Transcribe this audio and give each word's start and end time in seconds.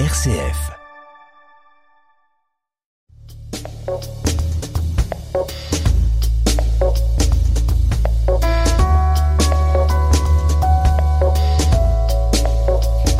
RCF. 0.00 0.72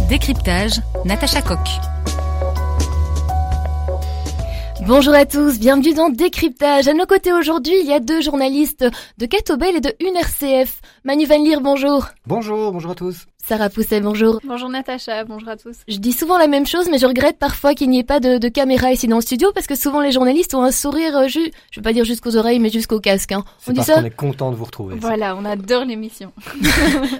Décryptage, 0.09 0.81
Natacha 1.05 1.43
Coq. 1.43 1.59
Bonjour 4.81 5.15
à 5.15 5.27
tous, 5.27 5.61
bienvenue 5.61 5.95
dans 5.95 6.11
Décryptage. 6.11 6.89
À 6.89 6.93
nos 6.93 7.07
côtés 7.07 7.33
aujourd'hui, 7.33 7.75
il 7.83 7.87
y 7.87 7.93
a 7.93 8.01
deux 8.01 8.21
journalistes 8.21 8.85
de 9.19 9.27
Catobel 9.27 9.77
et 9.77 9.81
de 9.81 9.95
UNRCF. 10.01 10.81
Manu 11.05 11.25
Van 11.27 11.39
Leer, 11.39 11.61
bonjour. 11.61 12.09
Bonjour, 12.27 12.73
bonjour 12.73 12.91
à 12.91 12.95
tous. 12.97 13.27
Sarah 13.47 13.69
Pousset, 13.69 14.01
bonjour. 14.01 14.41
Bonjour 14.43 14.71
Natacha, 14.71 15.23
bonjour 15.25 15.51
à 15.51 15.59
tous. 15.59 15.77
Je 15.87 15.99
dis 15.99 16.13
souvent 16.13 16.39
la 16.39 16.47
même 16.47 16.65
chose, 16.65 16.89
mais 16.91 16.97
je 16.97 17.05
regrette 17.05 17.39
parfois 17.39 17.75
qu'il 17.75 17.91
n'y 17.91 17.99
ait 17.99 18.03
pas 18.03 18.19
de, 18.19 18.39
de, 18.39 18.49
caméra 18.49 18.91
ici 18.91 19.07
dans 19.07 19.17
le 19.17 19.23
studio, 19.23 19.51
parce 19.55 19.67
que 19.67 19.75
souvent 19.75 20.01
les 20.01 20.13
journalistes 20.13 20.55
ont 20.55 20.63
un 20.63 20.71
sourire, 20.71 21.15
euh, 21.15 21.29
ju 21.29 21.51
je 21.71 21.81
vais 21.81 21.85
pas 21.85 21.93
dire 21.93 22.07
jusqu'aux 22.07 22.39
oreilles, 22.39 22.59
mais 22.59 22.71
jusqu'au 22.71 23.01
casque. 23.01 23.33
Hein. 23.33 23.45
On 23.69 23.73
dit 23.73 23.83
ça 23.83 23.97
On 23.99 24.05
est 24.05 24.09
content 24.09 24.51
de 24.51 24.57
vous 24.57 24.65
retrouver. 24.65 24.97
Voilà, 24.99 25.37
on 25.37 25.45
adore 25.45 25.85
l'émission. 25.85 26.33
vous 26.55 26.71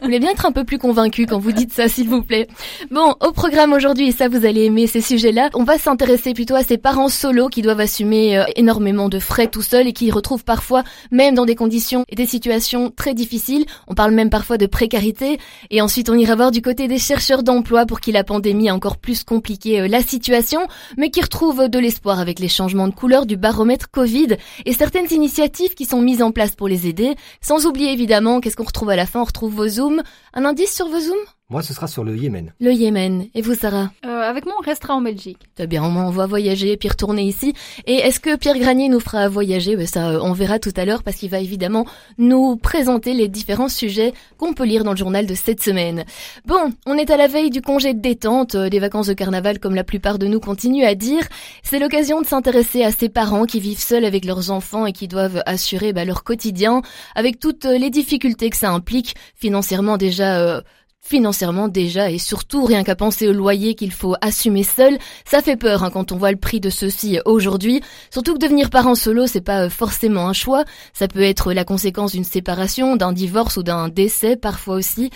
voulez 0.03 0.19
bien 0.19 0.31
être 0.31 0.47
un 0.47 0.53
peu 0.53 0.65
plus 0.65 0.79
convaincu 0.79 1.27
quand 1.27 1.39
vous 1.39 1.53
dites 1.53 1.75
ça, 1.75 1.89
s'il 1.89 2.09
vous 2.09 2.23
plaît. 2.23 2.49
Bon, 2.91 3.15
au 3.21 3.33
programme 3.33 3.75
aujourd'hui, 3.75 4.09
et 4.09 4.13
ça 4.13 4.29
vous 4.29 4.47
allez 4.47 4.65
aimer 4.65 4.87
ces 4.87 5.03
sujets-là, 5.03 5.51
on 5.53 5.65
va 5.65 5.77
s'intéresser 5.77 6.33
plutôt 6.33 6.55
à 6.55 6.63
ces 6.63 6.79
parents 6.79 7.11
solos 7.11 7.51
qui 7.51 7.61
doivent 7.61 7.81
assumer 7.81 8.39
euh, 8.39 8.45
énormément 8.57 9.11
de 9.11 9.19
frais 9.19 9.49
tout 9.49 9.61
seuls 9.61 9.89
et 9.89 9.93
qui 9.93 10.11
retrouvent 10.11 10.45
parfois, 10.45 10.85
même 11.11 11.35
dans 11.35 11.45
des 11.45 11.55
conditions 11.55 12.07
et 12.09 12.17
des 12.17 12.27
situations 12.27 12.91
très 12.97 13.13
difficiles, 13.13 13.67
on 13.89 13.95
parle 13.95 14.13
même 14.13 14.31
parfois 14.31 14.57
de 14.57 14.65
précarité, 14.65 15.39
et 15.71 15.83
ensuite 15.83 16.09
on 16.09 16.14
ira 16.17 16.35
voir 16.35 16.51
du 16.51 16.63
côté 16.63 16.89
des 16.89 16.95
des 16.95 17.01
chercheurs 17.01 17.43
d'emploi 17.43 17.87
pour 17.87 17.99
qui 17.99 18.13
la 18.13 18.23
pandémie 18.23 18.69
a 18.69 18.75
encore 18.75 18.99
plus 18.99 19.25
compliqué 19.25 19.81
euh, 19.81 19.89
la 19.89 20.01
situation, 20.01 20.61
mais 20.97 21.11
qui 21.11 21.21
retrouvent 21.21 21.69
de 21.69 21.79
l'espoir 21.81 22.21
avec 22.21 22.39
les 22.39 22.47
changements 22.47 22.87
de 22.87 22.95
couleur 22.95 23.27
du 23.27 23.37
baromètre 23.37 23.91
Covid 23.91 24.37
et 24.65 24.73
certaines 24.73 25.13
initiatives 25.13 25.75
qui 25.75 25.87
sont 25.87 26.01
mises 26.01 26.23
en 26.23 26.31
place 26.31 26.55
pour 26.55 26.69
les 26.69 26.87
aider. 26.87 27.17
Sans 27.41 27.67
oublier 27.67 27.91
évidemment, 27.91 28.41
qu'est-ce 28.41 28.55
qu'on 28.55 28.63
retrouve 28.63 28.91
à 28.91 28.97
la 28.97 29.07
fin? 29.07 29.23
On 29.23 29.25
retrouve 29.25 29.55
vos 29.55 29.67
zooms. 29.67 30.05
Un 30.35 30.45
indice 30.45 30.73
sur 30.73 30.87
vos 30.87 31.01
zooms? 31.01 31.27
Moi, 31.51 31.63
ce 31.63 31.75
sera 31.75 31.87
sur 31.87 32.05
le 32.05 32.17
Yémen. 32.17 32.55
Le 32.59 32.73
Yémen. 32.73 33.27
Et 33.35 33.43
vous, 33.43 33.55
Sarah? 33.55 33.91
Euh, 34.07 34.23
Avec 34.23 34.47
moi, 34.47 34.55
on 34.59 34.65
restera 34.65 34.95
en 34.95 35.03
Belgique. 35.03 35.41
Très 35.55 35.67
bien, 35.67 35.85
on 35.85 36.09
va 36.09 36.25
voyager 36.25 36.75
puis 36.79 36.89
retourner 36.89 37.23
ici. 37.25 37.53
Et 37.87 37.97
est-ce 37.97 38.19
que 38.19 38.37
Pierre 38.37 38.59
Granier 38.59 38.89
nous 38.89 38.99
fera 38.99 39.29
voyager? 39.29 39.77
Ben 39.77 39.87
Ça, 39.87 40.23
on 40.23 40.33
verra 40.33 40.59
tout 40.59 40.73
à 40.75 40.87
l'heure 40.87 41.03
parce 41.03 41.19
qu'il 41.19 41.29
va 41.29 41.41
évidemment 41.41 41.85
nous 42.17 42.57
présenter 42.57 43.13
les 43.13 43.29
différents 43.29 43.69
sujets 43.69 44.15
qu'on 44.39 44.55
peut 44.55 44.65
lire 44.65 44.85
dans 44.85 44.93
le 44.93 44.97
journal 44.97 45.27
de 45.27 45.35
cette 45.35 45.63
semaine. 45.63 46.07
Bon, 46.47 46.73
on 46.87 46.97
est 46.97 47.11
à 47.11 47.19
la 47.19 47.27
veille 47.27 47.51
du 47.51 47.61
congé 47.61 47.93
de 47.93 48.01
détente, 48.01 48.55
euh, 48.55 48.71
des 48.71 48.79
vacances 48.79 49.09
de 49.09 49.13
carnaval 49.13 49.59
comme 49.59 49.75
la 49.75 49.85
plupart 49.85 50.19
de 50.19 50.27
nous 50.27 50.41
continuent 50.41 50.87
à 50.87 50.95
dire. 50.95 51.29
C'est 51.63 51.79
l'occasion 51.79 52.23
de 52.23 52.27
s'intéresser 52.27 52.85
à 52.85 52.91
ces 52.91 53.11
parents 53.11 53.45
qui 53.45 53.61
vivent 53.61 53.79
seuls 53.79 54.07
avec 54.07 54.25
leurs 54.25 54.51
enfants 54.51 54.87
et 54.87 54.93
qui 54.93 55.09
doivent 55.09 55.43
assurer 55.45 55.93
ben, 55.93 56.07
leur 56.07 56.25
quotidien 56.25 56.81
avec 57.15 57.39
toutes 57.39 57.67
les 57.67 57.91
difficultés 57.91 58.49
que 58.49 58.57
ça 58.57 58.71
implique, 58.71 59.15
financièrement 59.35 59.99
déjà... 59.99 60.39
Euh, 60.39 60.63
Financièrement 61.07 61.69
déjà 61.69 62.11
et 62.11 62.17
surtout 62.17 62.65
rien 62.65 62.83
qu'à 62.83 62.97
penser 62.97 63.29
au 63.29 63.35
loyer 63.35 63.75
qu'il 63.75 63.93
faut 63.93 64.15
assumer 64.23 64.63
seul, 64.63 64.97
ça 65.27 65.43
fait 65.43 65.57
peur 65.57 65.85
hein, 65.85 65.91
quand 65.91 66.13
on 66.13 66.17
voit 66.17 66.31
le 66.31 66.39
prix 66.39 66.61
de 66.61 66.71
ceci 66.71 67.19
aujourd'hui. 67.27 67.83
Surtout 68.11 68.33
que 68.33 68.39
devenir 68.39 68.71
parent 68.71 68.95
solo 68.95 69.27
c'est 69.27 69.43
pas 69.43 69.65
euh, 69.65 69.69
forcément 69.69 70.27
un 70.29 70.33
choix, 70.33 70.65
ça 70.95 71.07
peut 71.07 71.21
être 71.21 71.53
la 71.53 71.67
conséquence 71.67 72.13
d'une 72.13 72.25
séparation, 72.25 72.97
d'un 72.97 73.13
divorce 73.13 73.59
ou 73.59 73.63
d'un 73.63 73.91
décès 73.91 74.37
parfois 74.37 74.77
aussi. 74.77 75.11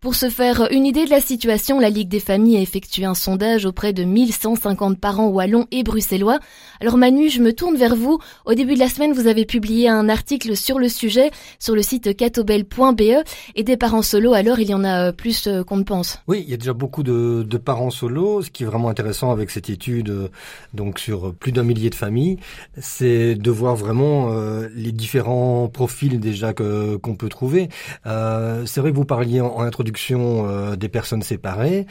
Pour 0.00 0.14
se 0.14 0.30
faire 0.30 0.66
une 0.70 0.86
idée 0.86 1.04
de 1.04 1.10
la 1.10 1.20
situation, 1.20 1.78
la 1.78 1.90
Ligue 1.90 2.08
des 2.08 2.20
familles 2.20 2.56
a 2.56 2.60
effectué 2.60 3.04
un 3.04 3.14
sondage 3.14 3.66
auprès 3.66 3.92
de 3.92 4.04
1150 4.04 4.98
parents 4.98 5.28
wallons 5.28 5.66
et 5.70 5.82
bruxellois. 5.82 6.38
Alors 6.80 6.96
Manu, 6.96 7.28
je 7.28 7.42
me 7.42 7.52
tourne 7.52 7.76
vers 7.76 7.96
vous. 7.96 8.18
Au 8.46 8.54
début 8.54 8.76
de 8.76 8.80
la 8.80 8.88
semaine, 8.88 9.12
vous 9.12 9.26
avez 9.26 9.44
publié 9.44 9.90
un 9.90 10.08
article 10.08 10.56
sur 10.56 10.78
le 10.78 10.88
sujet 10.88 11.30
sur 11.58 11.74
le 11.74 11.82
site 11.82 12.16
catobel.be 12.16 13.22
et 13.56 13.62
des 13.62 13.76
parents 13.76 14.00
solo 14.00 14.32
alors 14.32 14.58
il 14.58 14.70
y 14.70 14.74
en 14.74 14.84
a 14.84 15.08
euh, 15.08 15.12
euh. 15.46 15.62
Oui, 16.28 16.42
il 16.46 16.50
y 16.50 16.54
a 16.54 16.56
déjà 16.56 16.72
beaucoup 16.72 17.02
de, 17.02 17.44
de, 17.48 17.58
parents 17.58 17.90
solos. 17.90 18.42
Ce 18.42 18.50
qui 18.50 18.62
est 18.62 18.66
vraiment 18.66 18.88
intéressant 18.88 19.30
avec 19.30 19.50
cette 19.50 19.70
étude, 19.70 20.10
euh, 20.10 20.28
donc 20.72 20.98
sur 20.98 21.34
plus 21.34 21.52
d'un 21.52 21.62
millier 21.62 21.90
de 21.90 21.94
familles, 21.94 22.38
c'est 22.78 23.34
de 23.34 23.50
voir 23.50 23.76
vraiment 23.76 24.32
euh, 24.32 24.68
les 24.74 24.92
différents 24.92 25.68
profils 25.68 26.20
déjà 26.20 26.52
que 26.52 26.96
qu'on 26.96 27.16
peut 27.16 27.28
trouver. 27.28 27.68
Euh, 28.06 28.66
c'est 28.66 28.80
vrai 28.80 28.90
que 28.90 28.96
vous 28.96 29.04
parliez 29.04 29.40
en, 29.40 29.64
introduction 29.64 30.74
des 30.76 30.88
personnes 30.88 31.22
séparées. 31.22 31.86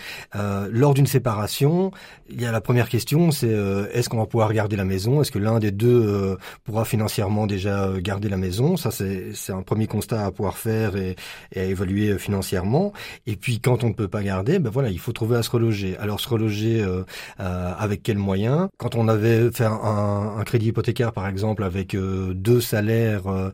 lors 0.69 0.93
d'une 0.93 1.07
séparation, 1.07 1.91
il 2.29 2.39
y 2.39 2.45
a 2.45 2.51
la 2.51 2.61
première 2.61 2.87
question, 2.87 3.31
c'est 3.31 3.53
est-ce 3.93 4.09
qu'on 4.09 4.17
va 4.17 4.27
pouvoir 4.27 4.53
garder 4.53 4.75
la 4.75 4.85
maison? 4.85 5.21
Est-ce 5.21 5.31
que 5.31 5.39
l'un 5.39 5.57
des 5.59 5.71
deux 5.71 6.37
pourra 6.63 6.85
financièrement 6.85 7.47
déjà 7.47 7.89
garder 7.99 8.29
la 8.29 8.37
maison? 8.37 8.77
Ça, 8.77 8.91
c'est 8.91 9.51
un 9.51 9.63
premier 9.63 9.87
constat 9.87 10.23
à 10.25 10.31
pouvoir 10.31 10.57
faire 10.57 10.95
et, 10.95 11.15
et 11.53 11.59
à 11.61 11.63
évaluer 11.63 12.17
financièrement. 12.19 12.93
Puis 13.35 13.59
quand 13.59 13.83
on 13.83 13.89
ne 13.89 13.93
peut 13.93 14.07
pas 14.07 14.23
garder, 14.23 14.59
ben 14.59 14.69
voilà, 14.69 14.89
il 14.89 14.99
faut 14.99 15.11
trouver 15.11 15.37
à 15.37 15.43
se 15.43 15.49
reloger. 15.49 15.97
Alors 15.97 16.19
se 16.19 16.29
reloger 16.29 16.81
euh, 16.81 17.03
euh, 17.39 17.71
avec 17.77 18.03
quels 18.03 18.17
moyens? 18.17 18.67
Quand 18.77 18.95
on 18.95 19.07
avait 19.07 19.51
fait 19.51 19.65
un, 19.65 20.35
un, 20.37 20.43
crédit 20.43 20.67
hypothécaire 20.67 21.13
par 21.13 21.27
exemple 21.27 21.63
avec 21.63 21.95
euh, 21.95 22.33
deux 22.33 22.61
salaires, 22.61 23.23
euh, 23.27 23.51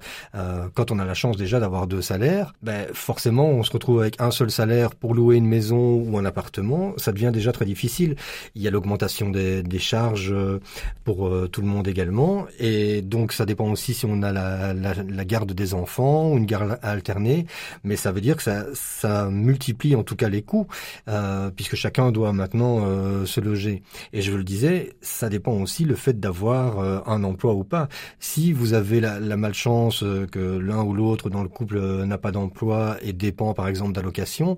quand 0.73 0.91
on 0.91 0.99
a 0.99 1.05
la 1.05 1.13
chance 1.13 1.37
déjà 1.37 1.59
d'avoir 1.59 1.87
deux 1.87 2.01
salaires, 2.01 2.53
ben 2.61 2.87
forcément 2.93 3.47
on 3.47 3.63
se 3.63 3.71
retrouve 3.71 4.01
avec 4.01 4.19
un 4.19 4.31
seul 4.31 4.51
salaire 4.51 4.95
pour 4.95 5.13
louer 5.13 5.37
une 5.37 5.47
maison 5.47 5.95
ou 5.95 6.17
un 6.17 6.25
appartement, 6.25 6.93
ça 6.97 7.11
devient 7.11 7.31
déjà 7.33 7.51
très 7.51 7.65
difficile. 7.65 8.15
Il 8.55 8.61
y 8.61 8.67
a 8.67 8.71
l'augmentation 8.71 9.29
des, 9.29 9.63
des, 9.63 9.79
charges 9.79 10.35
pour 11.05 11.31
tout 11.49 11.61
le 11.61 11.67
monde 11.67 11.87
également, 11.87 12.45
et 12.59 13.01
donc 13.01 13.31
ça 13.31 13.45
dépend 13.45 13.69
aussi 13.71 13.93
si 13.93 14.05
on 14.05 14.21
a 14.23 14.31
la, 14.31 14.73
la, 14.73 14.93
la 14.93 15.25
garde 15.25 15.53
des 15.53 15.73
enfants 15.73 16.31
ou 16.31 16.37
une 16.37 16.45
garde 16.45 16.77
alternée, 16.81 17.45
mais 17.83 17.95
ça 17.95 18.11
veut 18.11 18.21
dire 18.21 18.35
que 18.35 18.43
ça, 18.43 18.65
ça 18.73 19.29
multiplie 19.29 19.68
multiplie 19.69 19.95
en 19.95 20.03
tout 20.03 20.15
cas 20.15 20.29
les 20.29 20.41
coûts, 20.41 20.67
euh, 21.07 21.51
puisque 21.55 21.75
chacun 21.75 22.11
doit 22.11 22.33
maintenant 22.33 22.79
euh, 22.81 23.25
se 23.25 23.39
loger. 23.39 23.83
Et 24.13 24.21
je 24.21 24.35
le 24.35 24.43
disais, 24.43 24.93
ça 25.01 25.29
dépend 25.29 25.53
aussi 25.53 25.85
le 25.85 25.95
fait 25.95 26.19
d'avoir 26.19 26.79
euh, 26.79 26.99
un 27.05 27.23
emploi 27.23 27.53
ou 27.53 27.63
pas. 27.63 27.87
Si 28.19 28.51
vous 28.51 28.73
avez 28.73 28.99
la, 28.99 29.19
malchance 29.39 30.03
que 30.31 30.57
l'un 30.57 30.83
ou 30.83 30.93
l'autre 30.93 31.29
dans 31.29 31.43
le 31.43 31.47
couple 31.47 31.79
n'a 31.79 32.17
pas 32.17 32.31
d'emploi 32.31 32.97
et 33.01 33.13
dépend 33.13 33.53
par 33.53 33.69
exemple 33.69 33.93
d'allocations, 33.93 34.57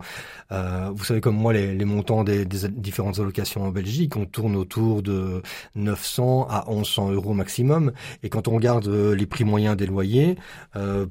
vous 0.49 1.03
savez 1.03 1.21
comme 1.21 1.35
moi 1.35 1.53
les, 1.53 1.75
les 1.75 1.85
montants 1.85 2.23
des, 2.23 2.45
des, 2.45 2.67
différentes 2.69 3.19
allocations 3.19 3.63
en 3.63 3.69
Belgique, 3.69 4.17
on 4.17 4.25
tourne 4.25 4.55
autour 4.55 5.03
de 5.03 5.43
900 5.75 6.47
à 6.49 6.65
1100 6.67 7.11
euros 7.11 7.33
maximum. 7.33 7.91
Et 8.23 8.29
quand 8.29 8.47
on 8.47 8.55
regarde 8.55 8.87
les 8.87 9.25
prix 9.27 9.43
moyens 9.43 9.77
des 9.77 9.85
loyers, 9.85 10.35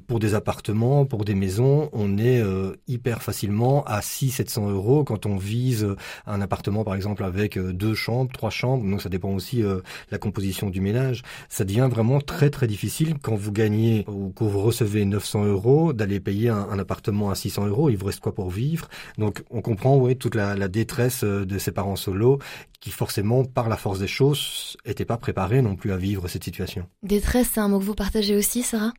pour 0.07 0.19
des 0.19 0.33
appartements, 0.33 1.05
pour 1.05 1.23
des 1.23 1.35
maisons, 1.35 1.89
on 1.93 2.17
est 2.17 2.43
hyper 2.87 3.23
facilement 3.23 3.85
à 3.91 3.99
600-700 3.99 4.71
euros 4.71 5.03
quand 5.03 5.25
on 5.25 5.35
vise 5.35 5.87
un 6.25 6.41
appartement 6.41 6.83
par 6.83 6.95
exemple 6.95 7.23
avec 7.23 7.57
euh, 7.57 7.73
deux 7.73 7.93
chambres, 7.93 8.31
trois 8.31 8.49
chambres, 8.49 8.89
donc 8.89 9.01
ça 9.01 9.09
dépend 9.09 9.29
aussi 9.29 9.63
euh, 9.63 9.81
la 10.11 10.17
composition 10.17 10.69
du 10.69 10.81
ménage. 10.81 11.23
Ça 11.49 11.65
devient 11.65 11.89
vraiment 11.91 12.21
très 12.21 12.49
très 12.49 12.67
difficile 12.67 13.15
quand 13.21 13.35
vous 13.35 13.51
gagnez 13.51 14.05
ou 14.07 14.29
que 14.29 14.43
vous 14.43 14.61
recevez 14.61 15.05
900 15.05 15.45
euros 15.45 15.93
d'aller 15.93 16.19
payer 16.19 16.49
un, 16.49 16.79
appartement 16.79 17.29
à 17.29 17.35
600 17.35 17.67
euros. 17.67 17.89
Il 17.89 17.97
vous 17.97 18.05
reste 18.05 18.21
quoi 18.21 18.33
pour 18.33 18.49
vivre? 18.49 18.87
Donc 19.17 19.43
on 19.49 19.61
comprend 19.61 19.97
ouais, 19.97 20.15
toute 20.15 20.35
la, 20.35 20.55
la 20.55 20.67
détresse 20.67 21.23
euh, 21.23 21.45
de 21.45 21.57
ces 21.57 21.71
parents 21.71 21.95
solos 21.95 22.39
qui 22.79 22.89
forcément, 22.89 23.45
par 23.45 23.69
la 23.69 23.77
force 23.77 23.99
des 23.99 24.07
choses, 24.07 24.75
n'étaient 24.85 25.05
pas 25.05 25.17
préparés 25.17 25.61
non 25.61 25.75
plus 25.75 25.91
à 25.91 25.97
vivre 25.97 26.27
cette 26.27 26.43
situation. 26.43 26.87
Détresse, 27.03 27.51
c'est 27.53 27.59
un 27.59 27.67
mot 27.67 27.79
que 27.79 27.83
vous 27.83 27.93
partagez 27.93 28.35
aussi, 28.35 28.63
Sarah? 28.63 28.91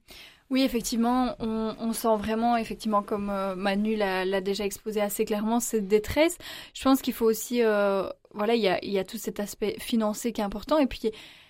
Oui, 0.53 0.65
effectivement, 0.65 1.35
on, 1.41 1.95
sent 1.95 2.15
vraiment, 2.19 2.59
effectivement, 2.59 3.03
comme 3.03 3.31
euh, 3.31 3.57
Manu 3.57 3.97
l'a 3.97 4.41
déjà 4.43 4.67
exposé 4.67 5.01
assez 5.01 5.25
clairement, 5.25 5.61
cette 5.61 5.89
détresse. 5.89 6.37
Je 6.75 6.83
pense 6.83 7.01
qu'il 7.01 7.15
faut 7.15 7.25
aussi, 7.25 7.63
euh, 7.63 8.07
voilà, 8.35 8.55
il 8.55 8.61
y 8.61 8.99
a, 8.99 9.05
tout 9.05 9.17
cet 9.17 9.41
aspect 9.41 9.77
financier 9.79 10.33
qui 10.33 10.43
est 10.43 10.45
important, 10.45 10.77
et 10.77 10.87
puis 10.87 11.01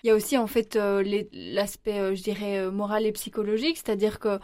il 0.04 0.06
y 0.06 0.10
a 0.10 0.14
aussi 0.14 0.38
en 0.38 0.46
fait 0.46 0.76
euh, 0.76 1.02
l'aspect, 1.32 2.14
je 2.14 2.22
dirais, 2.22 2.70
moral 2.70 3.04
et 3.04 3.10
psychologique, 3.10 3.76
c'est-à-dire 3.76 4.20
que 4.20 4.38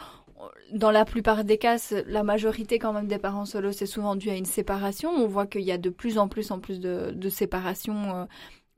dans 0.72 0.90
la 0.90 1.05
plupart 1.05 1.44
des 1.44 1.58
cas, 1.58 1.76
la 2.06 2.25
majorité 2.25 2.81
quand 2.81 2.93
même 2.93 3.06
des 3.06 3.19
parents 3.19 3.44
solos, 3.44 3.72
c'est 3.72 3.87
souvent 3.87 4.16
dû 4.16 4.28
à 4.28 4.34
une 4.34 4.44
séparation. 4.44 5.10
On 5.10 5.28
voit 5.28 5.46
qu'il 5.46 5.62
y 5.62 5.72
a 5.72 5.78
de 5.78 5.90
plus 5.90 6.19
en 6.19 6.26
plus 6.26 6.50
en 6.50 6.58
plus 6.58 6.81
de 6.81 7.28
séparations 7.28 8.26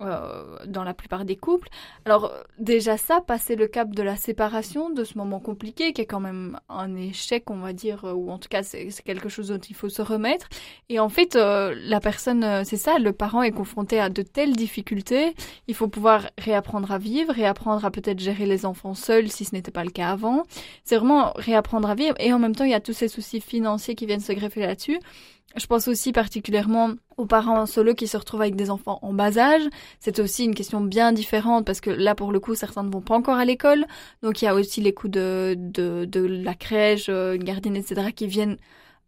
euh, 0.00 0.56
dans 0.66 0.84
la 0.84 0.94
plupart 0.94 1.24
des 1.24 1.36
couples. 1.36 1.68
Alors 2.04 2.32
déjà 2.58 2.96
ça, 2.96 3.20
passer 3.20 3.56
le 3.56 3.66
cap 3.66 3.90
de 3.90 4.02
la 4.02 4.16
séparation, 4.16 4.90
de 4.90 5.04
ce 5.04 5.18
moment 5.18 5.40
compliqué, 5.40 5.92
qui 5.92 6.00
est 6.00 6.06
quand 6.06 6.20
même 6.20 6.58
un 6.68 6.96
échec, 6.96 7.50
on 7.50 7.58
va 7.58 7.72
dire, 7.72 8.04
euh, 8.04 8.12
ou 8.12 8.30
en 8.30 8.38
tout 8.38 8.48
cas 8.48 8.62
c'est 8.62 8.88
quelque 9.04 9.28
chose 9.28 9.48
dont 9.48 9.58
il 9.58 9.74
faut 9.74 9.88
se 9.88 10.02
remettre. 10.02 10.48
Et 10.88 10.98
en 11.00 11.08
fait, 11.08 11.36
euh, 11.36 11.74
la 11.76 12.00
personne, 12.00 12.64
c'est 12.64 12.76
ça, 12.76 12.98
le 12.98 13.12
parent 13.12 13.42
est 13.42 13.50
confronté 13.50 14.00
à 14.00 14.08
de 14.08 14.22
telles 14.22 14.56
difficultés, 14.56 15.34
il 15.68 15.74
faut 15.74 15.88
pouvoir 15.88 16.30
réapprendre 16.38 16.90
à 16.92 16.98
vivre, 16.98 17.32
réapprendre 17.32 17.84
à 17.84 17.90
peut-être 17.90 18.20
gérer 18.20 18.46
les 18.46 18.64
enfants 18.66 18.94
seuls 18.94 19.28
si 19.28 19.44
ce 19.44 19.54
n'était 19.54 19.70
pas 19.70 19.84
le 19.84 19.90
cas 19.90 20.08
avant. 20.08 20.44
C'est 20.84 20.96
vraiment 20.96 21.32
réapprendre 21.36 21.90
à 21.90 21.94
vivre. 21.94 22.14
Et 22.20 22.32
en 22.32 22.38
même 22.38 22.54
temps, 22.54 22.64
il 22.64 22.70
y 22.70 22.74
a 22.74 22.80
tous 22.80 22.92
ces 22.92 23.08
soucis 23.08 23.40
financiers 23.40 23.94
qui 23.94 24.06
viennent 24.06 24.20
se 24.20 24.32
greffer 24.32 24.60
là-dessus. 24.60 24.98
Je 25.56 25.66
pense 25.66 25.88
aussi 25.88 26.12
particulièrement 26.12 26.92
aux 27.16 27.26
parents 27.26 27.66
solo 27.66 27.94
qui 27.94 28.06
se 28.06 28.16
retrouvent 28.16 28.42
avec 28.42 28.54
des 28.54 28.70
enfants 28.70 28.98
en 29.02 29.12
bas 29.12 29.36
âge. 29.36 29.62
C'est 29.98 30.20
aussi 30.20 30.44
une 30.44 30.54
question 30.54 30.80
bien 30.80 31.12
différente 31.12 31.66
parce 31.66 31.80
que 31.80 31.90
là, 31.90 32.14
pour 32.14 32.32
le 32.32 32.40
coup, 32.40 32.54
certains 32.54 32.84
ne 32.84 32.90
vont 32.90 33.00
pas 33.00 33.14
encore 33.16 33.36
à 33.36 33.44
l'école. 33.44 33.84
Donc, 34.22 34.42
il 34.42 34.44
y 34.44 34.48
a 34.48 34.54
aussi 34.54 34.80
les 34.80 34.94
coûts 34.94 35.08
de, 35.08 35.56
de, 35.56 36.20
la 36.20 36.54
crèche, 36.54 37.06
euh, 37.08 37.34
une 37.34 37.44
gardienne, 37.44 37.76
etc., 37.76 38.12
qui 38.14 38.26
viennent 38.26 38.58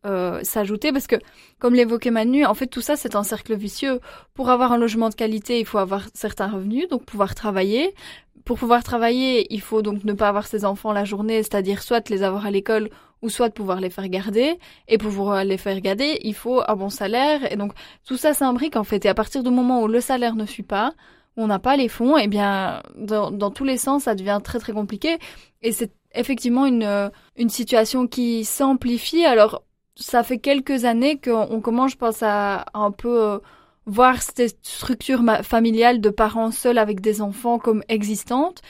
euh, 0.04 0.40
s'ajouter 0.42 0.90
parce 0.92 1.06
que, 1.06 1.14
comme 1.60 1.74
l'évoquait 1.74 2.10
Manu, 2.10 2.44
en 2.44 2.54
fait, 2.54 2.66
tout 2.66 2.80
ça, 2.80 2.96
c'est 2.96 3.14
un 3.14 3.22
cercle 3.22 3.54
vicieux. 3.54 4.00
Pour 4.34 4.50
avoir 4.50 4.72
un 4.72 4.78
logement 4.78 5.10
de 5.10 5.14
qualité, 5.14 5.60
il 5.60 5.66
faut 5.66 5.78
avoir 5.78 6.08
certains 6.12 6.48
revenus, 6.48 6.88
donc 6.88 7.04
pouvoir 7.04 7.36
travailler. 7.36 7.94
Pour 8.44 8.58
pouvoir 8.58 8.82
travailler, 8.82 9.52
il 9.54 9.60
faut 9.60 9.82
donc 9.82 10.04
ne 10.04 10.12
pas 10.12 10.28
avoir 10.28 10.46
ses 10.46 10.64
enfants 10.64 10.92
la 10.92 11.04
journée, 11.04 11.42
c'est-à-dire 11.42 11.82
soit 11.82 12.08
les 12.10 12.22
avoir 12.22 12.46
à 12.46 12.50
l'école 12.50 12.90
ou 13.22 13.28
soit 13.28 13.50
pouvoir 13.50 13.80
les 13.80 13.90
faire 13.90 14.08
garder. 14.08 14.58
Et 14.88 14.98
pour 14.98 15.10
pouvoir 15.10 15.44
les 15.44 15.56
faire 15.58 15.80
garder, 15.80 16.18
il 16.22 16.34
faut 16.34 16.60
un 16.66 16.74
bon 16.74 16.90
salaire. 16.90 17.50
Et 17.52 17.56
donc, 17.56 17.72
tout 18.04 18.16
ça 18.16 18.34
s'imbrique 18.34 18.76
en 18.76 18.84
fait. 18.84 19.04
Et 19.04 19.08
à 19.08 19.14
partir 19.14 19.42
du 19.42 19.50
moment 19.50 19.82
où 19.82 19.88
le 19.88 20.00
salaire 20.00 20.34
ne 20.34 20.46
suit 20.46 20.64
pas, 20.64 20.92
on 21.36 21.46
n'a 21.46 21.58
pas 21.58 21.76
les 21.76 21.88
fonds, 21.88 22.18
eh 22.18 22.28
bien, 22.28 22.82
dans, 22.96 23.30
dans, 23.30 23.50
tous 23.50 23.64
les 23.64 23.78
sens, 23.78 24.04
ça 24.04 24.14
devient 24.14 24.40
très 24.42 24.58
très 24.58 24.72
compliqué. 24.72 25.18
Et 25.62 25.72
c'est 25.72 25.92
effectivement 26.14 26.66
une, 26.66 27.10
une 27.36 27.48
situation 27.48 28.06
qui 28.06 28.44
s'amplifie. 28.44 29.24
Alors, 29.24 29.62
ça 29.96 30.22
fait 30.22 30.38
quelques 30.38 30.84
années 30.84 31.18
qu'on 31.18 31.60
commence, 31.60 31.92
je 31.92 31.96
pense, 31.96 32.22
à, 32.22 32.66
un 32.74 32.90
peu 32.90 33.22
euh, 33.22 33.38
voir 33.86 34.22
cette 34.22 34.64
structure 34.64 35.22
familiale 35.42 36.00
de 36.00 36.10
parents 36.10 36.50
seuls 36.50 36.78
avec 36.78 37.00
des 37.00 37.20
enfants 37.20 37.58
comme 37.58 37.82
existante. 37.88 38.62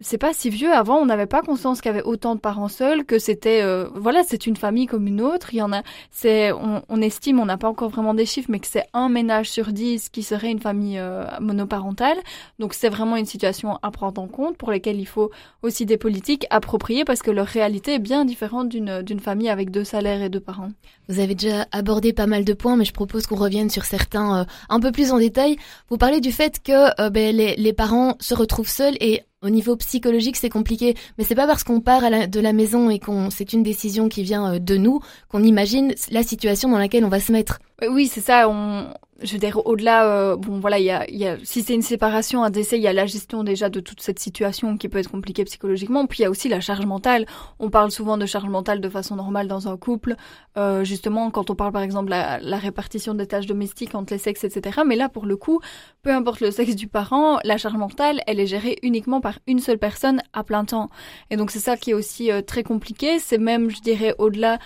C'est 0.00 0.18
pas 0.18 0.32
si 0.32 0.48
vieux. 0.48 0.72
Avant, 0.72 0.98
on 0.98 1.06
n'avait 1.06 1.26
pas 1.26 1.42
conscience 1.42 1.80
qu'il 1.80 1.90
y 1.90 1.94
avait 1.94 2.04
autant 2.04 2.36
de 2.36 2.40
parents 2.40 2.68
seuls, 2.68 3.04
que 3.04 3.18
c'était, 3.18 3.62
euh, 3.62 3.88
voilà, 3.96 4.22
c'est 4.22 4.46
une 4.46 4.54
famille 4.54 4.86
comme 4.86 5.08
une 5.08 5.20
autre. 5.20 5.52
Il 5.54 5.56
y 5.56 5.62
en 5.62 5.72
a, 5.72 5.82
c'est, 6.12 6.52
on, 6.52 7.02
estime, 7.02 7.40
on 7.40 7.46
n'a 7.46 7.58
pas 7.58 7.68
encore 7.68 7.88
vraiment 7.88 8.14
des 8.14 8.24
chiffres, 8.24 8.48
mais 8.48 8.60
que 8.60 8.68
c'est 8.68 8.84
un 8.92 9.08
ménage 9.08 9.50
sur 9.50 9.72
dix 9.72 10.08
qui 10.08 10.22
serait 10.22 10.52
une 10.52 10.60
famille 10.60 10.98
euh, 11.00 11.24
monoparentale. 11.40 12.16
Donc, 12.60 12.74
c'est 12.74 12.88
vraiment 12.88 13.16
une 13.16 13.26
situation 13.26 13.80
à 13.82 13.90
prendre 13.90 14.22
en 14.22 14.28
compte 14.28 14.56
pour 14.56 14.70
lesquelles 14.70 15.00
il 15.00 15.06
faut 15.06 15.32
aussi 15.62 15.84
des 15.84 15.98
politiques 15.98 16.46
appropriées 16.50 17.04
parce 17.04 17.20
que 17.20 17.32
leur 17.32 17.48
réalité 17.48 17.94
est 17.94 17.98
bien 17.98 18.24
différente 18.24 18.68
d'une 18.68 19.02
d'une 19.02 19.20
famille 19.20 19.48
avec 19.48 19.72
deux 19.72 19.84
salaires 19.84 20.22
et 20.22 20.28
deux 20.28 20.38
parents. 20.38 20.70
Vous 21.08 21.18
avez 21.18 21.34
déjà 21.34 21.66
abordé 21.72 22.12
pas 22.12 22.26
mal 22.28 22.44
de 22.44 22.52
points, 22.52 22.76
mais 22.76 22.84
je 22.84 22.92
propose 22.92 23.26
qu'on 23.26 23.34
revienne 23.34 23.68
sur 23.68 23.84
certains 23.84 24.42
euh, 24.42 24.44
un 24.68 24.78
peu 24.78 24.92
plus 24.92 25.10
en 25.10 25.18
détail. 25.18 25.56
Vous 25.88 25.98
parlez 25.98 26.20
du 26.20 26.30
fait 26.30 26.62
que 26.62 27.10
ben, 27.10 27.34
les, 27.34 27.56
les 27.56 27.72
parents 27.72 28.14
se 28.20 28.34
retrouvent 28.34 28.68
seuls 28.68 28.96
et 29.00 29.22
au 29.42 29.50
niveau 29.50 29.76
psychologique, 29.76 30.36
c'est 30.36 30.48
compliqué, 30.48 30.96
mais 31.16 31.24
c'est 31.24 31.34
pas 31.34 31.46
parce 31.46 31.64
qu'on 31.64 31.80
part 31.80 32.02
de 32.28 32.40
la 32.40 32.52
maison 32.52 32.90
et 32.90 32.98
qu'on 32.98 33.30
c'est 33.30 33.52
une 33.52 33.62
décision 33.62 34.08
qui 34.08 34.22
vient 34.22 34.54
euh, 34.54 34.58
de 34.58 34.76
nous 34.76 35.00
qu'on 35.28 35.42
imagine 35.42 35.94
la 36.10 36.22
situation 36.22 36.68
dans 36.68 36.78
laquelle 36.78 37.04
on 37.04 37.08
va 37.08 37.20
se 37.20 37.32
mettre. 37.32 37.60
Oui, 37.86 38.08
c'est 38.08 38.20
ça. 38.20 38.48
On, 38.48 38.92
je 39.22 39.32
veux 39.32 39.38
dire, 39.38 39.64
au-delà, 39.64 40.06
euh, 40.06 40.36
bon, 40.36 40.58
voilà, 40.58 40.80
il 40.80 40.84
y 40.84 40.90
a, 40.90 41.08
y 41.10 41.26
a, 41.28 41.36
si 41.44 41.62
c'est 41.62 41.74
une 41.74 41.82
séparation, 41.82 42.42
un 42.42 42.50
décès, 42.50 42.76
il 42.76 42.82
y 42.82 42.88
a 42.88 42.92
la 42.92 43.06
gestion 43.06 43.44
déjà 43.44 43.68
de 43.68 43.78
toute 43.78 44.00
cette 44.00 44.18
situation 44.18 44.76
qui 44.76 44.88
peut 44.88 44.98
être 44.98 45.10
compliquée 45.10 45.44
psychologiquement. 45.44 46.06
Puis 46.06 46.20
il 46.20 46.22
y 46.22 46.24
a 46.24 46.30
aussi 46.30 46.48
la 46.48 46.60
charge 46.60 46.84
mentale. 46.86 47.24
On 47.60 47.70
parle 47.70 47.92
souvent 47.92 48.16
de 48.16 48.26
charge 48.26 48.48
mentale 48.48 48.80
de 48.80 48.88
façon 48.88 49.14
normale 49.14 49.46
dans 49.46 49.68
un 49.68 49.76
couple, 49.76 50.16
euh, 50.56 50.82
justement 50.82 51.30
quand 51.30 51.50
on 51.50 51.54
parle 51.54 51.70
par 51.72 51.82
exemple 51.82 52.10
la, 52.10 52.40
la 52.40 52.56
répartition 52.58 53.14
des 53.14 53.28
tâches 53.28 53.46
domestiques 53.46 53.94
entre 53.94 54.12
les 54.12 54.18
sexes, 54.18 54.42
etc. 54.42 54.80
Mais 54.84 54.96
là, 54.96 55.08
pour 55.08 55.24
le 55.24 55.36
coup, 55.36 55.60
peu 56.02 56.10
importe 56.10 56.40
le 56.40 56.50
sexe 56.50 56.74
du 56.74 56.88
parent, 56.88 57.38
la 57.44 57.58
charge 57.58 57.76
mentale, 57.76 58.22
elle 58.26 58.40
est 58.40 58.46
gérée 58.46 58.78
uniquement 58.82 59.20
par 59.20 59.38
une 59.46 59.60
seule 59.60 59.78
personne 59.78 60.20
à 60.32 60.42
plein 60.42 60.64
temps. 60.64 60.90
Et 61.30 61.36
donc 61.36 61.52
c'est 61.52 61.60
ça 61.60 61.76
qui 61.76 61.90
est 61.90 61.94
aussi 61.94 62.32
euh, 62.32 62.42
très 62.42 62.64
compliqué. 62.64 63.20
C'est 63.20 63.38
même, 63.38 63.70
je 63.70 63.80
dirais, 63.80 64.16
au-delà 64.18 64.58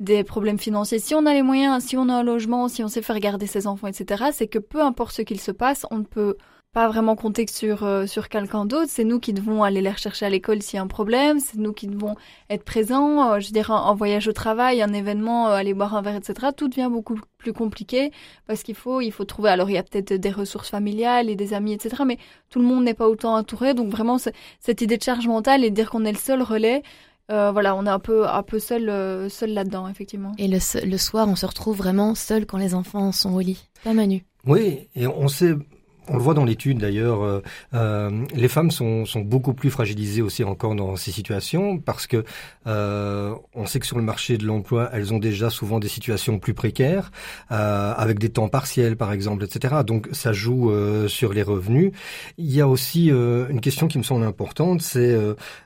des 0.00 0.24
problèmes 0.24 0.58
financiers. 0.58 0.98
Si 0.98 1.14
on 1.14 1.26
a 1.26 1.34
les 1.34 1.42
moyens, 1.42 1.84
si 1.84 1.96
on 1.96 2.08
a 2.08 2.14
un 2.14 2.22
logement, 2.22 2.68
si 2.68 2.82
on 2.82 2.88
sait 2.88 3.02
faire 3.02 3.18
garder 3.20 3.46
ses 3.46 3.66
enfants, 3.66 3.86
etc., 3.86 4.24
c'est 4.32 4.48
que 4.48 4.58
peu 4.58 4.82
importe 4.82 5.14
ce 5.14 5.22
qu'il 5.22 5.40
se 5.40 5.52
passe, 5.52 5.86
on 5.90 5.98
ne 5.98 6.04
peut 6.04 6.36
pas 6.72 6.86
vraiment 6.88 7.16
compter 7.16 7.46
sur 7.48 7.82
euh, 7.82 8.06
sur 8.06 8.28
quelqu'un 8.28 8.64
d'autre. 8.64 8.86
C'est 8.88 9.04
nous 9.04 9.18
qui 9.18 9.32
devons 9.32 9.64
aller 9.64 9.80
les 9.80 9.90
rechercher 9.90 10.26
à 10.26 10.30
l'école 10.30 10.62
s'il 10.62 10.76
y 10.76 10.78
a 10.78 10.82
un 10.82 10.86
problème. 10.86 11.40
C'est 11.40 11.58
nous 11.58 11.72
qui 11.72 11.88
devons 11.88 12.14
être 12.48 12.64
présents. 12.64 13.32
Euh, 13.32 13.40
je 13.40 13.50
dirais 13.50 13.72
en, 13.72 13.94
voyage 13.96 14.28
au 14.28 14.32
travail, 14.32 14.80
un 14.80 14.92
événement, 14.92 15.48
euh, 15.48 15.54
aller 15.54 15.74
boire 15.74 15.96
un 15.96 16.02
verre, 16.02 16.16
etc. 16.16 16.48
Tout 16.56 16.68
devient 16.68 16.88
beaucoup 16.90 17.16
plus 17.38 17.52
compliqué 17.52 18.12
parce 18.46 18.62
qu'il 18.62 18.76
faut 18.76 19.00
il 19.00 19.10
faut 19.10 19.24
trouver. 19.24 19.50
Alors 19.50 19.68
il 19.68 19.74
y 19.74 19.78
a 19.78 19.82
peut-être 19.82 20.14
des 20.14 20.30
ressources 20.30 20.70
familiales 20.70 21.28
et 21.28 21.34
des 21.34 21.54
amis, 21.54 21.72
etc. 21.72 22.04
Mais 22.06 22.18
tout 22.50 22.60
le 22.60 22.66
monde 22.66 22.84
n'est 22.84 22.94
pas 22.94 23.08
autant 23.08 23.34
entouré. 23.34 23.74
Donc 23.74 23.88
vraiment 23.90 24.18
cette 24.18 24.80
idée 24.80 24.96
de 24.96 25.02
charge 25.02 25.26
mentale 25.26 25.64
et 25.64 25.70
de 25.70 25.74
dire 25.74 25.90
qu'on 25.90 26.04
est 26.04 26.12
le 26.12 26.18
seul 26.18 26.40
relais. 26.42 26.82
Euh, 27.30 27.52
voilà, 27.52 27.76
on 27.76 27.86
est 27.86 27.90
un 27.90 27.98
peu, 27.98 28.26
un 28.28 28.42
peu 28.42 28.58
seul, 28.58 28.88
euh, 28.88 29.28
seul 29.28 29.52
là-dedans, 29.52 29.88
effectivement. 29.88 30.32
Et 30.38 30.48
le, 30.48 30.58
le, 30.84 30.98
soir, 30.98 31.28
on 31.28 31.36
se 31.36 31.46
retrouve 31.46 31.76
vraiment 31.76 32.14
seul 32.14 32.44
quand 32.44 32.58
les 32.58 32.74
enfants 32.74 33.12
sont 33.12 33.32
au 33.34 33.40
lit. 33.40 33.68
Pas 33.84 33.92
Manu. 33.94 34.24
Oui, 34.46 34.88
et 34.96 35.06
on 35.06 35.28
sait 35.28 35.54
on 36.10 36.16
le 36.16 36.22
voit 36.22 36.34
dans 36.34 36.44
l'étude 36.44 36.78
d'ailleurs, 36.78 37.22
euh, 37.22 37.40
euh, 37.74 38.24
les 38.34 38.48
femmes 38.48 38.70
sont, 38.70 39.04
beaucoup 39.24 39.54
plus 39.54 39.70
fragilisées 39.70 40.22
aussi 40.22 40.44
encore 40.44 40.74
dans 40.74 40.96
ces 40.96 41.12
situations 41.12 41.78
parce 41.78 42.06
que 42.06 42.24
euh, 42.66 43.34
on 43.54 43.66
sait 43.66 43.78
que 43.78 43.86
sur 43.86 43.96
le 43.96 44.02
marché 44.02 44.38
de 44.38 44.46
l'emploi, 44.46 44.90
elles 44.92 45.14
ont 45.14 45.18
déjà 45.18 45.50
souvent 45.50 45.78
des 45.78 45.88
situations 45.88 46.38
plus 46.38 46.54
précaires, 46.54 47.12
avec 47.48 48.18
des 48.18 48.30
temps 48.30 48.48
partiels 48.48 48.96
par 48.96 49.12
exemple, 49.12 49.44
etc. 49.44 49.76
Donc 49.86 50.08
ça 50.12 50.32
joue 50.32 50.72
sur 51.08 51.32
les 51.32 51.42
revenus. 51.42 51.92
Il 52.38 52.50
y 52.50 52.60
a 52.60 52.66
aussi 52.66 53.08
une 53.08 53.60
question 53.60 53.86
qui 53.86 53.98
me 53.98 54.02
semble 54.02 54.24
importante, 54.24 54.82
c'est 54.82 55.16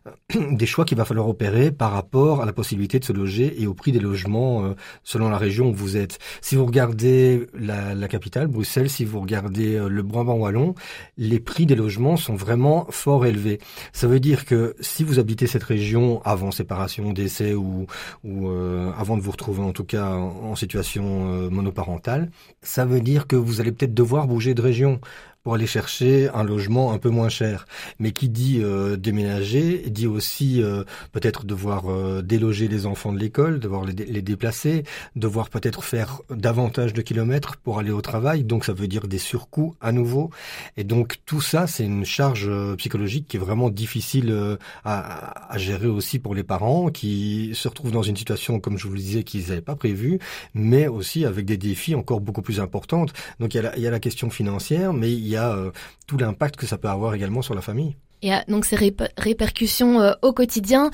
des 0.51 0.67
choix 0.67 0.85
qu'il 0.85 0.99
va 0.99 1.05
falloir 1.05 1.29
opérer 1.29 1.71
par 1.71 1.93
rapport 1.93 2.43
à 2.43 2.47
la 2.47 2.53
possibilité 2.53 2.99
de 2.99 3.05
se 3.05 3.13
loger 3.13 3.63
et 3.63 3.67
au 3.67 3.75
prix 3.75 3.93
des 3.93 4.01
logements 4.01 4.75
selon 5.05 5.31
la 5.31 5.39
région 5.39 5.69
où 5.69 5.75
vous 5.75 5.97
êtes. 5.97 6.19
Si 6.41 6.57
vous 6.57 6.67
regardez 6.67 7.47
la, 7.55 7.95
la 7.95 8.09
capitale, 8.09 8.49
Bruxelles, 8.49 8.91
si 8.91 9.05
vous 9.05 9.21
regardez 9.21 9.79
le 9.89 10.03
Brabant 10.03 10.34
wallon, 10.35 10.75
les 11.17 11.41
prix 11.41 11.67
des 11.67 11.75
logements 11.75 12.17
sont 12.17 12.35
vraiment 12.35 12.87
fort 12.91 13.27
élevés. 13.27 13.61
Ça 13.93 14.07
veut 14.07 14.21
dire 14.21 14.45
que 14.45 14.75
si 14.81 15.05
vous 15.05 15.19
habitez 15.19 15.47
cette 15.47 15.63
région 15.63 16.23
avant 16.25 16.51
séparation, 16.51 17.13
décès 17.13 17.55
ou, 17.55 17.87
ou 18.25 18.49
euh, 18.49 18.91
avant 18.99 19.17
de 19.17 19.23
vous 19.23 19.31
retrouver 19.31 19.63
en 19.63 19.73
tout 19.73 19.85
cas 19.85 20.11
en, 20.11 20.55
situation 20.55 21.33
euh, 21.33 21.51
monoparentale, 21.51 22.31
ça 22.63 22.85
veut 22.85 23.01
dire 23.01 23.27
que 23.27 23.37
vous 23.37 23.61
allez 23.61 23.73
peut-être 23.73 23.95
devoir 23.95 24.27
bouger 24.27 24.55
de 24.55 24.63
région 24.63 25.01
pour 25.45 25.55
aller 25.55 25.67
chercher 25.67 26.31
un 26.31 26.43
logement 26.43 26.93
un 26.93 26.99
peu 26.99 27.11
moins 27.11 27.29
cher. 27.29 27.67
Mais 27.99 28.13
qui 28.13 28.31
dit 28.31 28.61
euh, 28.63 28.97
déménager 28.97 29.85
dit 29.91 30.07
aussi 30.07 30.63
euh, 30.63 30.85
peut-être 31.13 31.45
devoir 31.45 31.91
euh, 31.91 32.23
déloger 32.23 32.67
les 32.67 32.87
enfants 32.87 33.13
de 33.13 33.19
l'école, 33.19 33.61
devoir 33.61 33.85
les, 33.85 33.93
les, 33.93 34.23
déplacer, 34.23 34.85
devoir 35.17 35.51
peut-être 35.51 35.85
faire 35.85 36.23
davantage 36.31 36.95
de 36.95 37.03
kilomètres 37.03 37.57
pour 37.57 37.79
aller 37.79 37.91
au 37.91 38.01
travail. 38.01 38.43
Donc 38.43 38.65
ça 38.65 38.73
veut 38.73 38.89
dire 38.89 39.07
des 39.07 39.19
surcoûts 39.19 39.77
à 39.83 39.93
nouveau. 39.93 40.31
Et 40.79 40.85
donc 40.85 41.19
tout 41.27 41.43
ça, 41.43 41.67
c'est 41.67 41.85
une 41.85 42.07
charge 42.07 42.51
psychologique 42.77 43.29
qui 43.29 43.37
est 43.37 43.41
vraiment 43.41 43.69
difficile 43.69 44.57
à, 44.85 45.53
à, 45.53 45.59
gérer 45.59 45.89
aussi 45.89 46.19
pour 46.19 46.35
les 46.35 46.43
parents 46.43 46.89
qui 46.89 47.51
se 47.53 47.69
retrouvent 47.69 47.93
dans 47.93 48.03
une 48.03 48.17
situation, 48.17 48.61
comme 48.61 48.79
je 48.79 48.89
vous 48.89 48.95
le 48.95 49.01
disais, 49.01 49.25
qu'ils 49.25 49.49
n'avaient 49.49 49.61
pas 49.61 49.77
prévu, 49.77 50.19
mais 50.55 50.87
aussi 50.89 51.27
avec 51.27 51.45
des 51.45 51.59
défis 51.59 51.95
encore 51.95 52.23
beaucoup 52.23 52.43
plus 52.43 52.61
importants. 52.61 53.05
Donc 53.41 53.53
il 53.53 53.59
y 53.59 53.61
a 53.61 53.63
la, 53.63 53.77
il 53.77 53.83
y 53.83 53.87
a 53.87 53.91
la 53.91 54.01
question 54.01 54.31
financière, 54.31 54.95
mais 54.95 55.13
il 55.13 55.27
y 55.27 55.34
a 55.34 55.34
euh, 55.37 55.71
tout 56.07 56.17
l'impact 56.17 56.57
que 56.57 56.67
ça 56.67 56.79
peut 56.79 56.89
avoir 56.89 57.15
également 57.15 57.43
sur 57.43 57.55
la 57.55 57.61
famille. 57.61 57.97
Et 58.23 58.33
donc 58.49 58.65
ces 58.65 58.77
répercussions 59.19 60.01
euh, 60.01 60.13
au 60.23 60.33
quotidien. 60.33 60.91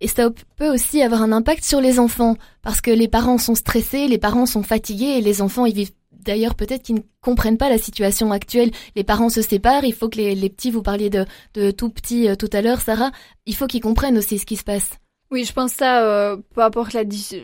Et 0.00 0.08
ça 0.08 0.28
peut 0.56 0.72
aussi 0.72 1.02
avoir 1.02 1.22
un 1.22 1.32
impact 1.32 1.64
sur 1.64 1.80
les 1.80 1.98
enfants, 1.98 2.36
parce 2.62 2.80
que 2.80 2.90
les 2.90 3.08
parents 3.08 3.38
sont 3.38 3.54
stressés, 3.54 4.08
les 4.08 4.18
parents 4.18 4.44
sont 4.44 4.62
fatigués, 4.62 5.16
et 5.18 5.20
les 5.20 5.40
enfants, 5.40 5.66
ils 5.66 5.74
vivent 5.74 5.92
d'ailleurs 6.24 6.54
peut-être 6.56 6.82
qu'ils 6.82 6.96
ne 6.96 7.00
comprennent 7.20 7.58
pas 7.58 7.68
la 7.68 7.78
situation 7.78 8.32
actuelle. 8.32 8.70
Les 8.96 9.04
parents 9.04 9.28
se 9.28 9.40
séparent, 9.40 9.84
il 9.84 9.94
faut 9.94 10.08
que 10.08 10.16
les, 10.16 10.50
petits, 10.50 10.70
vous 10.70 10.82
parliez 10.82 11.10
de, 11.10 11.26
tout 11.70 11.90
petits 11.90 12.28
euh, 12.28 12.34
tout 12.34 12.50
à 12.52 12.60
l'heure, 12.60 12.80
Sarah, 12.80 13.12
il 13.46 13.54
faut 13.54 13.66
qu'ils 13.66 13.80
comprennent 13.80 14.18
aussi 14.18 14.38
ce 14.38 14.46
qui 14.46 14.56
se 14.56 14.64
passe. 14.64 14.98
Oui, 15.34 15.42
je 15.42 15.52
pense 15.52 15.72
ça, 15.72 16.04
euh, 16.04 16.36
peu 16.54 16.62
importe 16.62 16.92
la, 16.92 17.02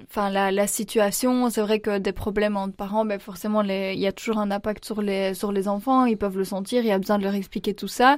enfin, 0.09 0.30
la, 0.30 0.52
la 0.52 0.68
situation, 0.68 1.50
c'est 1.50 1.61
vrai 1.61 1.80
que 1.80 1.99
des 1.99 2.12
problèmes 2.12 2.56
entre 2.56 2.76
parents, 2.76 3.04
ben 3.04 3.18
forcément, 3.18 3.62
il 3.62 3.99
y 3.99 4.06
a 4.06 4.12
toujours 4.12 4.38
un 4.38 4.52
impact 4.52 4.85
sur 4.85 5.02
les, 5.02 5.35
sur 5.35 5.50
les 5.50 5.66
enfants, 5.66 6.04
ils 6.04 6.16
peuvent 6.16 6.38
le 6.38 6.44
sentir, 6.44 6.85
il 6.85 6.87
y 6.87 6.92
a 6.92 6.99
besoin 7.00 7.18
de 7.18 7.25
leur 7.25 7.35
expliquer 7.35 7.75
tout 7.75 7.88
ça. 7.88 8.16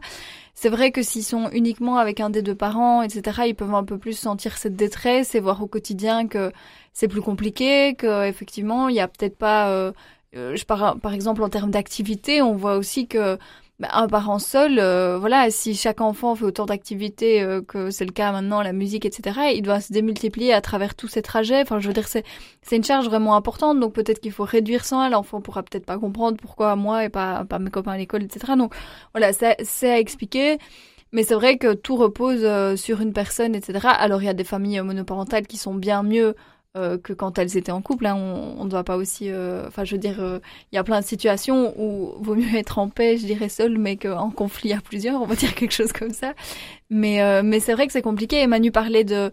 C'est 0.55 0.69
vrai 0.69 0.91
que 0.93 1.03
s'ils 1.03 1.25
sont 1.25 1.49
uniquement 1.53 1.97
avec 1.97 2.21
un 2.21 2.29
des 2.29 2.43
deux 2.43 2.55
parents, 2.55 3.01
etc., 3.01 3.45
ils 3.47 3.55
peuvent 3.55 3.75
un 3.75 3.83
peu 3.83 3.97
plus 3.97 4.13
sentir 4.13 4.59
cette 4.59 4.77
détresse 4.77 5.35
et 5.35 5.41
voir 5.41 5.63
au 5.63 5.67
quotidien 5.67 6.29
que 6.29 6.53
c'est 6.93 7.09
plus 7.09 7.23
compliqué, 7.23 7.95
que 7.95 8.27
effectivement, 8.29 8.91
il 8.91 8.97
y 8.97 9.01
a 9.01 9.09
peut-être 9.09 9.39
pas... 9.39 9.71
Euh, 9.71 9.93
euh 10.37 10.55
je 10.55 10.67
par, 10.67 10.99
par 10.99 11.15
exemple 11.15 11.43
en 11.43 11.49
termes 11.49 11.71
d'activité, 11.71 12.43
on 12.43 12.57
voit 12.57 12.77
aussi 12.77 13.07
que 13.07 13.39
bah, 13.83 13.89
un 13.95 14.07
parent 14.07 14.39
seul, 14.39 14.79
euh, 14.79 15.19
voilà, 15.19 15.51
si 15.51 15.75
chaque 15.75 16.01
enfant 16.01 16.37
fait 16.37 16.45
autant 16.45 16.67
d'activités 16.67 17.43
euh, 17.43 17.63
que 17.63 17.91
c'est 17.91 18.05
le 18.05 18.13
cas 18.13 18.31
maintenant, 18.31 18.63
la 18.63 18.73
musique, 18.73 19.05
etc., 19.05 19.53
il 19.57 19.63
doit 19.63 19.81
se 19.81 19.93
démultiplier 19.93 20.53
à 20.53 20.61
travers 20.61 20.95
tous 20.95 21.09
ces 21.09 21.21
trajets. 21.21 21.63
Enfin, 21.63 21.81
je 21.81 21.89
veux 21.89 21.93
dire, 21.93 22.07
c'est 22.07 22.25
c'est 22.63 22.77
une 22.77 22.85
charge 22.85 23.07
vraiment 23.07 23.35
importante. 23.35 23.81
Donc 23.81 23.93
peut-être 23.93 24.21
qu'il 24.21 24.31
faut 24.31 24.45
réduire 24.45 24.85
ça. 24.85 25.09
L'enfant 25.09 25.41
pourra 25.41 25.65
peut-être 25.65 25.85
pas 25.85 25.99
comprendre 25.99 26.37
pourquoi 26.41 26.77
moi 26.77 27.05
et 27.05 27.09
pas 27.09 27.45
pas 27.45 27.59
mes 27.59 27.71
copains 27.71 27.91
à 27.93 27.99
l'école, 27.99 28.23
etc. 28.23 28.53
Donc 28.57 28.73
voilà, 29.15 29.33
c'est 29.33 29.91
à 29.91 29.99
expliquer. 29.99 30.59
Mais 31.11 31.25
c'est 31.25 31.35
vrai 31.35 31.59
que 31.59 31.75
tout 31.75 31.97
repose 31.97 32.41
euh, 32.45 32.77
sur 32.77 33.01
une 33.01 33.13
personne, 33.13 33.57
etc. 33.57 33.89
Alors 33.99 34.23
il 34.23 34.27
y 34.27 34.29
a 34.29 34.35
des 34.35 34.45
familles 34.45 34.81
monoparentales 34.83 35.49
qui 35.49 35.57
sont 35.57 35.75
bien 35.75 36.05
mieux 36.05 36.37
euh, 36.75 36.97
que 36.97 37.13
quand 37.13 37.39
elles 37.39 37.59
étaient 37.59 37.71
en 37.71 37.83
couple. 37.83 38.07
Hein, 38.07 38.17
on 38.17 38.65
ne 38.65 38.71
doit 38.71 38.83
pas 38.83 38.97
aussi... 38.97 39.29
Euh, 39.29 39.69
enfin, 39.69 39.85
je 39.85 39.95
veux 39.95 40.01
dire, 40.01 40.21
euh, 40.21 40.39
il 40.73 40.77
y 40.77 40.79
a 40.79 40.85
plein 40.85 41.01
de 41.01 41.05
situations 41.05 41.75
où 41.79 42.15
vaut 42.23 42.35
mieux 42.35 42.55
être 42.57 42.79
en 42.79 42.89
paix, 42.89 43.19
je 43.19 43.27
dirais, 43.27 43.51
seul, 43.51 43.77
mais 43.77 43.97
qu'en 43.97 44.31
conflit 44.31 44.73
à 44.73 44.81
plusieurs, 44.81 45.21
on 45.21 45.27
va 45.27 45.35
dire 45.35 45.55
quelque 45.57 45.75
chose 45.75 45.93
comme 45.93 46.15
ça. 46.15 46.33
Mais, 46.89 47.43
mais 47.43 47.61
c'est 47.61 47.75
vrai 47.75 47.87
que 47.87 47.93
c'est 47.93 48.01
compliqué. 48.01 48.41
Et 48.41 48.47
Manu 48.47 48.73
parlait 48.73 49.05
de 49.05 49.31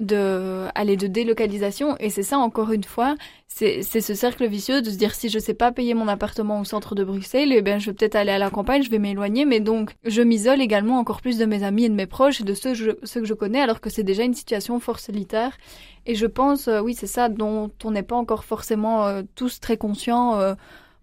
de 0.00 0.66
aller 0.74 0.96
de 0.96 1.06
délocalisation. 1.06 1.96
Et 1.98 2.10
c'est 2.10 2.22
ça 2.22 2.38
encore 2.38 2.72
une 2.72 2.84
fois 2.84 3.14
c'est 3.48 3.82
ce 4.02 4.14
cercle 4.14 4.46
vicieux 4.46 4.82
de 4.82 4.90
se 4.90 4.96
dire 4.96 5.14
si 5.14 5.30
je 5.30 5.38
sais 5.38 5.54
pas 5.54 5.72
payer 5.72 5.94
mon 5.94 6.08
appartement 6.08 6.60
au 6.60 6.64
centre 6.64 6.94
de 6.94 7.04
Bruxelles 7.04 7.52
eh 7.52 7.62
bien 7.62 7.78
je 7.78 7.86
vais 7.86 7.94
peut-être 7.94 8.14
aller 8.14 8.32
à 8.32 8.36
la 8.36 8.50
campagne 8.50 8.82
je 8.82 8.90
vais 8.90 8.98
m'éloigner. 8.98 9.46
Mais 9.46 9.60
donc 9.60 9.94
je 10.04 10.20
m'isole 10.20 10.60
également 10.60 10.98
encore 10.98 11.22
plus 11.22 11.38
de 11.38 11.46
mes 11.46 11.62
amis 11.62 11.84
et 11.84 11.88
de 11.88 11.94
mes 11.94 12.06
proches 12.06 12.40
et 12.40 12.44
de 12.44 12.52
ceux, 12.52 12.74
ceux 12.74 13.20
que 13.20 13.26
je 13.26 13.34
connais 13.34 13.60
alors 13.60 13.80
que 13.80 13.88
c'est 13.88 14.02
déjà 14.02 14.24
une 14.24 14.34
situation 14.34 14.78
fort 14.78 14.98
solitaire 14.98 15.56
et 16.04 16.14
je 16.14 16.26
pense 16.26 16.68
euh, 16.68 16.80
oui 16.80 16.94
c'est 16.94 17.06
ça 17.06 17.28
dont 17.30 17.70
on 17.84 17.90
n'est 17.92 18.02
pas 18.02 18.16
encore 18.16 18.44
forcément 18.44 19.06
euh, 19.06 19.22
tous 19.34 19.60
très 19.60 19.78
conscients 19.78 20.38
euh, 20.38 20.54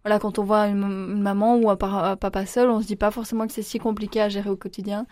voilà 0.04 0.20
quand 0.20 0.38
on 0.38 0.44
voit 0.44 0.68
une, 0.68 1.22
maman 1.22 1.56
ou 1.58 1.72
un 1.72 1.76
papa 1.76 2.46
seul 2.46 2.70
on 2.70 2.82
se 2.82 2.88
dit 2.88 2.96
pas 2.96 3.12
forcément 3.12 3.48
que 3.48 3.54
c'est 3.54 3.64
si 3.64 3.80
compliqué 3.80 4.22
à 4.22 4.30
gérer 4.30 4.50
au 4.50 4.58
quotidien 4.58 5.08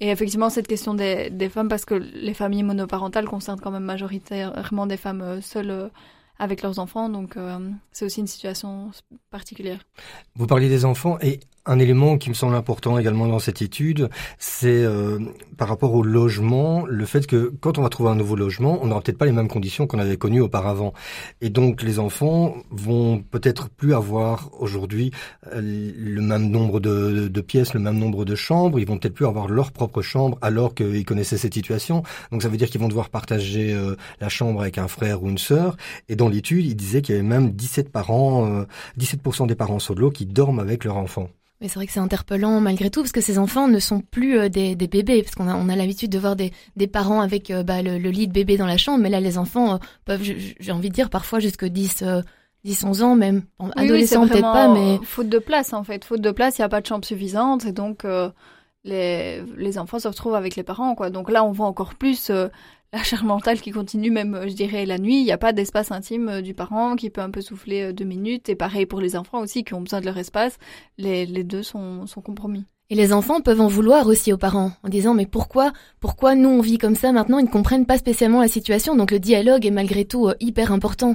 et 0.00 0.08
effectivement, 0.08 0.48
cette 0.48 0.66
question 0.66 0.94
des, 0.94 1.30
femmes, 1.50 1.68
parce 1.68 1.84
que 1.84 1.94
les 1.94 2.32
familles 2.32 2.62
monoparentales 2.62 3.26
concernent 3.26 3.60
quand 3.60 3.70
même 3.70 3.84
majoritairement 3.84 4.86
des 4.86 4.96
femmes 4.96 5.20
euh, 5.20 5.40
seules 5.42 5.70
euh, 5.70 5.88
avec 6.38 6.62
leurs 6.62 6.78
enfants, 6.78 7.10
donc 7.10 7.36
euh, 7.36 7.58
c'est 7.92 8.06
aussi 8.06 8.20
une 8.20 8.26
situation 8.26 8.90
particulière. 9.30 9.80
Vous 10.36 10.46
parliez 10.46 10.70
des 10.70 10.86
enfants 10.86 11.18
et 11.20 11.40
un 11.66 11.78
élément 11.78 12.16
qui 12.16 12.30
me 12.30 12.34
semble 12.34 12.54
important 12.54 12.98
également 12.98 13.26
dans 13.26 13.38
cette 13.38 13.60
étude, 13.60 14.08
c'est 14.38 14.82
euh, 14.82 15.18
par 15.58 15.68
rapport 15.68 15.94
au 15.94 16.02
logement, 16.02 16.86
le 16.86 17.04
fait 17.04 17.26
que 17.26 17.52
quand 17.60 17.76
on 17.78 17.82
va 17.82 17.90
trouver 17.90 18.10
un 18.10 18.14
nouveau 18.14 18.34
logement, 18.34 18.78
on 18.82 18.86
n'aura 18.86 19.02
peut-être 19.02 19.18
pas 19.18 19.26
les 19.26 19.32
mêmes 19.32 19.48
conditions 19.48 19.86
qu'on 19.86 19.98
avait 19.98 20.16
connues 20.16 20.40
auparavant. 20.40 20.94
Et 21.42 21.50
donc 21.50 21.82
les 21.82 21.98
enfants 21.98 22.54
vont 22.70 23.18
peut-être 23.18 23.68
plus 23.68 23.94
avoir 23.94 24.50
aujourd'hui 24.58 25.10
euh, 25.52 25.60
le 25.60 26.22
même 26.22 26.50
nombre 26.50 26.80
de, 26.80 27.40
pièces, 27.40 27.74
le 27.74 27.80
même 27.80 27.98
nombre 27.98 28.24
de 28.24 28.34
chambres, 28.34 28.78
ils 28.80 28.86
vont 28.86 28.98
peut-être 28.98 29.14
plus 29.14 29.26
avoir 29.26 29.48
leur 29.48 29.72
propre 29.72 30.02
chambre 30.02 30.38
alors 30.40 30.74
qu'ils 30.74 31.04
connaissaient 31.04 31.38
cette 31.38 31.54
situation. 31.54 32.02
Donc 32.32 32.42
ça 32.42 32.48
veut 32.48 32.56
dire 32.56 32.70
qu'ils 32.70 32.80
vont 32.80 32.88
devoir 32.88 33.10
partager 33.10 33.74
euh, 33.74 33.96
la 34.20 34.28
chambre 34.28 34.62
avec 34.62 34.78
un 34.78 34.88
frère 34.88 35.22
ou 35.22 35.28
une 35.28 35.38
sœur. 35.38 35.76
Et 36.08 36.16
dans 36.16 36.28
l'étude, 36.28 36.64
il 36.64 36.74
disait 36.74 37.02
qu'il 37.02 37.14
y 37.14 37.18
avait 37.18 37.26
même 37.26 37.52
17 37.52 37.90
parents, 37.90 38.64
17% 38.98 39.46
des 39.46 39.54
parents 39.54 39.78
solo 39.78 40.10
qui 40.10 40.26
dorment 40.26 40.60
avec 40.60 40.84
leurs 40.84 40.96
enfants. 40.96 41.28
Mais 41.60 41.68
c'est 41.68 41.74
vrai 41.74 41.86
que 41.86 41.92
c'est 41.92 42.00
interpellant 42.00 42.60
malgré 42.60 42.90
tout, 42.90 43.00
parce 43.00 43.12
que 43.12 43.20
ces 43.20 43.38
enfants 43.38 43.68
ne 43.68 43.78
sont 43.78 44.00
plus 44.00 44.38
euh, 44.38 44.48
des, 44.48 44.74
des, 44.74 44.88
bébés, 44.88 45.22
parce 45.22 45.34
qu'on 45.34 45.48
a, 45.48 45.54
on 45.54 45.68
a 45.68 45.76
l'habitude 45.76 46.10
de 46.10 46.18
voir 46.18 46.34
des, 46.34 46.52
des 46.76 46.86
parents 46.86 47.20
avec 47.20 47.50
euh, 47.50 47.62
bah, 47.62 47.82
le, 47.82 47.96
lit 47.98 48.28
de 48.28 48.32
bébé 48.32 48.56
dans 48.56 48.66
la 48.66 48.78
chambre, 48.78 48.98
mais 48.98 49.10
là 49.10 49.20
les 49.20 49.36
enfants 49.36 49.74
euh, 49.74 49.78
peuvent, 50.06 50.22
j'ai 50.22 50.72
envie 50.72 50.88
de 50.88 50.94
dire, 50.94 51.10
parfois 51.10 51.38
jusque 51.38 51.66
10, 51.66 52.04
10 52.64 52.84
11 52.84 53.02
ans 53.02 53.14
même. 53.14 53.42
Adolescents 53.76 54.26
peut-être 54.26 54.40
pas, 54.40 54.72
mais... 54.72 54.98
Faute 55.04 55.28
de 55.28 55.38
place 55.38 55.74
en 55.74 55.84
fait, 55.84 56.04
faute 56.04 56.22
de 56.22 56.30
place, 56.30 56.56
il 56.58 56.62
n'y 56.62 56.66
a 56.66 56.70
pas 56.70 56.80
de 56.80 56.86
chambre 56.86 57.04
suffisante, 57.04 57.66
et 57.66 57.72
donc 57.72 58.06
les, 58.84 59.42
les 59.58 59.78
enfants 59.78 59.98
se 59.98 60.08
retrouvent 60.08 60.34
avec 60.34 60.56
les 60.56 60.62
parents. 60.62 60.94
quoi. 60.94 61.10
Donc 61.10 61.30
là 61.30 61.44
on 61.44 61.52
voit 61.52 61.66
encore 61.66 61.94
plus 61.94 62.30
la 62.92 63.02
charge 63.04 63.22
mentale 63.22 63.60
qui 63.60 63.70
continue 63.70 64.10
même, 64.10 64.38
je 64.48 64.54
dirais, 64.54 64.84
la 64.84 64.98
nuit. 64.98 65.20
Il 65.20 65.24
n'y 65.24 65.32
a 65.32 65.38
pas 65.38 65.52
d'espace 65.52 65.92
intime 65.92 66.28
euh, 66.28 66.40
du 66.40 66.54
parent 66.54 66.96
qui 66.96 67.10
peut 67.10 67.20
un 67.20 67.30
peu 67.30 67.40
souffler 67.40 67.82
euh, 67.82 67.92
deux 67.92 68.04
minutes. 68.04 68.48
Et 68.48 68.56
pareil 68.56 68.86
pour 68.86 69.00
les 69.00 69.16
enfants 69.16 69.40
aussi 69.40 69.62
qui 69.62 69.74
ont 69.74 69.80
besoin 69.80 70.00
de 70.00 70.06
leur 70.06 70.18
espace. 70.18 70.58
Les, 70.98 71.26
deux 71.44 71.62
sont, 71.62 72.06
sont 72.06 72.20
compromis. 72.20 72.64
Et 72.88 72.96
les 72.96 73.12
enfants 73.12 73.40
peuvent 73.40 73.60
en 73.60 73.68
vouloir 73.68 74.08
aussi 74.08 74.32
aux 74.32 74.36
parents, 74.36 74.72
en 74.82 74.88
disant 74.88 75.14
mais 75.14 75.26
pourquoi, 75.26 75.72
pourquoi 76.00 76.34
nous 76.34 76.48
on 76.48 76.60
vit 76.60 76.78
comme 76.78 76.96
ça 76.96 77.12
maintenant, 77.12 77.38
ils 77.38 77.44
ne 77.44 77.50
comprennent 77.50 77.86
pas 77.86 77.98
spécialement 77.98 78.40
la 78.40 78.48
situation, 78.48 78.96
donc 78.96 79.12
le 79.12 79.20
dialogue 79.20 79.64
est 79.64 79.70
malgré 79.70 80.04
tout 80.04 80.26
euh, 80.26 80.34
hyper 80.40 80.72
important. 80.72 81.14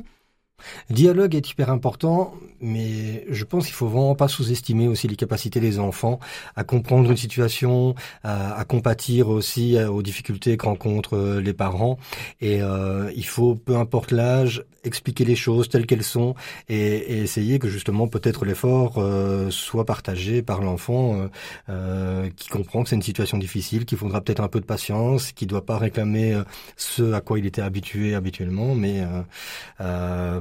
Dialogue 0.90 1.36
est 1.36 1.50
hyper 1.50 1.70
important, 1.70 2.34
mais 2.62 3.26
je 3.30 3.44
pense 3.44 3.66
qu'il 3.66 3.76
faut 3.76 3.88
vraiment 3.88 4.16
pas 4.16 4.28
sous-estimer 4.28 4.88
aussi 4.88 5.08
les 5.08 5.16
capacités 5.16 5.60
des 5.60 5.80
enfants 5.80 6.20
à 6.56 6.64
comprendre 6.64 7.10
une 7.10 7.18
situation, 7.18 7.96
à, 8.24 8.64
compatir 8.66 9.30
aussi 9.30 9.78
aux 9.80 10.02
difficultés 10.02 10.58
que 10.58 11.16
euh, 11.16 11.42
les 11.42 11.54
parents. 11.54 11.98
Et 12.42 12.62
euh, 12.62 13.12
il 13.16 13.26
faut, 13.26 13.56
peu 13.56 13.76
importe 13.76 14.12
l'âge, 14.12 14.64
expliquer 14.86 15.26
les 15.26 15.36
choses 15.36 15.70
telles 15.70 15.86
qu'elles 15.86 16.04
sont 16.04 16.36
et, 16.70 17.24
essayer 17.24 17.60
que 17.60 17.68
justement 17.68 18.08
peut-être 18.08 18.46
l'effort 18.46 18.96
euh, 18.98 19.50
soit 19.50 19.86
partagé 19.86 20.42
par 20.42 20.62
l'enfant 20.62 21.30
qui 22.38 22.50
comprend 22.50 22.84
que 22.84 22.90
c'est 22.90 22.96
une 22.96 23.02
situation 23.02 23.38
difficile, 23.38 23.86
qu'il 23.86 23.98
faudra 23.98 24.22
peut-être 24.22 24.42
un 24.42 24.48
peu 24.48 24.60
de 24.60 24.66
patience, 24.66 25.32
qu'il 25.32 25.48
ne 25.48 25.50
doit 25.50 25.66
pas 25.66 25.78
réclamer 25.78 26.42
ce 26.76 27.14
à 27.14 27.22
quoi 27.22 27.40
il 27.40 27.46
était 27.46 27.62
habitué 27.62 28.16
habituellement, 28.16 28.76
mais 28.76 29.04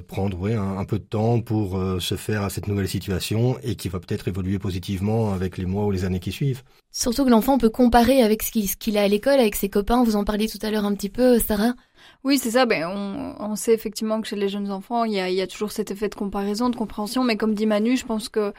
prendre 0.08 0.38
ouais, 0.38 0.54
un, 0.54 0.84
peu 0.84 0.98
de 0.98 1.04
temps 1.04 1.40
pour 1.40 1.78
euh, 1.78 2.00
se 2.00 2.16
faire 2.16 2.42
à 2.42 2.50
cette 2.50 2.68
nouvelle 2.68 2.88
situation 2.88 3.56
et 3.62 3.76
qui 3.76 3.88
va 3.88 4.00
peut-être 4.00 4.28
évoluer 4.28 4.58
positivement 4.58 5.32
avec 5.32 5.58
les 5.58 5.66
mois 5.66 5.84
ou 5.86 5.90
les 5.90 6.04
années 6.04 6.20
qui 6.20 6.32
suivent. 6.32 6.62
Surtout 6.92 7.24
que 7.24 7.30
l'enfant 7.30 7.58
peut 7.58 7.70
comparer 7.70 8.22
avec 8.22 8.42
ce 8.42 8.76
qu'il 8.76 8.98
a 8.98 9.02
à 9.02 9.08
l'école, 9.08 9.40
avec 9.40 9.56
ses 9.56 9.68
copains. 9.68 10.04
Vous 10.04 10.16
en 10.16 10.24
parliez 10.24 10.48
tout 10.48 10.58
à 10.62 10.70
l'heure 10.70 10.84
un 10.84 10.94
petit 10.94 11.08
peu, 11.08 11.38
Sarah. 11.38 11.74
Oui, 12.24 12.38
c'est 12.38 12.52
ça. 12.52 12.66
Ben, 12.66 12.86
on, 13.38 13.56
sait 13.56 13.74
effectivement 13.74 14.20
que 14.20 14.26
chez 14.26 14.36
les 14.36 14.48
jeunes 14.48 14.70
enfants, 14.70 15.04
il 15.04 15.12
y 15.12 15.40
a, 15.40 15.46
toujours 15.46 15.72
cet 15.72 15.90
effet 15.90 16.08
de 16.08 16.14
comparaison, 16.14 16.70
de 16.70 16.76
compréhension. 16.76 17.24
Mais 17.24 17.36
comme 17.36 17.54
dit 17.54 17.66
Manu, 17.66 17.96
je 17.96 18.06
pense 18.06 18.28
que 18.28 18.52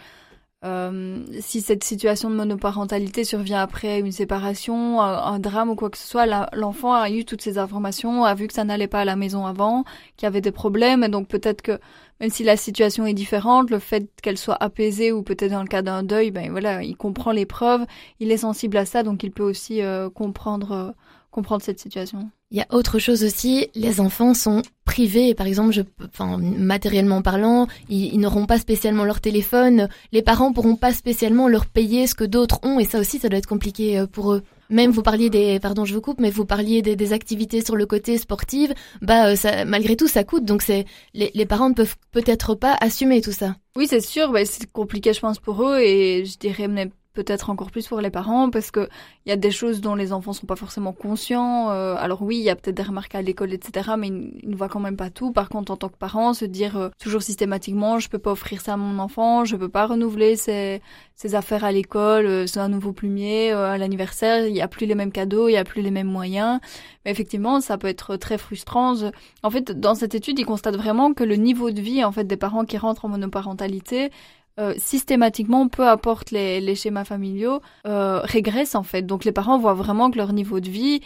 euh, 0.63 1.23
si 1.41 1.61
cette 1.61 1.83
situation 1.83 2.29
de 2.29 2.35
monoparentalité 2.35 3.23
survient 3.23 3.61
après 3.61 3.99
une 3.99 4.11
séparation, 4.11 4.99
un, 5.01 5.37
drame 5.39 5.69
ou 5.69 5.75
quoi 5.75 5.89
que 5.91 5.97
ce 5.97 6.07
soit, 6.07 6.25
l'enfant 6.53 6.93
a 6.93 7.09
eu 7.11 7.23
toutes 7.23 7.41
ces 7.41 7.59
informations, 7.59 8.23
a 8.23 8.33
vu 8.33 8.47
que 8.47 8.53
ça 8.53 8.63
n'allait 8.63 8.87
pas 8.87 9.01
à 9.01 9.05
la 9.05 9.15
maison 9.15 9.45
avant, 9.45 9.83
qu'il 10.17 10.25
y 10.25 10.27
avait 10.27 10.41
des 10.41 10.51
problèmes, 10.51 11.03
et 11.03 11.09
donc 11.09 11.27
peut-être 11.27 11.61
que 11.61 11.79
même 12.19 12.29
si 12.31 12.43
la 12.43 12.57
situation 12.57 13.05
est 13.05 13.13
différente, 13.13 13.69
le 13.69 13.77
fait 13.77 14.09
qu'elle 14.23 14.37
soit 14.37 14.57
apaisée 14.59 15.11
ou 15.11 15.21
peut-être 15.21 15.51
dans 15.51 15.61
le 15.61 15.67
cas 15.67 15.83
d'un 15.83 16.01
deuil, 16.01 16.31
ben 16.31 16.49
voilà, 16.49 16.81
il 16.81 16.95
comprend 16.97 17.31
les 17.31 17.45
preuves, 17.45 17.85
il 18.19 18.31
est 18.31 18.37
sensible 18.37 18.77
à 18.77 18.85
ça, 18.85 19.03
donc 19.03 19.21
il 19.23 19.31
peut 19.31 19.43
aussi 19.43 19.81
euh, 19.83 20.09
comprendre 20.09 20.71
euh, 20.71 20.91
comprendre 21.29 21.61
cette 21.61 21.79
situation. 21.79 22.29
Il 22.55 22.59
y 22.59 22.61
a 22.61 22.67
autre 22.73 22.99
chose 22.99 23.25
aussi, 23.25 23.67
les 23.75 23.99
enfants 23.99 24.33
sont 24.33 24.61
privés, 24.85 25.35
par 25.35 25.45
exemple, 25.45 25.73
je, 25.73 25.81
enfin, 26.05 26.37
matériellement 26.37 27.21
parlant, 27.21 27.67
ils, 27.89 28.17
n'auront 28.17 28.45
pas 28.45 28.57
spécialement 28.57 29.03
leur 29.03 29.19
téléphone, 29.19 29.89
les 30.13 30.21
parents 30.21 30.53
pourront 30.53 30.77
pas 30.77 30.93
spécialement 30.93 31.49
leur 31.49 31.65
payer 31.65 32.07
ce 32.07 32.15
que 32.15 32.23
d'autres 32.23 32.61
ont, 32.63 32.79
et 32.79 32.85
ça 32.85 33.01
aussi, 33.01 33.19
ça 33.19 33.27
doit 33.27 33.39
être 33.39 33.45
compliqué 33.45 33.99
euh, 33.99 34.07
pour 34.07 34.31
eux. 34.31 34.41
Même 34.69 34.91
vous 34.91 35.01
parliez 35.01 35.29
des, 35.29 35.59
pardon, 35.59 35.83
je 35.83 35.93
vous 35.93 35.99
coupe, 35.99 36.21
mais 36.21 36.29
vous 36.29 36.45
parliez 36.45 36.81
des, 36.81 37.11
activités 37.11 37.59
sur 37.59 37.75
le 37.75 37.85
côté 37.85 38.17
sportif, 38.17 38.71
bah, 39.01 39.31
euh, 39.31 39.35
ça, 39.35 39.65
malgré 39.65 39.97
tout, 39.97 40.07
ça 40.07 40.23
coûte, 40.23 40.45
donc 40.45 40.61
c'est, 40.61 40.85
les, 41.13 41.31
les 41.33 41.45
parents 41.45 41.67
ne 41.67 41.75
peuvent 41.75 41.97
peut-être 42.13 42.55
pas 42.55 42.77
assumer 42.79 43.19
tout 43.19 43.33
ça. 43.33 43.57
Oui, 43.75 43.85
c'est 43.89 43.99
sûr, 43.99 44.31
bah, 44.31 44.45
c'est 44.45 44.71
compliqué, 44.71 45.11
je 45.11 45.19
pense, 45.19 45.39
pour 45.39 45.61
eux, 45.61 45.79
et 45.81 46.23
je 46.23 46.37
dirais 46.37 46.69
même 46.69 46.91
peut-être 47.15 47.49
encore 47.49 47.71
plus 47.71 47.87
pour 47.87 48.01
les 48.01 48.11
parents 48.11 48.51
parce 48.51 48.69
que 48.69 48.87
il 49.25 49.29
y 49.29 49.31
a 49.31 49.37
des 49.37 49.49
choses 49.49 49.81
dont 49.81 49.95
les 49.95 50.13
enfants 50.13 50.33
sont 50.33 50.45
pas 50.45 50.55
forcément 50.55 50.93
conscients. 50.93 51.71
Euh, 51.71 51.95
alors 51.97 52.21
oui, 52.21 52.37
il 52.37 52.43
y 52.43 52.49
a 52.51 52.55
peut-être 52.55 52.75
des 52.75 52.83
remarques 52.83 53.15
à 53.15 53.21
l'école, 53.23 53.53
etc. 53.53 53.91
Mais 53.97 54.09
ils, 54.09 54.49
ne 54.49 54.55
voient 54.55 54.69
quand 54.69 54.79
même 54.79 54.97
pas 54.97 55.09
tout. 55.09 55.31
Par 55.31 55.49
contre, 55.49 55.71
en 55.71 55.77
tant 55.77 55.89
que 55.89 55.97
parent, 55.97 56.33
se 56.33 56.45
dire 56.45 56.77
euh, 56.77 56.89
toujours 56.99 57.23
systématiquement, 57.23 57.97
je 57.97 58.09
peux 58.09 58.19
pas 58.19 58.31
offrir 58.31 58.61
ça 58.61 58.73
à 58.73 58.77
mon 58.77 58.99
enfant, 58.99 59.45
je 59.45 59.55
peux 59.55 59.69
pas 59.69 59.87
renouveler 59.87 60.35
ses, 60.35 60.81
ses 61.15 61.33
affaires 61.33 61.63
à 61.63 61.71
l'école, 61.71 62.25
euh, 62.27 62.45
c'est 62.45 62.59
un 62.59 62.69
nouveau 62.69 62.93
plumier 62.93 63.51
à 63.51 63.77
l'anniversaire, 63.77 64.45
il 64.45 64.55
y 64.55 64.61
a 64.61 64.67
plus 64.67 64.85
les 64.85 64.95
mêmes 64.95 65.11
cadeaux, 65.11 65.49
il 65.49 65.53
y 65.53 65.57
a 65.57 65.63
plus 65.63 65.81
les 65.81 65.91
mêmes 65.91 66.07
moyens. 66.07 66.59
Mais 67.05 67.11
effectivement, 67.11 67.61
ça 67.61 67.77
peut 67.77 67.87
être 67.87 68.17
très 68.17 68.37
frustrant. 68.37 68.95
En 69.41 69.49
fait, 69.49 69.71
dans 69.71 69.95
cette 69.95 70.13
étude, 70.13 70.37
ils 70.37 70.45
constatent 70.45 70.77
vraiment 70.77 71.13
que 71.13 71.23
le 71.23 71.35
niveau 71.35 71.71
de 71.71 71.81
vie 71.81 72.03
en 72.03 72.11
fait 72.11 72.25
des 72.25 72.37
parents 72.37 72.65
qui 72.65 72.77
rentrent 72.77 73.05
en 73.05 73.09
monoparentalité 73.09 74.11
euh, 74.59 74.73
systématiquement, 74.77 75.67
peu 75.67 75.87
importe 75.87 76.31
les, 76.31 76.61
les 76.61 76.75
schémas 76.75 77.05
familiaux, 77.05 77.61
euh, 77.87 78.19
régressent 78.23 78.75
en 78.75 78.83
fait. 78.83 79.03
Donc 79.03 79.25
les 79.25 79.31
parents 79.31 79.59
voient 79.59 79.73
vraiment 79.73 80.11
que 80.11 80.17
leur 80.17 80.33
niveau 80.33 80.59
de 80.59 80.69
vie 80.69 81.01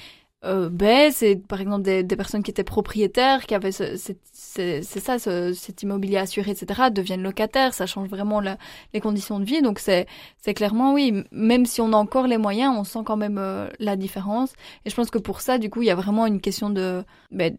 euh, 0.45 0.69
baisse 0.69 1.21
et 1.21 1.35
par 1.35 1.59
exemple 1.59 1.81
des, 1.83 2.01
des, 2.01 2.15
personnes 2.15 2.43
qui 2.43 2.51
étaient 2.51 2.63
propriétaires, 2.63 3.45
qui 3.45 3.55
avaient 3.55 3.73
c'est 3.73 4.81
ça, 4.81 5.19
ce, 5.19 5.51
cet 5.51 5.83
immobilier 5.83 6.15
assuré, 6.15 6.51
etc., 6.51 6.83
deviennent 6.91 7.23
locataires. 7.23 7.73
Ça 7.73 7.85
change 7.85 8.07
vraiment 8.07 8.39
la, 8.39 8.57
les 8.93 9.01
conditions 9.01 9.39
de 9.41 9.45
vie. 9.45 9.61
Donc 9.61 9.79
c'est 9.79 10.07
clairement 10.55 10.93
oui, 10.93 11.25
même 11.31 11.65
si 11.65 11.81
on 11.81 11.91
a 11.91 11.97
encore 11.97 12.27
les 12.27 12.37
moyens, 12.37 12.73
on 12.77 12.85
sent 12.85 12.99
quand 13.05 13.17
même 13.17 13.37
euh, 13.37 13.67
la 13.79 13.97
différence. 13.97 14.53
Et 14.85 14.89
je 14.89 14.95
pense 14.95 15.09
que 15.09 15.17
pour 15.17 15.41
ça, 15.41 15.57
du 15.57 15.69
coup, 15.69 15.81
il 15.81 15.87
y 15.87 15.91
a 15.91 15.95
vraiment 15.95 16.25
une 16.25 16.39
question 16.39 16.69
de 16.69 17.03
ben, 17.31 17.53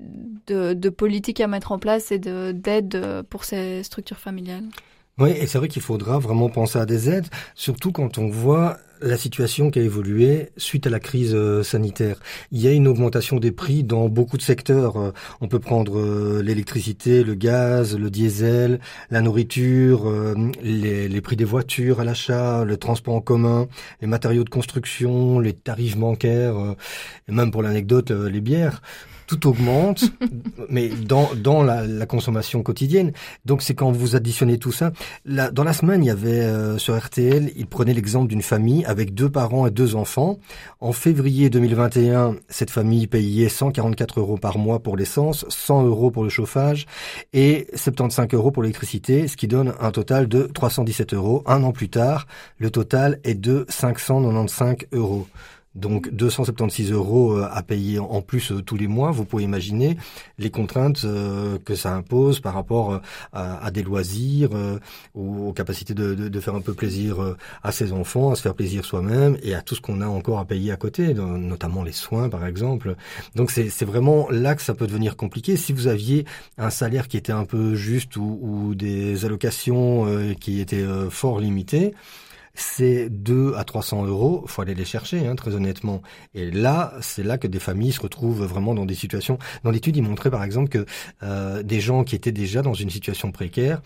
de, 0.47 0.73
de 0.73 0.88
politique 0.88 1.40
à 1.40 1.49
mettre 1.49 1.73
en 1.73 1.78
place 1.78 2.12
et 2.12 2.18
de 2.18 2.52
d'aide 2.52 3.25
pour 3.28 3.44
ces 3.44 3.82
structures 3.82 4.18
familiales. 4.18 4.64
Oui, 5.21 5.33
et 5.39 5.47
c'est 5.47 5.59
vrai 5.59 5.69
qu'il 5.69 5.83
faudra 5.83 6.19
vraiment 6.19 6.49
penser 6.49 6.79
à 6.79 6.87
des 6.87 7.11
aides, 7.11 7.27
surtout 7.55 7.93
quand 7.93 8.17
on 8.17 8.29
voit 8.29 8.79
la 9.03 9.19
situation 9.19 9.71
qui 9.71 9.79
a 9.79 9.83
évolué 9.83 10.49
suite 10.57 10.87
à 10.87 10.91
la 10.91 10.99
crise 10.99 11.35
euh, 11.35 11.62
sanitaire. 11.62 12.17
Il 12.53 12.61
y 12.61 12.69
a 12.69 12.73
une 12.73 12.89
augmentation 12.89 13.39
des 13.39 13.53
prix 13.53 13.85
dans 13.85 14.09
beaucoup 14.09 14.39
de 14.39 14.43
secteurs. 14.43 14.97
Euh, 14.97 15.12
on 15.43 15.49
peut 15.49 15.59
prendre 15.59 15.99
euh, 15.99 16.43
l'électricité, 16.43 17.23
le 17.23 17.35
gaz, 17.35 17.99
le 17.99 18.11
diesel, 18.11 18.81
la 19.11 19.21
nourriture, 19.21 20.11
les, 20.62 21.09
les 21.09 21.21
prix 21.21 21.37
des 21.37 21.45
voitures 21.45 22.00
à 22.00 22.05
l'achat, 22.05 22.65
le 22.65 22.79
transport 22.79 23.15
en 23.15 23.21
commun, 23.21 23.69
les 24.00 24.07
matériaux 24.07 24.45
de 24.45 24.50
construction, 24.50 25.39
les 25.39 25.53
tarifs 25.53 25.99
bancaires, 25.99 26.57
et 27.29 27.33
même 27.33 27.50
pour 27.50 27.62
l'anecdote, 27.62 28.11
les 28.11 28.41
bières 28.41 28.81
tout 29.30 29.49
augmente, 29.49 30.04
mais 30.68 30.88
dans, 30.88 31.30
dans 31.37 31.62
la, 31.62 32.06
consommation 32.06 32.62
quotidienne. 32.62 33.12
Donc 33.44 33.62
c'est 33.62 33.75
quand 33.75 33.92
vous 33.92 34.16
additionnez 34.16 34.58
tout 34.58 34.72
ça. 34.72 34.90
Dans 35.25 35.62
la 35.62 35.72
semaine, 35.72 36.02
il 36.02 36.08
y 36.08 36.10
avait 36.10 36.40
euh, 36.40 36.78
sur 36.78 36.99
RTL, 36.99 37.52
il 37.54 37.66
prenait 37.66 37.94
l'exemple 37.94 38.26
d'une 38.26 38.42
famille 38.42 38.84
avec 38.87 39.14
deux 39.14 39.30
parents 39.30 39.66
et 39.66 39.70
deux 39.70 39.94
enfants. 39.94 40.40
En 40.80 40.92
février 40.92 41.49
2021, 41.50 42.37
cette 42.49 42.70
famille 42.70 43.06
payait 43.06 43.49
144 43.49 44.18
euros 44.18 44.37
par 44.37 44.58
mois 44.58 44.80
pour 44.80 44.96
l'essence, 44.96 45.46
100 45.49 45.84
euros 45.84 46.10
pour 46.10 46.25
le 46.25 46.30
chauffage 46.30 46.87
et 47.32 47.68
75 47.75 48.26
euros 48.32 48.50
pour 48.50 48.64
l'électricité, 48.64 49.28
ce 49.28 49.37
qui 49.37 49.46
donne 49.46 49.75
un 49.78 49.92
total 49.92 50.26
de 50.26 50.42
317 50.52 51.14
euros. 51.14 51.44
Un 51.46 51.62
an 51.62 51.70
plus 51.70 51.88
tard, 51.88 52.26
le 52.58 52.70
total 52.70 53.20
est 53.22 53.34
de 53.34 53.64
595 53.68 54.88
euros. 54.92 55.28
Donc 55.77 56.11
276 56.11 56.91
euros 56.91 57.37
euh, 57.37 57.49
à 57.53 57.62
payer 57.62 58.00
en 58.00 58.23
plus 58.23 58.50
euh, 58.50 58.61
tous 58.61 58.77
les 58.77 58.89
mois, 58.89 59.12
vous 59.12 59.25
pouvez 59.25 59.45
imaginer 59.45 59.97
les 60.37 60.50
contraintes 60.50 61.03
euh, 61.05 61.59
que 61.65 61.77
ça 61.77 61.95
impose 61.95 62.41
par 62.41 62.55
rapport 62.55 63.00
à, 63.33 63.71
des 63.71 63.85
loisirs 63.85 64.50
ou 65.15 65.49
aux 65.49 65.53
capacités 65.53 65.95
de, 65.95 66.41
faire 66.41 66.55
un 66.55 66.61
peu 66.61 66.75
plaisir 66.75 67.37
à 67.62 67.71
ses 67.71 67.93
enfants, 67.93 68.33
à 68.33 68.35
se 68.35 68.43
faire 68.43 68.55
plaisir 68.55 68.85
soi-même 68.85 69.37
et 69.43 69.55
à 69.55 69.62
tout 69.62 69.75
ce 69.75 69.81
qu'on 69.81 70.00
a 70.00 70.07
encore 70.07 70.39
à 70.39 70.45
payer 70.45 70.73
à 70.73 70.77
côté, 70.77 71.15
notamment 71.15 71.83
les 71.83 71.93
soins 71.93 72.29
par 72.29 72.47
exemple. 72.47 72.97
Donc 73.37 73.50
c'est 73.50 73.85
vraiment 73.85 74.29
là 74.31 74.55
que 74.55 74.62
ça 74.62 74.75
peut 74.75 74.87
devenir 74.87 75.17
compliqué. 75.17 75.57
Si 75.57 75.73
vous 75.73 75.87
aviez 75.87 76.25
un 76.59 76.71
salaire 76.71 77.07
qui 77.07 77.17
était 77.17 77.33
un 77.33 77.45
peu 77.45 77.75
juste 77.75 78.17
ou, 78.17 78.75
des 78.75 79.25
allocations 79.25 80.35
qui 80.41 80.61
étaient 80.61 80.87
fort 81.11 81.39
limitées, 81.41 81.95
c'est 82.54 83.09
2 83.09 83.54
à 83.57 83.64
300 83.64 84.07
euros, 84.07 84.45
faut 84.47 84.62
aller 84.62 84.75
les 84.75 84.85
chercher, 84.85 85.26
hein, 85.26 85.35
très 85.35 85.54
honnêtement. 85.54 86.02
Et 86.35 86.50
là, 86.50 86.95
c'est 87.00 87.23
là 87.23 87.38
que 87.38 87.47
des 87.47 87.61
familles 87.61 87.92
se 87.92 88.00
retrouvent 88.00 88.45
vraiment 88.45 88.75
dans 88.75 88.87
des 88.87 88.95
situations. 88.95 89.38
Dans 89.64 89.71
l'étude, 89.71 89.97
il 89.97 90.02
montrait 90.02 90.30
par 90.30 90.42
exemple 90.42 90.69
que 90.69 90.85
euh, 91.23 91.62
des 91.62 91.80
gens 91.80 92.04
qui 92.04 92.16
étaient 92.16 92.33
déjà 92.33 92.62
dans 92.62 92.75
une 92.75 92.90
situation 92.90 93.30
précaire 93.30 93.80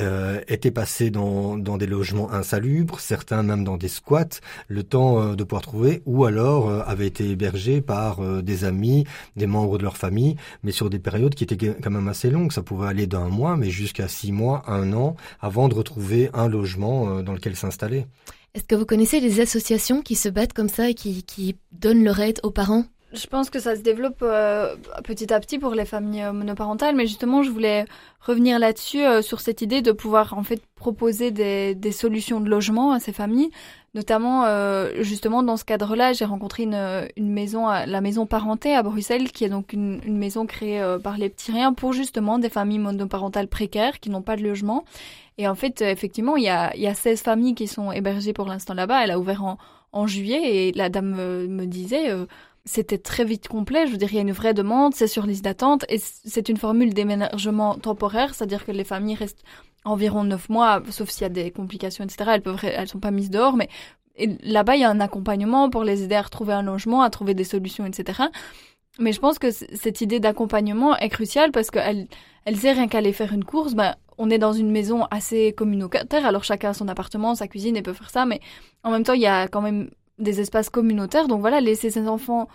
euh, 0.00 0.40
étaient 0.48 0.70
passés 0.70 1.10
dans, 1.10 1.56
dans 1.56 1.78
des 1.78 1.86
logements 1.86 2.32
insalubres, 2.32 3.00
certains 3.00 3.42
même 3.42 3.64
dans 3.64 3.76
des 3.76 3.88
squats, 3.88 4.40
le 4.66 4.82
temps 4.82 5.20
euh, 5.20 5.36
de 5.36 5.44
pouvoir 5.44 5.62
trouver, 5.62 6.02
ou 6.04 6.24
alors 6.24 6.70
avaient 6.70 7.06
été 7.06 7.30
hébergés 7.30 7.80
par 7.80 8.20
des 8.42 8.64
amis, 8.64 9.04
des 9.36 9.46
membres 9.46 9.78
de 9.78 9.82
leur 9.84 9.96
famille, 9.96 10.36
mais 10.62 10.72
sur 10.72 10.90
des 10.90 10.98
périodes 10.98 11.34
qui 11.34 11.44
étaient 11.44 11.56
quand 11.56 11.90
même 11.90 12.08
assez 12.08 12.30
longues. 12.30 12.52
Ça 12.52 12.62
pouvait 12.62 12.88
aller 12.88 13.06
d'un 13.06 13.28
mois, 13.28 13.56
mais 13.56 13.70
jusqu'à 13.70 14.08
six 14.08 14.32
mois, 14.32 14.62
un 14.66 14.92
an, 14.92 15.16
avant 15.40 15.68
de 15.68 15.74
retrouver 15.74 16.30
un 16.34 16.48
logement 16.48 17.22
dans 17.22 17.32
lequel 17.32 17.56
s'installer. 17.56 18.07
Est-ce 18.54 18.64
que 18.64 18.74
vous 18.74 18.86
connaissez 18.86 19.20
les 19.20 19.40
associations 19.40 20.02
qui 20.02 20.14
se 20.14 20.28
battent 20.28 20.52
comme 20.52 20.68
ça 20.68 20.88
et 20.88 20.94
qui, 20.94 21.22
qui 21.22 21.56
donnent 21.72 22.04
leur 22.04 22.18
aide 22.20 22.40
aux 22.42 22.50
parents? 22.50 22.84
Je 23.12 23.26
pense 23.26 23.48
que 23.48 23.58
ça 23.58 23.74
se 23.74 23.80
développe 23.80 24.18
euh, 24.20 24.76
petit 25.02 25.32
à 25.32 25.40
petit 25.40 25.58
pour 25.58 25.70
les 25.70 25.86
familles 25.86 26.24
euh, 26.24 26.32
monoparentales, 26.32 26.94
mais 26.94 27.06
justement, 27.06 27.42
je 27.42 27.50
voulais 27.50 27.86
revenir 28.20 28.58
là-dessus, 28.58 29.02
euh, 29.02 29.22
sur 29.22 29.40
cette 29.40 29.62
idée 29.62 29.80
de 29.80 29.92
pouvoir 29.92 30.36
en 30.36 30.42
fait 30.42 30.60
proposer 30.74 31.30
des, 31.30 31.74
des 31.74 31.92
solutions 31.92 32.38
de 32.38 32.50
logement 32.50 32.92
à 32.92 33.00
ces 33.00 33.14
familles. 33.14 33.50
Notamment, 33.94 34.44
justement, 35.00 35.42
dans 35.42 35.56
ce 35.56 35.64
cadre-là, 35.64 36.12
j'ai 36.12 36.26
rencontré 36.26 36.64
une, 36.64 37.08
une 37.16 37.32
maison, 37.32 37.66
la 37.66 38.00
maison 38.02 38.26
Parenté 38.26 38.74
à 38.74 38.82
Bruxelles, 38.82 39.32
qui 39.32 39.44
est 39.44 39.48
donc 39.48 39.72
une, 39.72 40.00
une 40.04 40.18
maison 40.18 40.44
créée 40.44 40.80
par 41.02 41.16
les 41.16 41.30
petits 41.30 41.50
riens 41.50 41.72
pour 41.72 41.94
justement 41.94 42.38
des 42.38 42.50
familles 42.50 42.78
monoparentales 42.78 43.48
précaires 43.48 43.98
qui 43.98 44.10
n'ont 44.10 44.22
pas 44.22 44.36
de 44.36 44.42
logement. 44.42 44.84
Et 45.38 45.48
en 45.48 45.54
fait, 45.54 45.80
effectivement, 45.82 46.36
il 46.36 46.44
y 46.44 46.48
a, 46.48 46.76
y 46.76 46.86
a 46.86 46.94
16 46.94 47.22
familles 47.22 47.54
qui 47.54 47.68
sont 47.68 47.92
hébergées 47.92 48.32
pour 48.32 48.46
l'instant 48.46 48.74
là-bas. 48.74 49.04
Elle 49.04 49.12
a 49.12 49.18
ouvert 49.18 49.44
en, 49.44 49.56
en 49.92 50.06
juillet 50.06 50.68
et 50.68 50.72
la 50.72 50.88
dame 50.88 51.14
me, 51.14 51.66
disait 51.66 52.12
c'était 52.68 52.98
très 52.98 53.24
vite 53.24 53.48
complet. 53.48 53.86
Je 53.86 53.92
veux 53.92 53.98
dire, 53.98 54.12
il 54.12 54.16
y 54.16 54.18
a 54.18 54.22
une 54.22 54.32
vraie 54.32 54.54
demande, 54.54 54.94
c'est 54.94 55.06
sur 55.06 55.26
liste 55.26 55.44
d'attente 55.44 55.84
et 55.88 55.98
c'est 55.98 56.48
une 56.48 56.58
formule 56.58 56.94
d'éménagement 56.94 57.74
temporaire, 57.76 58.34
c'est-à-dire 58.34 58.64
que 58.64 58.72
les 58.72 58.84
familles 58.84 59.14
restent 59.16 59.42
environ 59.84 60.24
neuf 60.24 60.48
mois, 60.48 60.82
sauf 60.90 61.08
s'il 61.08 61.22
y 61.22 61.26
a 61.26 61.30
des 61.30 61.50
complications, 61.50 62.04
etc. 62.04 62.30
Elles 62.34 62.42
peuvent, 62.42 62.58
elles 62.62 62.88
sont 62.88 63.00
pas 63.00 63.10
mises 63.10 63.30
dehors, 63.30 63.56
mais 63.56 63.68
là-bas, 64.42 64.76
il 64.76 64.82
y 64.82 64.84
a 64.84 64.90
un 64.90 65.00
accompagnement 65.00 65.70
pour 65.70 65.84
les 65.84 66.02
aider 66.02 66.14
à 66.14 66.22
retrouver 66.22 66.52
un 66.52 66.62
logement, 66.62 67.02
à 67.02 67.10
trouver 67.10 67.34
des 67.34 67.44
solutions, 67.44 67.86
etc. 67.86 68.24
Mais 68.98 69.12
je 69.12 69.20
pense 69.20 69.38
que 69.38 69.50
cette 69.50 70.00
idée 70.00 70.20
d'accompagnement 70.20 70.96
est 70.98 71.08
cruciale 71.08 71.52
parce 71.52 71.70
qu'elle 71.70 72.08
elle 72.44 72.56
sait 72.56 72.72
rien 72.72 72.88
qu'aller 72.88 73.12
faire 73.12 73.32
une 73.32 73.44
course, 73.44 73.74
ben, 73.74 73.94
on 74.18 74.30
est 74.30 74.38
dans 74.38 74.52
une 74.52 74.70
maison 74.70 75.04
assez 75.10 75.52
communautaire, 75.52 76.26
alors 76.26 76.44
chacun 76.44 76.70
a 76.70 76.74
son 76.74 76.88
appartement, 76.88 77.34
sa 77.34 77.48
cuisine 77.48 77.76
et 77.76 77.82
peut 77.82 77.92
faire 77.92 78.10
ça, 78.10 78.26
mais 78.26 78.40
en 78.82 78.90
même 78.90 79.04
temps, 79.04 79.14
il 79.14 79.22
y 79.22 79.26
a 79.26 79.48
quand 79.48 79.62
même 79.62 79.90
des 80.18 80.40
espaces 80.40 80.70
communautaires. 80.70 81.28
Donc 81.28 81.40
voilà, 81.40 81.60
laisser 81.60 81.90
ses 81.90 82.08
enfants 82.08 82.48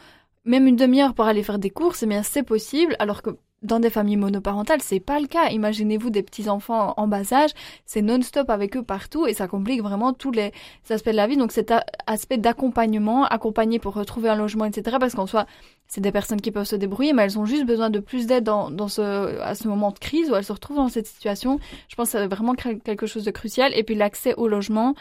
même 0.46 0.68
une 0.68 0.76
demi-heure 0.76 1.14
pour 1.14 1.26
aller 1.26 1.42
faire 1.42 1.60
des 1.60 1.70
courses, 1.70 2.04
eh 2.04 2.06
bien 2.06 2.22
c'est 2.22 2.44
possible, 2.44 2.96
alors 3.00 3.22
que 3.22 3.32
dans 3.64 3.80
des 3.80 3.90
familles 3.90 4.18
monoparentales, 4.18 4.82
c'est 4.82 5.00
pas 5.00 5.20
le 5.20 5.28
cas. 5.28 5.50
Imaginez-vous 5.50 6.10
des 6.10 6.22
petits 6.22 6.50
enfants 6.50 6.94
en 6.98 7.08
bas 7.08 7.34
âge, 7.34 7.52
c'est 7.86 8.02
non-stop 8.02 8.50
avec 8.50 8.76
eux 8.76 8.84
partout 8.84 9.26
et 9.26 9.34
ça 9.34 9.48
complique 9.48 9.82
vraiment 9.82 10.14
tous 10.14 10.32
les 10.32 10.52
aspects 10.90 11.10
de 11.10 11.16
la 11.16 11.28
vie. 11.28 11.38
Donc 11.38 11.52
cet 11.52 11.74
aspect 12.06 12.38
d'accompagnement, 12.38 13.26
accompagner 13.26 13.80
pour 13.80 13.94
retrouver 13.94 14.30
un 14.30 14.36
logement, 14.36 14.66
etc. 14.66 14.98
Parce 15.00 15.16
qu'en 15.16 15.28
soi, 15.28 15.46
c'est 15.88 16.02
des 16.02 16.12
personnes 16.12 16.42
qui 16.42 16.52
peuvent 16.52 16.68
se 16.68 16.76
débrouiller, 16.76 17.14
mais 17.14 17.24
elles 17.24 17.40
ont 17.40 17.46
juste 17.46 17.66
besoin 17.66 17.90
de 17.90 18.00
plus 18.00 18.28
d'aide 18.28 18.44
dans, 18.44 18.70
dans 18.70 18.88
ce, 18.88 19.40
à 19.42 19.56
ce 19.56 19.68
moment 19.68 19.92
de 19.92 20.00
crise 20.00 20.30
où 20.30 20.36
elles 20.36 20.44
se 20.44 20.54
retrouvent 20.54 20.78
dans 20.78 20.90
cette 20.90 21.08
situation. 21.08 21.60
Je 21.88 21.96
pense 21.96 22.12
que 22.12 22.20
c'est 22.20 22.28
vraiment 22.28 22.56
quelque 22.56 23.08
chose 23.08 23.24
de 23.24 23.32
crucial. 23.32 23.72
Et 23.76 23.84
puis 23.84 23.96
l'accès 23.96 24.36
au 24.36 24.48
logement. 24.48 24.96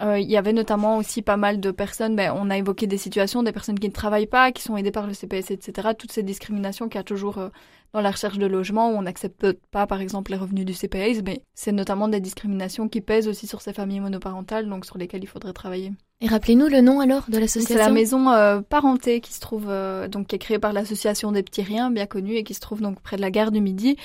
Euh, 0.00 0.16
il 0.16 0.30
y 0.30 0.36
avait 0.36 0.52
notamment 0.52 0.96
aussi 0.96 1.22
pas 1.22 1.36
mal 1.36 1.58
de 1.58 1.72
personnes, 1.72 2.14
ben, 2.14 2.32
on 2.36 2.50
a 2.50 2.56
évoqué 2.56 2.86
des 2.86 2.98
situations, 2.98 3.42
des 3.42 3.50
personnes 3.50 3.80
qui 3.80 3.88
ne 3.88 3.92
travaillent 3.92 4.28
pas, 4.28 4.52
qui 4.52 4.62
sont 4.62 4.76
aidées 4.76 4.92
par 4.92 5.08
le 5.08 5.12
CPS, 5.12 5.50
etc. 5.50 5.88
Toutes 5.98 6.12
ces 6.12 6.22
discriminations 6.22 6.88
qu'il 6.88 6.98
y 6.98 7.00
a 7.00 7.04
toujours 7.04 7.38
euh, 7.38 7.48
dans 7.92 8.00
la 8.00 8.10
recherche 8.10 8.38
de 8.38 8.46
logement, 8.46 8.90
où 8.90 8.94
on 8.94 9.02
n'accepte 9.02 9.52
pas, 9.70 9.86
par 9.86 10.00
exemple, 10.00 10.30
les 10.30 10.36
revenus 10.36 10.64
du 10.64 10.74
CPS, 10.74 11.22
mais 11.24 11.42
c'est 11.54 11.72
notamment 11.72 12.08
des 12.08 12.20
discriminations 12.20 12.88
qui 12.88 13.00
pèsent 13.00 13.28
aussi 13.28 13.46
sur 13.46 13.60
ces 13.60 13.72
familles 13.72 14.00
monoparentales, 14.00 14.68
donc 14.68 14.84
sur 14.84 14.98
lesquelles 14.98 15.22
il 15.22 15.28
faudrait 15.28 15.52
travailler. 15.52 15.92
Et 16.20 16.26
rappelez-nous 16.26 16.66
le 16.66 16.80
nom 16.80 17.00
alors 17.00 17.24
de 17.28 17.38
l'association. 17.38 17.76
C'est 17.76 17.80
la 17.80 17.90
maison 17.90 18.30
euh, 18.30 18.60
Parenté 18.60 19.20
qui 19.20 19.32
se 19.32 19.40
trouve 19.40 19.68
donc 20.10 20.26
qui 20.26 20.34
est 20.34 20.38
créée 20.38 20.58
par 20.58 20.72
l'association 20.72 21.30
des 21.30 21.42
petits 21.42 21.62
riens, 21.62 21.90
bien 21.90 22.06
connue, 22.06 22.34
et 22.34 22.44
qui 22.44 22.54
se 22.54 22.60
trouve 22.60 22.80
donc 22.80 23.00
près 23.00 23.16
de 23.16 23.22
la 23.22 23.30
gare 23.30 23.52
du 23.52 23.60
Midi 23.60 23.96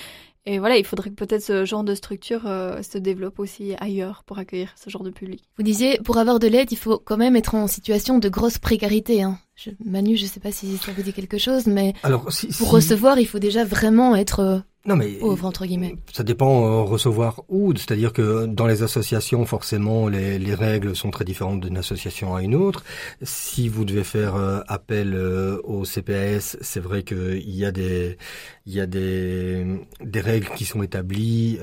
et 0.45 0.59
voilà, 0.59 0.77
il 0.77 0.83
faudrait 0.83 1.09
que 1.09 1.15
peut-être 1.15 1.41
ce 1.41 1.63
genre 1.63 1.83
de 1.83 1.95
structure 1.95 2.47
euh, 2.47 2.81
se 2.81 2.97
développe 2.97 3.39
aussi 3.39 3.75
ailleurs 3.79 4.23
pour 4.25 4.39
accueillir 4.39 4.73
ce 4.75 4.89
genre 4.89 5.03
de 5.03 5.09
public. 5.09 5.41
Vous 5.57 5.63
disiez, 5.63 5.99
pour 6.03 6.17
avoir 6.17 6.39
de 6.39 6.47
l'aide, 6.47 6.71
il 6.71 6.77
faut 6.77 6.99
quand 6.99 7.15
même 7.15 7.37
être 7.37 7.55
en 7.55 7.67
situation 7.67 8.19
de 8.19 8.27
grosse 8.27 8.57
précarité. 8.57 9.23
Hein. 9.23 9.39
Je, 9.55 9.69
Manu, 9.85 10.17
je 10.17 10.23
ne 10.23 10.29
sais 10.29 10.39
pas 10.39 10.51
si 10.51 10.77
ça 10.77 10.91
vous 10.91 11.03
dit 11.03 11.13
quelque 11.13 11.37
chose, 11.37 11.67
mais 11.67 11.93
Alors, 12.03 12.27
pour 12.57 12.71
recevoir, 12.71 13.19
il 13.19 13.27
faut 13.27 13.39
déjà 13.39 13.63
vraiment 13.63 14.15
être 14.15 14.39
euh, 14.39 14.59
non 14.85 14.97
mais 14.97 15.17
entre 15.21 15.65
guillemets. 15.65 15.95
Ça 16.11 16.23
dépend 16.23 16.65
euh, 16.65 16.81
recevoir 16.81 17.43
où, 17.47 17.73
c'est-à-dire 17.73 18.11
que 18.11 18.45
dans 18.45 18.67
les 18.67 18.83
associations 18.83 19.45
forcément 19.45 20.09
les, 20.09 20.37
les 20.37 20.55
règles 20.55 20.93
sont 20.93 21.09
très 21.09 21.23
différentes 21.23 21.61
d'une 21.61 21.77
association 21.77 22.35
à 22.35 22.43
une 22.43 22.53
autre. 22.53 22.83
Si 23.21 23.69
vous 23.69 23.85
devez 23.85 24.03
faire 24.03 24.35
euh, 24.35 24.59
appel 24.67 25.13
euh, 25.13 25.61
au 25.63 25.85
CPS, 25.85 26.57
c'est 26.59 26.81
vrai 26.81 27.03
qu'il 27.03 27.49
y 27.49 27.63
a 27.63 27.71
des 27.71 28.17
il 28.65 28.73
y 28.73 28.81
a 28.81 28.85
des 28.85 29.65
des 30.01 30.19
règles 30.19 30.49
qui 30.49 30.65
sont 30.65 30.83
établies. 30.83 31.59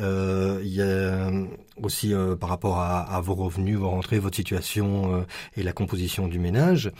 il 0.62 0.74
y 0.74 0.80
a 0.80 1.30
aussi 1.82 2.12
par 2.38 2.50
rapport 2.50 2.78
à, 2.78 3.00
à, 3.00 3.20
vos 3.22 3.34
revenus, 3.34 3.78
vos 3.78 3.88
rentrées, 3.88 4.18
votre 4.18 4.36
situation 4.36 5.24
et 5.56 5.62
la 5.62 5.72
composition 5.72 6.28
du 6.28 6.38
ménage. 6.38 6.92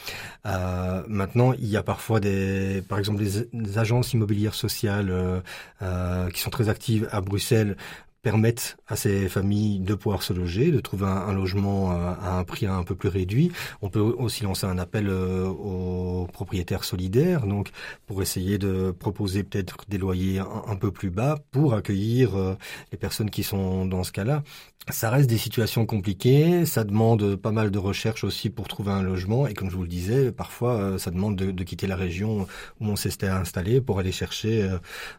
maintenant, 0.45 1.53
il 1.53 1.69
y 1.69 1.77
a 1.77 1.83
parfois 1.83 2.19
des, 2.19 2.83
par 2.89 2.99
exemple, 2.99 3.23
des, 3.23 3.79
agences 3.79 4.15
immobilières 4.15 4.55
sociales. 4.55 5.43
Euh, 5.83 6.10
qui 6.33 6.41
sont 6.41 6.51
très 6.51 6.69
actives 6.69 7.09
à 7.11 7.21
Bruxelles 7.21 7.77
permettent 8.23 8.77
à 8.87 8.97
ces 8.97 9.29
familles 9.29 9.81
de 9.81 9.95
pouvoir 9.95 10.23
se 10.23 10.33
loger, 10.33 10.71
de 10.71 10.81
trouver 10.81 11.07
un, 11.07 11.33
logement 11.33 11.93
euh, 11.93 12.13
à 12.21 12.39
un 12.39 12.45
prix 12.45 12.67
un 12.67 12.83
peu 12.83 12.95
plus 12.95 13.09
réduit. 13.09 13.51
On 13.83 13.89
peut 13.89 14.01
aussi 14.01 14.43
lancer 14.43 14.67
un 14.67 14.79
appel 14.79 15.09
euh, 15.09 15.47
aux 15.47 16.27
propriétaires 16.27 16.85
solidaires, 16.85 17.47
donc 17.47 17.71
pour 18.07 18.21
essayer 18.21 18.59
de 18.59 18.91
proposer 18.91 19.43
peut-être 19.43 19.77
des 19.89 19.99
loyers 19.99 20.39
un, 20.39 20.77
peu 20.77 20.91
plus 20.91 21.11
bas 21.11 21.39
pour 21.51 21.75
accueillir 21.75 22.57
les 22.93 22.99
personnes 22.99 23.31
qui 23.31 23.43
sont 23.43 23.87
dans 23.87 24.05
ce 24.05 24.13
cas-là. 24.13 24.43
Ça 24.91 25.11
reste 25.11 25.29
des 25.29 25.39
situations 25.39 25.87
compliquées, 25.87 26.65
ça 26.67 26.85
demande 26.85 27.37
pas 27.37 27.53
mal 27.53 27.71
de 27.71 27.79
recherches 27.79 28.25
aussi 28.25 28.51
pour 28.51 28.69
trouver 28.69 28.93
un 28.93 29.03
logement 29.03 29.47
et 29.47 29.55
comme 29.55 29.71
je 29.71 29.77
vous 29.77 29.83
le 29.83 29.89
disais, 29.89 30.33
parfois 30.33 30.99
ça 30.99 31.11
demande 31.11 31.37
de, 31.37 31.65
quitter 31.65 31.87
la 31.87 31.97
région 31.97 32.47
où 32.81 32.87
on 32.87 32.97
s'était 32.97 33.29
installé 33.29 33.81
pour 33.81 33.99
aller 33.99 34.13
chercher 34.13 34.69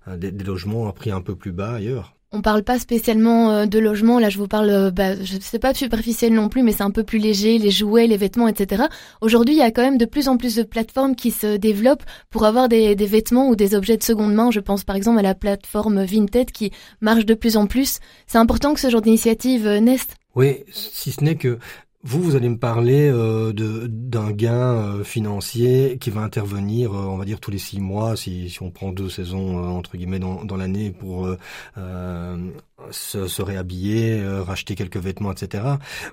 des, 0.07 0.31
des 0.31 0.43
logements 0.43 0.87
à 0.87 0.93
prix 0.93 1.11
un 1.11 1.21
peu 1.21 1.35
plus 1.35 1.51
bas 1.51 1.73
ailleurs. 1.75 2.15
On 2.33 2.41
parle 2.41 2.63
pas 2.63 2.79
spécialement 2.79 3.51
euh, 3.51 3.65
de 3.65 3.77
logement, 3.77 4.17
là 4.17 4.29
je 4.29 4.37
vous 4.37 4.47
parle, 4.47 4.69
euh, 4.69 4.89
bah, 4.89 5.21
je 5.21 5.37
sais 5.41 5.59
pas 5.59 5.73
superficiel 5.73 6.33
non 6.33 6.47
plus, 6.47 6.63
mais 6.63 6.71
c'est 6.71 6.83
un 6.83 6.91
peu 6.91 7.03
plus 7.03 7.19
léger, 7.19 7.57
les 7.57 7.71
jouets, 7.71 8.07
les 8.07 8.15
vêtements, 8.15 8.47
etc. 8.47 8.83
Aujourd'hui, 9.19 9.55
il 9.55 9.57
y 9.57 9.63
a 9.63 9.71
quand 9.71 9.81
même 9.81 9.97
de 9.97 10.05
plus 10.05 10.29
en 10.29 10.37
plus 10.37 10.55
de 10.55 10.63
plateformes 10.63 11.17
qui 11.17 11.31
se 11.31 11.57
développent 11.57 12.05
pour 12.29 12.45
avoir 12.45 12.69
des, 12.69 12.95
des 12.95 13.05
vêtements 13.05 13.49
ou 13.49 13.57
des 13.57 13.75
objets 13.75 13.97
de 13.97 14.03
seconde 14.03 14.33
main. 14.33 14.49
Je 14.49 14.61
pense 14.61 14.85
par 14.85 14.95
exemple 14.95 15.19
à 15.19 15.23
la 15.23 15.35
plateforme 15.35 16.05
Vinted 16.05 16.51
qui 16.51 16.71
marche 17.01 17.25
de 17.25 17.33
plus 17.33 17.57
en 17.57 17.67
plus. 17.67 17.99
C'est 18.27 18.37
important 18.37 18.73
que 18.73 18.79
ce 18.79 18.89
genre 18.89 19.01
d'initiative 19.01 19.67
euh, 19.67 19.81
naisse. 19.81 20.07
Oui, 20.33 20.63
si 20.71 21.11
ce 21.11 21.21
n'est 21.25 21.35
que 21.35 21.59
Vous, 22.03 22.21
vous 22.23 22.35
allez 22.35 22.49
me 22.49 22.57
parler 22.57 23.09
euh, 23.11 23.53
d'un 23.53 24.31
gain 24.31 24.73
euh, 24.73 25.03
financier 25.03 25.99
qui 25.99 26.09
va 26.09 26.21
intervenir, 26.21 26.93
euh, 26.93 27.05
on 27.05 27.17
va 27.17 27.25
dire 27.25 27.39
tous 27.39 27.51
les 27.51 27.59
six 27.59 27.79
mois, 27.79 28.15
si, 28.15 28.49
si 28.49 28.63
on 28.63 28.71
prend 28.71 28.91
deux 28.91 29.09
saisons 29.09 29.63
entre 29.63 29.97
guillemets 29.97 30.17
dans, 30.17 30.43
dans 30.43 30.57
l'année 30.57 30.89
pour 30.89 31.29
se, 32.89 33.27
se, 33.27 33.41
réhabiller, 33.41 34.23
racheter 34.45 34.75
quelques 34.75 34.97
vêtements, 34.97 35.31
etc. 35.31 35.63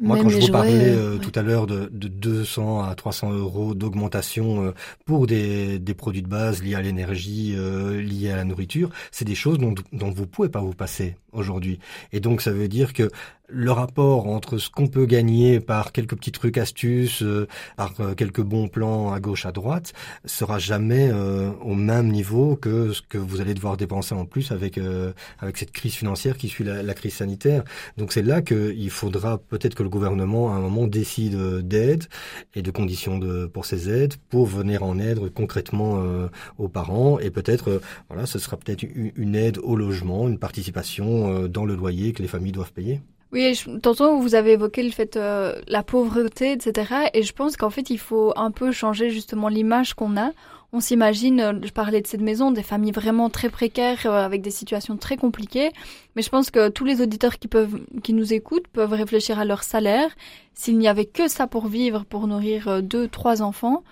Moi, 0.01 0.19
quand 0.21 0.29
je 0.29 0.39
vous 0.39 0.49
parlais 0.49 0.95
tout 1.21 1.33
à 1.35 1.43
l'heure 1.43 1.67
de, 1.67 1.89
de 1.93 2.09
200 2.09 2.83
à 2.83 2.95
300 2.95 3.33
euros 3.33 3.75
d'augmentation 3.75 4.73
pour 5.07 5.27
des, 5.27 5.79
des 5.79 5.95
produits 5.95 6.23
de 6.23 6.29
base 6.29 6.63
liés 6.63 6.75
à 6.75 6.83
l'énergie, 6.83 7.57
liés 7.57 8.31
à 8.31 8.37
la 8.37 8.45
nourriture, 8.45 8.91
c'est 9.11 9.25
des 9.25 9.35
choses 9.35 9.59
dont, 9.59 9.75
dont 9.93 10.11
vous 10.11 10.27
pouvez 10.27 10.49
pas 10.49 10.61
vous 10.61 10.75
passer 10.75 11.17
aujourd'hui. 11.33 11.79
Et 12.13 12.21
donc, 12.21 12.41
ça 12.41 12.51
veut 12.51 12.69
dire 12.69 12.93
que 12.93 13.11
le 13.51 13.73
rapport 13.73 14.27
entre 14.27 14.59
ce 14.59 14.69
qu'on 14.69 14.89
peut 14.89 15.07
gagner 15.07 15.59
par 15.59 15.93
quelques 15.93 16.17
petits 16.17 16.33
trucs 16.33 16.59
astuces, 16.59 17.23
euh, 17.23 17.49
par 17.77 17.95
euh, 18.01 18.15
quelques 18.15 18.43
bons 18.43 18.69
plans 18.69 19.11
à 19.13 19.21
gauche 19.21 19.47
à 19.47 19.53
droite, 19.53 19.95
sera 20.27 20.59
jamais 20.59 21.09
euh, 21.11 21.51
au 21.63 21.75
même 21.75 22.09
niveau 22.09 22.57
que 22.57 22.93
ce 22.93 23.01
que 23.01 23.17
vous 23.17 23.41
allez 23.41 23.55
devoir 23.55 23.79
dépenser 23.79 24.15
en 24.15 24.27
plus 24.27 24.53
avec 24.53 24.79
avec 25.41 25.57
cette 25.57 25.73
crise 25.73 25.95
financière 25.95 26.37
qui 26.37 26.49
suit 26.49 26.58
la, 26.65 26.95
crise 26.95 27.15
sanitaire. 27.15 27.65
Donc 27.97 28.13
c'est 28.13 28.23
là 28.23 28.43
qu'il 28.43 28.91
faudra 28.91 29.39
peut-être 29.39 29.75
que 29.75 29.83
le 29.83 29.89
gouvernement 29.89 30.53
à 30.53 30.57
un 30.57 30.61
moment 30.61 30.87
décide 30.87 31.37
d'aide 31.61 32.05
et 32.55 32.63
de 32.63 32.71
conditions 32.71 33.21
pour 33.53 33.65
ces 33.65 33.91
aides 33.91 34.15
pour 34.29 34.47
venir 34.47 34.83
en 34.83 34.99
aide 34.99 35.33
concrètement 35.33 36.03
aux 36.59 36.69
parents 36.69 37.19
et 37.19 37.31
peut-être 37.31 37.81
voilà 38.09 38.27
ce 38.27 38.39
sera 38.39 38.57
peut-être 38.57 38.83
une 38.83 39.35
aide 39.35 39.59
au 39.59 39.77
logement, 39.77 40.29
une 40.29 40.39
participation 40.39 41.47
dans 41.49 41.65
le 41.65 41.75
loyer 41.75 42.13
que 42.13 42.23
les 42.23 42.29
familles 42.29 42.53
doivent 42.53 42.73
payer. 42.73 43.01
Oui, 43.31 43.55
je, 43.55 43.71
tantôt 43.79 44.19
vous 44.19 44.35
avez 44.35 44.53
évoqué 44.53 44.83
le 44.83 44.91
fait 44.91 45.17
euh, 45.17 45.61
la 45.67 45.83
pauvreté, 45.83 46.53
etc. 46.53 46.95
Et 47.13 47.23
je 47.23 47.33
pense 47.35 47.57
qu'en 47.57 47.69
fait 47.69 47.91
il 47.91 47.99
faut 47.99 48.33
un 48.37 48.51
peu 48.51 48.73
changer 48.73 49.11
justement 49.11 49.49
l'image 49.49 49.95
qu'on 49.95 50.17
a. 50.17 50.31
On 50.73 50.81
s'imagine, 50.81 51.41
euh, 51.41 51.53
je 51.63 51.71
parlais 51.73 52.03
de 52.03 52.07
cette 52.07 52.21
maison, 52.21 52.51
des 52.51 52.63
familles 52.63 52.93
vraiment 52.93 53.31
très 53.31 53.49
précaires 53.49 54.05
euh, 54.05 54.25
avec 54.25 54.43
des 54.43 54.51
situations 54.51 54.99
très 54.99 55.17
compliquées. 55.17 55.71
Mais 56.15 56.23
je 56.23 56.29
pense 56.29 56.51
que 56.51 56.69
tous 56.69 56.85
les 56.85 57.01
auditeurs 57.01 57.39
qui 57.39 57.49
peuvent, 57.49 57.81
qui 58.03 58.13
nous 58.13 58.35
écoutent, 58.35 58.69
peuvent 58.69 58.93
réfléchir 58.93 59.39
à 59.39 59.47
leur 59.47 59.63
salaire. 59.63 60.11
S'il 60.53 60.77
n'y 60.79 60.89
avait 60.89 61.07
que 61.07 61.27
ça 61.27 61.47
pour 61.47 61.69
vivre, 61.69 62.05
pour 62.05 62.27
nourrir 62.27 62.83
deux, 62.83 63.09
trois 63.09 63.41
enfants, 63.41 63.83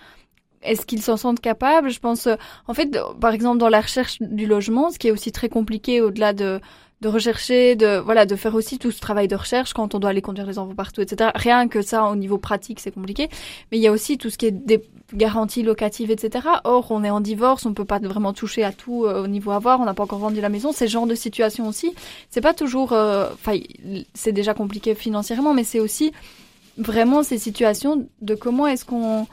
est-ce 0.63 0.85
qu'ils 0.85 1.03
s'en 1.03 1.17
sentent 1.17 1.41
capables? 1.41 1.91
Je 1.91 2.01
pense, 2.01 2.29
en 2.67 2.75
fait, 2.75 2.99
par 3.21 3.33
exemple 3.33 3.59
dans 3.59 3.69
la 3.69 3.81
recherche 3.81 4.21
du 4.21 4.47
logement, 4.47 4.91
ce 4.91 4.99
qui 4.99 5.09
est 5.09 5.13
aussi 5.13 5.33
très 5.33 5.49
compliqué 5.49 6.01
au-delà 6.01 6.33
de 6.33 6.61
de 7.03 7.09
rechercher, 7.09 7.77
de 7.77 7.99
voilà, 7.99 8.25
de 8.25 8.37
faire 8.37 8.55
aussi 8.55 8.79
tout 8.79 8.91
ce 8.91 9.01
travail 9.01 9.29
de 9.29 9.37
recherche 9.37 9.75
quand 9.75 9.95
on 9.95 9.99
doit 9.99 10.11
aller 10.11 10.23
conduire 10.23 10.47
les 10.47 10.59
enfants 10.59 10.75
partout, 10.75 11.03
etc. 11.03 11.31
Rien 11.35 11.69
que 11.69 11.83
ça, 11.83 12.05
au 12.07 12.17
niveau 12.17 12.39
pratique, 12.39 12.81
c'est 12.81 12.91
compliqué. 12.91 13.29
Mais 13.71 13.79
il 13.79 13.83
y 13.83 13.87
a 13.87 13.93
aussi 13.93 14.17
tout 14.17 14.31
ce 14.31 14.39
qui 14.39 14.47
est 14.47 14.51
des 14.51 14.83
garanties 15.13 15.63
locatives, 15.63 16.11
etc. 16.11 16.47
Or, 16.65 16.91
on 16.91 17.05
est 17.05 17.11
en 17.11 17.21
divorce, 17.21 17.67
on 17.67 17.75
peut 17.75 17.85
pas 17.85 17.99
vraiment 17.99 18.33
toucher 18.33 18.65
à 18.65 18.73
tout 18.73 19.05
euh, 19.05 19.25
au 19.25 19.27
niveau 19.27 19.51
avoir, 19.51 19.81
on 19.81 19.85
n'a 19.85 19.95
pas 19.95 20.05
encore 20.05 20.19
vendu 20.19 20.41
la 20.41 20.49
maison. 20.49 20.73
C'est 20.73 20.87
ce 20.87 20.93
genre 20.93 21.07
de 21.07 21.15
situation 21.15 21.69
aussi. 21.69 21.95
C'est 22.31 22.41
pas 22.41 22.55
toujours, 22.55 22.93
euh, 22.93 23.29
enfin, 23.33 23.59
c'est 24.15 24.33
déjà 24.33 24.55
compliqué 24.55 24.95
financièrement, 24.95 25.53
mais 25.53 25.65
c'est 25.65 25.81
aussi 25.81 26.13
vraiment 26.79 27.23
ces 27.23 27.39
situations 27.39 28.07
de 28.23 28.35
comment 28.35 28.67
est-ce 28.67 28.85
qu'on 28.85 29.27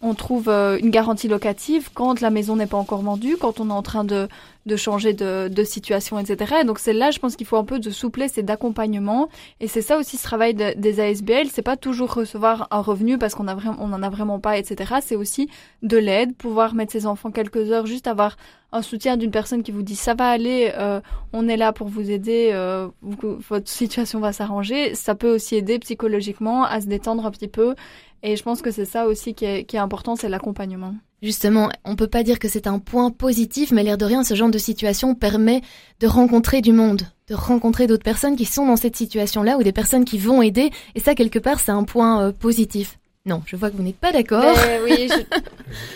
on 0.00 0.14
trouve 0.14 0.48
euh, 0.48 0.78
une 0.78 0.90
garantie 0.90 1.28
locative 1.28 1.90
quand 1.92 2.20
la 2.20 2.30
maison 2.30 2.56
n'est 2.56 2.66
pas 2.66 2.76
encore 2.76 3.02
vendue, 3.02 3.36
quand 3.36 3.60
on 3.60 3.68
est 3.68 3.72
en 3.72 3.82
train 3.82 4.04
de 4.04 4.28
de 4.68 4.76
changer 4.76 5.14
de, 5.14 5.48
de 5.48 5.64
situation, 5.64 6.18
etc. 6.18 6.62
donc 6.64 6.78
c'est 6.78 6.92
là, 6.92 7.10
je 7.10 7.18
pense 7.18 7.34
qu'il 7.34 7.46
faut 7.46 7.56
un 7.56 7.64
peu 7.64 7.80
de 7.80 7.90
souplesse 7.90 8.38
et 8.38 8.42
d'accompagnement. 8.42 9.28
Et 9.60 9.66
c'est 9.66 9.82
ça 9.82 9.98
aussi 9.98 10.16
ce 10.16 10.22
travail 10.22 10.54
des 10.54 11.00
ASBL. 11.00 11.48
C'est 11.50 11.62
pas 11.62 11.76
toujours 11.76 12.14
recevoir 12.14 12.68
un 12.70 12.80
revenu 12.80 13.18
parce 13.18 13.34
qu'on 13.34 13.48
a 13.48 13.54
vraiment, 13.54 13.78
on 13.80 13.92
en 13.92 14.02
a 14.02 14.10
vraiment 14.10 14.38
pas, 14.38 14.58
etc. 14.58 14.96
C'est 15.02 15.16
aussi 15.16 15.48
de 15.82 15.96
l'aide, 15.96 16.36
pouvoir 16.36 16.74
mettre 16.74 16.92
ses 16.92 17.06
enfants 17.06 17.30
quelques 17.30 17.72
heures, 17.72 17.86
juste 17.86 18.06
avoir 18.06 18.36
un 18.70 18.82
soutien 18.82 19.16
d'une 19.16 19.30
personne 19.30 19.62
qui 19.62 19.72
vous 19.72 19.82
dit 19.82 19.96
ça 19.96 20.14
va 20.14 20.28
aller, 20.28 20.72
euh, 20.76 21.00
on 21.32 21.48
est 21.48 21.56
là 21.56 21.72
pour 21.72 21.88
vous 21.88 22.10
aider, 22.10 22.50
euh, 22.52 22.88
votre 23.02 23.68
situation 23.68 24.20
va 24.20 24.32
s'arranger. 24.32 24.94
Ça 24.94 25.14
peut 25.14 25.34
aussi 25.34 25.56
aider 25.56 25.78
psychologiquement 25.78 26.64
à 26.64 26.80
se 26.80 26.86
détendre 26.86 27.24
un 27.24 27.30
petit 27.30 27.48
peu. 27.48 27.74
Et 28.22 28.36
je 28.36 28.42
pense 28.42 28.62
que 28.62 28.70
c'est 28.70 28.84
ça 28.84 29.06
aussi 29.06 29.34
qui 29.34 29.44
est, 29.44 29.64
qui 29.64 29.76
est 29.76 29.80
important, 29.80 30.16
c'est 30.16 30.28
l'accompagnement. 30.28 30.94
Justement, 31.22 31.68
on 31.84 31.96
peut 31.96 32.06
pas 32.06 32.22
dire 32.22 32.38
que 32.38 32.48
c'est 32.48 32.68
un 32.68 32.78
point 32.78 33.10
positif, 33.10 33.72
mais 33.72 33.82
l'air 33.82 33.98
de 33.98 34.04
rien, 34.04 34.22
ce 34.22 34.34
genre 34.34 34.50
de 34.50 34.58
situation 34.58 35.16
permet 35.16 35.62
de 35.98 36.06
rencontrer 36.06 36.60
du 36.60 36.72
monde, 36.72 37.02
de 37.28 37.34
rencontrer 37.34 37.88
d'autres 37.88 38.04
personnes 38.04 38.36
qui 38.36 38.44
sont 38.44 38.66
dans 38.66 38.76
cette 38.76 38.94
situation-là 38.94 39.56
ou 39.58 39.64
des 39.64 39.72
personnes 39.72 40.04
qui 40.04 40.18
vont 40.18 40.42
aider. 40.42 40.70
Et 40.94 41.00
ça, 41.00 41.16
quelque 41.16 41.40
part, 41.40 41.58
c'est 41.58 41.72
un 41.72 41.82
point 41.82 42.22
euh, 42.22 42.32
positif. 42.32 42.98
Non, 43.26 43.42
je 43.46 43.56
vois 43.56 43.70
que 43.70 43.76
vous 43.76 43.82
n'êtes 43.82 43.98
pas 43.98 44.12
d'accord. 44.12 44.42
Ben 44.42 44.80
oui, 44.84 45.08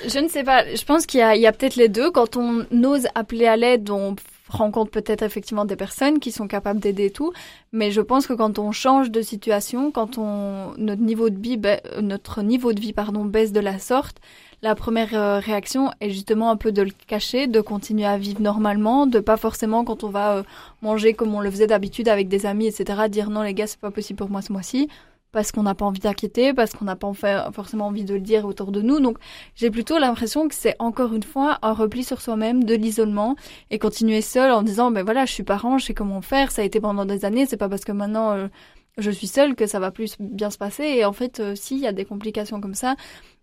je, 0.08 0.18
ne 0.18 0.28
sais 0.28 0.42
pas. 0.42 0.64
Je 0.74 0.84
pense 0.84 1.06
qu'il 1.06 1.20
y 1.20 1.22
a, 1.22 1.48
a 1.48 1.52
peut-être 1.52 1.76
les 1.76 1.88
deux. 1.88 2.10
Quand 2.10 2.36
on 2.36 2.66
ose 2.82 3.06
appeler 3.14 3.46
à 3.46 3.56
l'aide, 3.56 3.90
on 3.90 4.16
rencontre 4.48 4.90
peut-être 4.90 5.22
effectivement 5.22 5.64
des 5.64 5.76
personnes 5.76 6.18
qui 6.18 6.30
sont 6.30 6.46
capables 6.46 6.80
d'aider 6.80 7.10
tout. 7.10 7.32
Mais 7.72 7.90
je 7.90 8.00
pense 8.00 8.26
que 8.26 8.34
quand 8.34 8.58
on 8.58 8.72
change 8.72 9.10
de 9.10 9.22
situation, 9.22 9.90
quand 9.92 10.18
on 10.18 10.74
notre 10.76 11.00
niveau 11.00 11.30
de 11.30 11.40
vie, 11.40 11.58
notre 12.00 12.42
niveau 12.42 12.72
de 12.72 12.80
vie 12.80 12.92
pardon 12.92 13.24
baisse 13.24 13.52
de 13.52 13.60
la 13.60 13.78
sorte, 13.78 14.18
la 14.62 14.76
première 14.76 15.14
euh, 15.14 15.40
réaction 15.40 15.90
est 16.00 16.10
justement 16.10 16.50
un 16.50 16.56
peu 16.56 16.70
de 16.70 16.82
le 16.82 16.92
cacher, 17.08 17.48
de 17.48 17.60
continuer 17.60 18.04
à 18.04 18.16
vivre 18.16 18.40
normalement, 18.40 19.06
de 19.06 19.18
pas 19.18 19.36
forcément 19.36 19.84
quand 19.84 20.04
on 20.04 20.08
va 20.08 20.36
euh, 20.36 20.42
manger 20.82 21.14
comme 21.14 21.34
on 21.34 21.40
le 21.40 21.50
faisait 21.50 21.66
d'habitude 21.66 22.08
avec 22.08 22.28
des 22.28 22.46
amis, 22.46 22.66
etc., 22.68 23.08
dire 23.10 23.28
non 23.28 23.42
les 23.42 23.54
gars 23.54 23.66
c'est 23.66 23.80
pas 23.80 23.90
possible 23.90 24.18
pour 24.18 24.30
moi 24.30 24.40
ce 24.40 24.52
mois-ci, 24.52 24.88
parce 25.32 25.50
qu'on 25.50 25.64
n'a 25.64 25.74
pas 25.74 25.84
envie 25.84 25.98
d'inquiéter, 25.98 26.54
parce 26.54 26.74
qu'on 26.74 26.84
n'a 26.84 26.94
pas 26.94 27.12
forcément 27.52 27.88
envie 27.88 28.04
de 28.04 28.14
le 28.14 28.20
dire 28.20 28.44
autour 28.44 28.70
de 28.70 28.82
nous. 28.82 29.00
Donc 29.00 29.18
j'ai 29.56 29.70
plutôt 29.70 29.98
l'impression 29.98 30.46
que 30.46 30.54
c'est 30.54 30.76
encore 30.78 31.12
une 31.12 31.24
fois 31.24 31.58
un 31.62 31.72
repli 31.72 32.04
sur 32.04 32.20
soi-même, 32.20 32.62
de 32.62 32.74
l'isolement, 32.74 33.34
et 33.70 33.80
continuer 33.80 34.20
seul 34.20 34.52
en 34.52 34.62
disant 34.62 34.92
ben 34.92 35.02
voilà 35.02 35.24
je 35.26 35.32
suis 35.32 35.42
parent, 35.42 35.78
je 35.78 35.86
sais 35.86 35.94
comment 35.94 36.22
faire, 36.22 36.52
ça 36.52 36.62
a 36.62 36.64
été 36.64 36.80
pendant 36.80 37.04
des 37.04 37.24
années, 37.24 37.46
c'est 37.46 37.56
pas 37.56 37.68
parce 37.68 37.84
que 37.84 37.92
maintenant 37.92 38.30
euh, 38.30 38.46
je 38.98 39.10
suis 39.10 39.26
seule 39.26 39.56
que 39.56 39.66
ça 39.66 39.80
va 39.80 39.90
plus 39.90 40.16
bien 40.20 40.50
se 40.50 40.58
passer. 40.58 40.84
Et 40.84 41.04
en 41.04 41.12
fait, 41.12 41.42
si, 41.56 41.76
il 41.76 41.80
y 41.80 41.86
a 41.86 41.92
des 41.92 42.04
complications 42.04 42.60
comme 42.60 42.74
ça. 42.74 42.94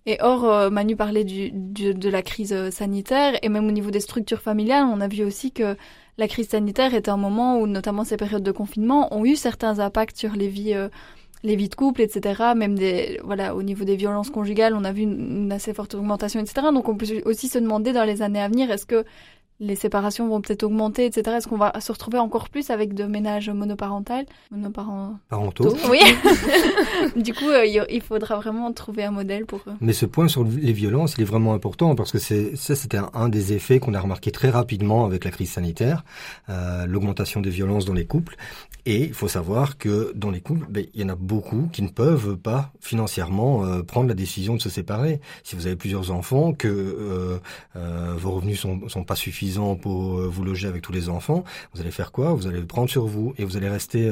Et 0.06 0.18
or, 0.22 0.46
euh, 0.46 0.70
Manu 0.70 0.96
parlait 0.96 1.24
du, 1.24 1.52
de 1.52 2.10
la 2.10 2.22
crise 2.22 2.54
euh, 2.54 2.72
sanitaire 2.72 3.38
et 3.44 3.50
même 3.50 3.68
au 3.68 3.72
niveau 3.72 3.92
des 3.92 4.00
structures 4.00 4.42
familiales, 4.42 4.86
on 4.86 5.02
a 5.02 5.08
vu 5.08 5.24
aussi 5.24 5.52
que 5.52 5.76
la 6.18 6.28
crise 6.28 6.50
sanitaire 6.50 6.94
était 6.94 7.12
un 7.12 7.18
moment 7.18 7.60
où, 7.60 7.68
notamment 7.68 8.04
ces 8.04 8.18
périodes 8.18 8.44
de 8.44 8.52
confinement, 8.52 9.14
ont 9.14 9.26
eu 9.26 9.36
certains 9.36 9.80
impacts 9.80 10.18
sur 10.18 10.34
les 10.34 10.48
vies, 10.48 10.74
euh, 10.74 10.90
les 11.44 11.56
vies 11.56 11.70
de 11.70 11.76
couple, 11.76 12.02
etc. 12.02 12.54
Même 12.56 12.78
des, 12.78 13.20
voilà, 13.24 13.56
au 13.56 13.64
niveau 13.64 13.86
des 13.86 13.96
violences 13.96 14.30
conjugales, 14.30 14.74
on 14.74 14.84
a 14.84 14.92
vu 14.92 15.04
une 15.04 15.52
assez 15.52 15.74
forte 15.74 15.96
augmentation, 15.96 16.40
etc. 16.40 16.68
Donc, 16.74 16.90
on 16.90 16.96
peut 16.96 17.22
aussi 17.26 17.48
se 17.48 17.60
demander 17.60 17.94
dans 17.94 18.04
les 18.04 18.22
années 18.22 18.42
à 18.42 18.48
venir, 18.48 18.72
est-ce 18.72 18.86
que 18.86 19.06
les 19.60 19.76
séparations 19.76 20.28
vont 20.28 20.42
peut-être 20.42 20.64
augmenter, 20.64 21.06
etc. 21.06 21.38
Est-ce 21.38 21.48
qu'on 21.48 21.58
va 21.58 21.78
se 21.80 21.92
retrouver 21.92 22.18
encore 22.18 22.50
plus 22.50 22.70
avec 22.70 22.94
de 22.94 23.04
ménages 23.04 23.50
monoparentaux 23.50 24.14
Monoparentaux 24.52 25.76
Oui. 25.90 26.00
du 27.22 27.34
coup, 27.34 27.50
euh, 27.50 27.66
il 27.90 28.02
faudra 28.02 28.38
vraiment 28.38 28.72
trouver 28.72 29.04
un 29.04 29.12
modèle 29.12 29.46
pour 29.46 29.60
eux. 29.68 29.74
Mais 29.82 29.94
ce 29.94 30.06
point 30.06 30.28
sur 30.28 30.44
les 30.44 30.74
violences, 30.74 31.16
il 31.18 31.22
est 31.22 31.26
vraiment 31.26 31.54
important 31.54 31.96
parce 31.96 32.12
que 32.12 32.20
c'est 32.20 32.56
ça, 32.56 32.76
c'était 32.76 33.00
un, 33.14 33.30
des 33.30 33.54
effets 33.54 33.80
qu'on 33.80 33.94
a 33.94 34.00
remarqué 34.00 34.32
très 34.32 34.50
rapidement 34.50 35.06
avec 35.06 35.26
la 35.26 35.32
crise 35.32 35.52
sanitaire, 35.52 36.04
euh, 36.50 36.86
l'augmentation 36.86 37.42
des 37.42 37.50
violences 37.50 37.86
dans 37.86 37.94
les 37.94 38.06
couples. 38.06 38.38
Et 38.86 39.04
il 39.04 39.14
faut 39.14 39.28
savoir 39.28 39.78
que 39.78 40.14
dans 40.16 40.32
les 40.32 40.42
couples, 40.42 40.66
ben, 40.70 40.86
il 40.94 41.02
y 41.02 41.04
en 41.04 41.10
a 41.10 41.16
beaucoup 41.16 41.70
qui 41.72 41.82
ne 41.82 41.90
peuvent 41.90 42.38
pas 42.38 42.72
financièrement 42.80 43.64
euh, 43.64 43.84
prendre 43.84 44.08
la 44.08 44.16
décision 44.16 44.56
de 44.56 44.62
se 44.62 44.70
séparer. 44.70 45.20
Si 45.44 45.56
vous 45.56 45.68
avez 45.68 45.76
plusieurs 45.76 46.12
enfants, 46.12 46.54
que 46.54 46.68
euh, 46.68 47.38
euh, 47.76 48.16
vos 48.18 48.32
revenus 48.32 48.60
sont, 48.60 48.88
sont 48.88 49.04
pas 49.04 49.16
suffisants 49.16 49.49
pour 49.76 50.22
vous 50.22 50.44
loger 50.44 50.68
avec 50.68 50.82
tous 50.82 50.92
les 50.92 51.10
enfants, 51.10 51.44
vous 51.74 51.82
allez 51.82 51.92
faire 51.92 52.12
quoi? 52.12 52.34
Vous 52.34 52.48
allez 52.48 52.60
le 52.60 52.66
prendre 52.66 52.90
sur 52.90 53.06
vous 53.06 53.34
et 53.38 53.46
vous 53.46 53.58
allez 53.58 53.70
rester 53.70 54.10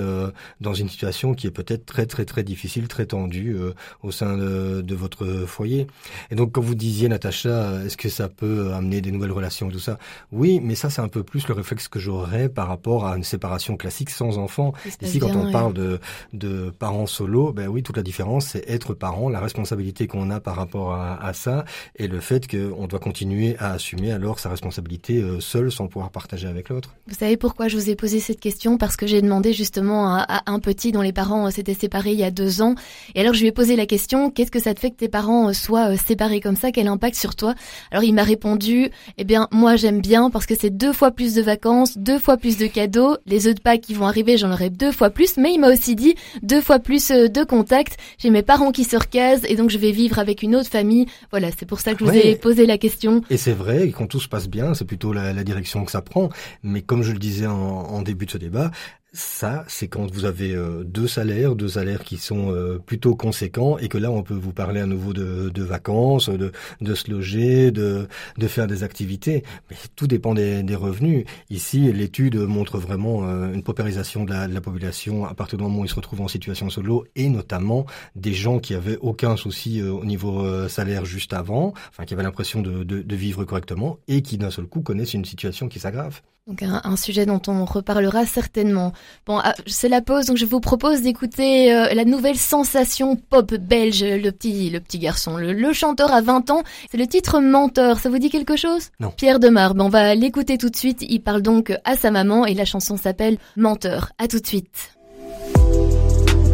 dans 0.62 0.73
une 0.73 0.89
situation 0.89 1.34
qui 1.34 1.47
est 1.47 1.52
peut-être 1.52 1.86
très 1.86 2.06
très 2.06 2.26
très 2.26 2.43
difficile, 2.43 2.88
très 2.88 3.06
tendue 3.06 3.58
au 4.04 4.12
sein 4.12 4.38
de, 4.38 4.82
de, 4.82 4.95
votre 4.95 5.45
foyer. 5.45 5.88
Et 6.32 6.36
donc 6.36 6.54
quand 6.54 6.62
vous 6.62 6.76
disiez, 6.76 7.10
Natacha, 7.10 7.84
est-ce 7.86 7.97
que 7.97 8.10
ça 8.10 8.30
peut 8.30 8.73
amener 8.73 9.02
des 9.02 9.12
nouvelles 9.12 9.32
relations 9.32 9.69
et 9.69 9.73
tout 9.73 9.80
ça? 9.80 9.97
Oui, 10.32 10.60
mais 10.62 10.76
ça 10.76 10.89
c'est 10.89 11.02
un 11.02 11.08
peu 11.08 11.23
plus 11.23 11.47
le 11.47 11.54
réflexe 11.54 11.88
que 11.88 12.00
j'aurais 12.00 12.50
par 12.50 12.67
rapport 12.67 13.06
à 13.06 13.17
une 13.17 13.23
séparation 13.23 13.78
classique 13.78 14.10
sans 14.10 14.38
enfants. 14.38 14.73
Ici, 15.02 15.19
quand 15.19 15.36
on 15.36 15.52
parle 15.52 15.73
de, 15.73 16.00
de 16.34 16.69
parents 16.69 17.06
solo, 17.06 17.54
ben 17.54 17.67
oui, 17.67 17.84
toute 17.84 17.97
la 17.97 18.04
différence, 18.04 18.47
c'est 18.47 18.67
être 18.69 18.93
parent, 18.93 19.30
la 19.30 19.39
responsabilité 19.39 20.08
qu'on 20.08 20.30
a 20.30 20.39
par 20.39 20.56
rapport 20.56 20.93
à, 20.93 21.23
à 21.23 21.34
ça, 21.34 21.65
et 21.95 22.08
le 22.08 22.19
fait 22.19 22.47
qu'on 22.47 22.88
doit 22.88 23.00
continuer 23.00 23.56
à 23.60 23.71
assumer 23.71 24.12
alors 24.12 24.39
sa 24.39 24.50
responsabilité 24.50 25.21
euh, 25.21 25.27
seul 25.40 25.72
sans 25.72 25.88
pouvoir 25.88 26.12
partager 26.12 26.48
avec 26.48 26.70
l'autre. 26.70 26.96
Vous 27.08 27.16
savez 27.16 27.38
pourquoi 27.38 27.68
je 27.68 27.78
vous 27.78 27.90
ai 27.90 27.96
posé 27.96 28.20
cette 28.20 28.40
question? 28.40 28.78
Parce 28.78 28.98
que 28.98 29.08
j'ai 29.08 29.22
demandé 29.22 29.54
justement 29.54 30.16
à, 30.16 30.44
un 30.46 30.60
petit 30.60 30.92
dont 30.92 31.02
les 31.02 31.13
parents 31.13 31.50
s'étaient 31.52 31.74
séparés 31.74 32.12
il 32.12 32.20
y 32.20 32.24
a 32.24 32.32
deux 32.32 32.62
ans. 32.62 32.76
Et 33.16 33.22
alors 33.22 33.34
je 33.34 33.42
lui 33.42 33.48
ai 33.48 33.52
posé 33.52 33.76
la 33.76 33.86
question, 33.86 34.30
qu'est-ce 34.32 34.52
que 34.52 34.60
ça 34.60 34.74
te 34.74 34.80
fait 34.80 34.92
que 34.92 34.98
tes 34.98 35.10
parents 35.10 35.54
soient 35.54 35.96
séparés 35.98 36.40
comme 36.40 36.56
ça? 36.56 36.72
Quel 36.72 36.88
impact 36.88 37.16
sur 37.16 37.36
toi? 37.36 37.56
Alors 37.92 38.04
il 38.04 38.13
m'a 38.13 38.24
répondu, 38.24 38.90
eh 39.18 39.24
bien 39.24 39.48
moi 39.52 39.76
j'aime 39.76 40.02
bien 40.02 40.30
parce 40.30 40.46
que 40.46 40.56
c'est 40.60 40.70
deux 40.70 40.94
fois 40.94 41.12
plus 41.12 41.34
de 41.36 41.42
vacances, 41.42 41.98
deux 41.98 42.20
fois 42.20 42.38
plus 42.38 42.58
de 42.58 42.68
cadeaux. 42.68 43.18
Les 43.26 43.48
œufs 43.48 43.56
de 43.56 43.62
Pâques 43.62 43.82
qui 43.82 43.94
vont 43.94 44.06
arriver, 44.08 44.38
j'en 44.38 44.52
aurai 44.52 44.70
deux 44.70 44.92
fois 44.92 45.10
plus. 45.10 45.38
Mais 45.38 45.54
il 45.54 45.60
m'a 45.60 45.72
aussi 45.72 45.96
dit 45.96 46.16
deux 46.44 46.62
fois 46.62 46.80
plus 46.80 47.10
de 47.10 47.44
contacts. 47.44 47.98
J'ai 48.18 48.30
mes 48.30 48.44
parents 48.44 48.72
qui 48.72 48.84
se 48.84 48.98
recasent 48.98 49.46
et 49.46 49.56
donc 49.56 49.70
je 49.70 49.78
vais 49.78 49.92
vivre 49.92 50.20
avec 50.20 50.44
une 50.44 50.56
autre 50.56 50.70
famille. 50.70 51.08
Voilà, 51.32 51.50
c'est 51.58 51.66
pour 51.66 51.80
ça 51.80 51.94
que 51.94 52.06
je 52.06 52.12
vous 52.12 52.18
ai 52.18 52.36
posé 52.36 52.66
la 52.66 52.78
question. 52.78 53.22
Et 53.30 53.38
c'est 53.38 53.54
vrai, 53.54 53.92
quand 53.96 54.08
tout 54.08 54.20
se 54.20 54.28
passe 54.28 54.48
bien, 54.48 54.74
c'est 54.74 54.86
plutôt 54.86 55.13
la, 55.17 55.43
direction 55.43 55.86
que 55.86 55.91
ça 55.91 56.01
prend. 56.01 56.30
Mais 56.63 56.82
comme 56.82 57.03
je 57.03 57.12
le 57.12 57.19
disais 57.19 57.47
en 57.47 58.01
début 58.01 58.25
de 58.25 58.32
ce 58.32 58.38
débat, 58.38 58.71
ça, 59.13 59.63
c'est 59.67 59.88
quand 59.88 60.12
vous 60.12 60.26
avez 60.26 60.54
euh, 60.54 60.84
deux 60.84 61.08
salaires, 61.08 61.56
deux 61.56 61.70
salaires 61.70 62.04
qui 62.04 62.17
sont 62.17 62.52
euh, 62.52 62.78
plutôt 62.78 63.15
conséquents 63.15 63.78
et 63.78 63.88
que 63.88 63.98
là, 63.98 64.12
on 64.12 64.22
peut 64.22 64.34
vous 64.34 64.52
parler 64.52 64.82
à 64.82 64.86
nouveau 64.86 65.13
de, 65.13 65.63
vacances, 65.63 66.30
de, 66.30 66.52
se 66.93 67.10
loger, 67.10 67.72
de, 67.72 68.08
faire 68.48 68.67
des 68.67 68.84
activités. 68.84 69.43
Mais 69.70 69.78
tout 69.96 70.08
dépend 70.08 70.34
des, 70.34 70.76
revenus. 70.76 71.26
Ici, 71.50 71.91
l'étude 71.93 72.36
montre 72.36 72.78
vraiment 72.78 73.24
euh, 73.24 73.54
une 73.54 73.63
paupérisation 73.63 74.26
de 74.26 74.32
la, 74.32 74.62
population 74.62 75.26
à 75.26 75.34
partir 75.34 75.58
du 75.58 75.63
moment 75.63 75.80
où 75.80 75.86
ils 75.86 75.89
se 75.89 75.96
retrouvent 75.96 76.22
en 76.22 76.28
situation 76.28 76.70
solo 76.70 77.06
et 77.15 77.30
notamment 77.30 77.86
des 78.15 78.34
gens 78.34 78.60
qui 78.60 78.76
avaient 78.76 78.98
aucun 78.98 79.38
souci 79.38 79.82
au 79.82 80.04
niveau 80.04 80.67
salaire 80.67 81.06
juste 81.06 81.34
avant, 81.34 81.74
enfin 81.89 82.06
qui 82.06 82.13
avaient 82.13 82.24
l'impression 82.24 82.62
de, 82.62 82.84
de 82.84 83.15
vivre 83.15 83.46
correctement 83.46 83.98
et 84.08 84.22
qui 84.22 84.38
d'un 84.38 84.52
seul 84.52 84.65
coup 84.65 84.82
connaissent 84.82 85.13
une 85.13 85.26
situation 85.26 85.70
qui 85.70 85.80
s'aggrave. 85.80 86.22
Donc 86.47 86.63
un, 86.63 86.79
un, 86.86 86.95
sujet 86.95 87.25
dont 87.25 87.41
on 87.47 87.65
reparlera 87.65 88.25
certainement. 88.25 88.93
Bon, 89.25 89.38
ah, 89.43 89.53
c'est 89.65 89.89
la 89.89 90.01
pause, 90.01 90.27
donc 90.27 90.38
je 90.38 90.45
vous 90.45 90.62
propose 90.62 91.01
d'écouter 91.01 91.73
euh, 91.73 91.93
la 91.93 92.05
nouvelle 92.05 92.38
sensation 92.38 93.17
pop 93.17 93.53
belge, 93.53 94.01
le 94.01 94.31
petit, 94.31 94.69
le 94.69 94.79
petit 94.79 94.97
garçon, 94.97 95.36
le, 95.36 95.73
chanteur 95.73 96.13
à 96.13 96.21
20 96.21 96.49
ans. 96.51 96.63
C'est 96.89 96.97
le 96.97 97.05
titre 97.05 97.41
Menteur. 97.41 97.99
Ça 97.99 98.10
vous 98.10 98.17
dit 98.17 98.29
quelque 98.29 98.55
chose? 98.55 98.91
Non. 99.01 99.12
Pierre 99.12 99.41
Demar. 99.41 99.73
on 99.77 99.89
va 99.89 100.15
l'écouter 100.15 100.57
tout 100.57 100.69
de 100.69 100.77
suite. 100.77 101.03
Il 101.10 101.19
parle 101.19 101.41
donc 101.41 101.77
à 101.83 101.97
sa 101.97 102.12
maman 102.12 102.45
et 102.45 102.53
la 102.53 102.63
chanson 102.63 102.95
s'appelle 102.95 103.38
Menteur. 103.57 104.13
À 104.17 104.29
tout 104.29 104.39
de 104.39 104.47
suite. 104.47 104.95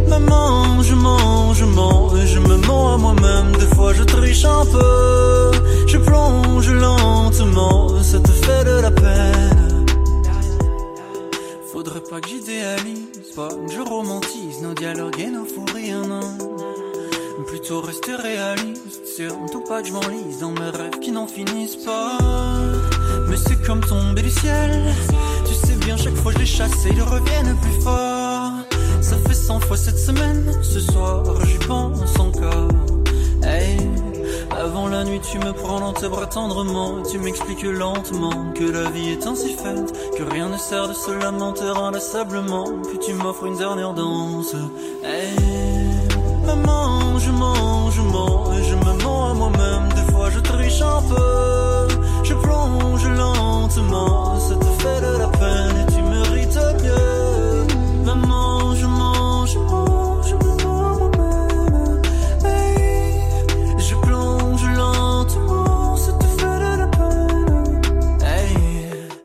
Maman, 0.09 0.81
je 0.81 0.95
mens, 0.95 1.53
je 1.53 1.65
mens, 1.65 2.15
et 2.15 2.25
je 2.25 2.39
me 2.39 2.57
mens 2.65 2.95
à 2.95 2.97
moi-même. 2.97 3.51
Des 3.59 3.75
fois, 3.75 3.93
je 3.93 4.03
triche 4.03 4.43
un 4.43 4.65
peu. 4.65 5.51
Je 5.87 5.97
plonge 5.99 6.71
lentement, 6.71 8.01
ça 8.01 8.19
te 8.19 8.31
fait 8.31 8.63
de 8.65 8.81
la 8.81 8.89
peine 8.89 9.52
pas 12.13 12.21
que 12.21 12.29
j'idéalise, 12.29 13.31
pas 13.35 13.49
que 13.49 13.73
je 13.73 13.79
romantise 13.79 14.61
nos 14.61 14.75
dialogues 14.75 15.19
et 15.19 15.31
nos 15.31 15.45
fous 15.45 15.65
non. 16.07 16.37
Plutôt 17.47 17.81
rester 17.81 18.13
réaliste, 18.15 19.01
c'est 19.03 19.29
tout 19.51 19.61
pas 19.61 19.81
que 19.81 19.87
je 19.87 19.93
m'enlise 19.93 20.39
dans 20.39 20.51
mes 20.51 20.69
rêves 20.69 20.99
qui 21.01 21.11
n'en 21.11 21.25
finissent 21.25 21.77
pas. 21.77 22.19
Mais 23.27 23.35
c'est 23.35 23.59
comme 23.65 23.81
tomber 23.81 24.21
du 24.21 24.29
ciel, 24.29 24.93
tu 25.47 25.55
sais 25.55 25.75
bien, 25.77 25.97
chaque 25.97 26.15
fois 26.17 26.31
je 26.33 26.37
les 26.37 26.45
chasse 26.45 26.85
et 26.85 26.89
ils 26.89 27.01
reviennent 27.01 27.57
plus 27.59 27.81
fort. 27.81 28.51
Ça 29.01 29.17
fait 29.27 29.33
100 29.33 29.61
fois 29.61 29.77
cette 29.77 29.97
semaine, 29.97 30.53
ce 30.61 30.81
soir 30.81 31.23
j'y 31.47 31.57
pense 31.65 32.19
encore. 32.19 32.69
Avant 34.51 34.87
la 34.87 35.03
nuit, 35.03 35.19
tu 35.19 35.39
me 35.39 35.51
prends 35.53 35.79
dans 35.79 35.93
tes 35.93 36.07
bras 36.07 36.25
tendrement. 36.25 37.01
tu 37.09 37.17
m'expliques 37.17 37.63
lentement 37.63 38.51
que 38.53 38.63
la 38.63 38.89
vie 38.89 39.09
est 39.11 39.25
ainsi 39.25 39.53
faite. 39.53 39.93
Que 40.17 40.23
rien 40.23 40.49
ne 40.49 40.57
sert 40.57 40.87
de 40.87 40.93
se 40.93 41.11
lamenter 41.11 41.65
inlassablement. 41.65 42.65
Puis 42.87 42.99
tu 42.99 43.13
m'offres 43.13 43.45
une 43.45 43.57
dernière 43.57 43.93
danse. 43.93 44.55
Hey, 45.03 45.35
maman, 46.45 47.17
je 47.19 47.31
mens, 47.31 47.91
je 47.91 48.01
mens. 48.01 48.51
Je 48.69 48.75
me 48.75 49.03
mens 49.03 49.31
à 49.31 49.33
moi-même. 49.33 49.89
Des 49.95 50.11
fois, 50.11 50.29
je 50.29 50.39
triche 50.39 50.81
un 50.81 51.01
peu. 51.01 51.87
Je 52.23 52.33
plonge 52.33 53.07
lentement. 53.07 54.39
Ça 54.39 54.55
te 54.55 54.65
fait 54.81 55.01
de 55.01 55.17
la 55.17 55.27
peine 55.27 55.72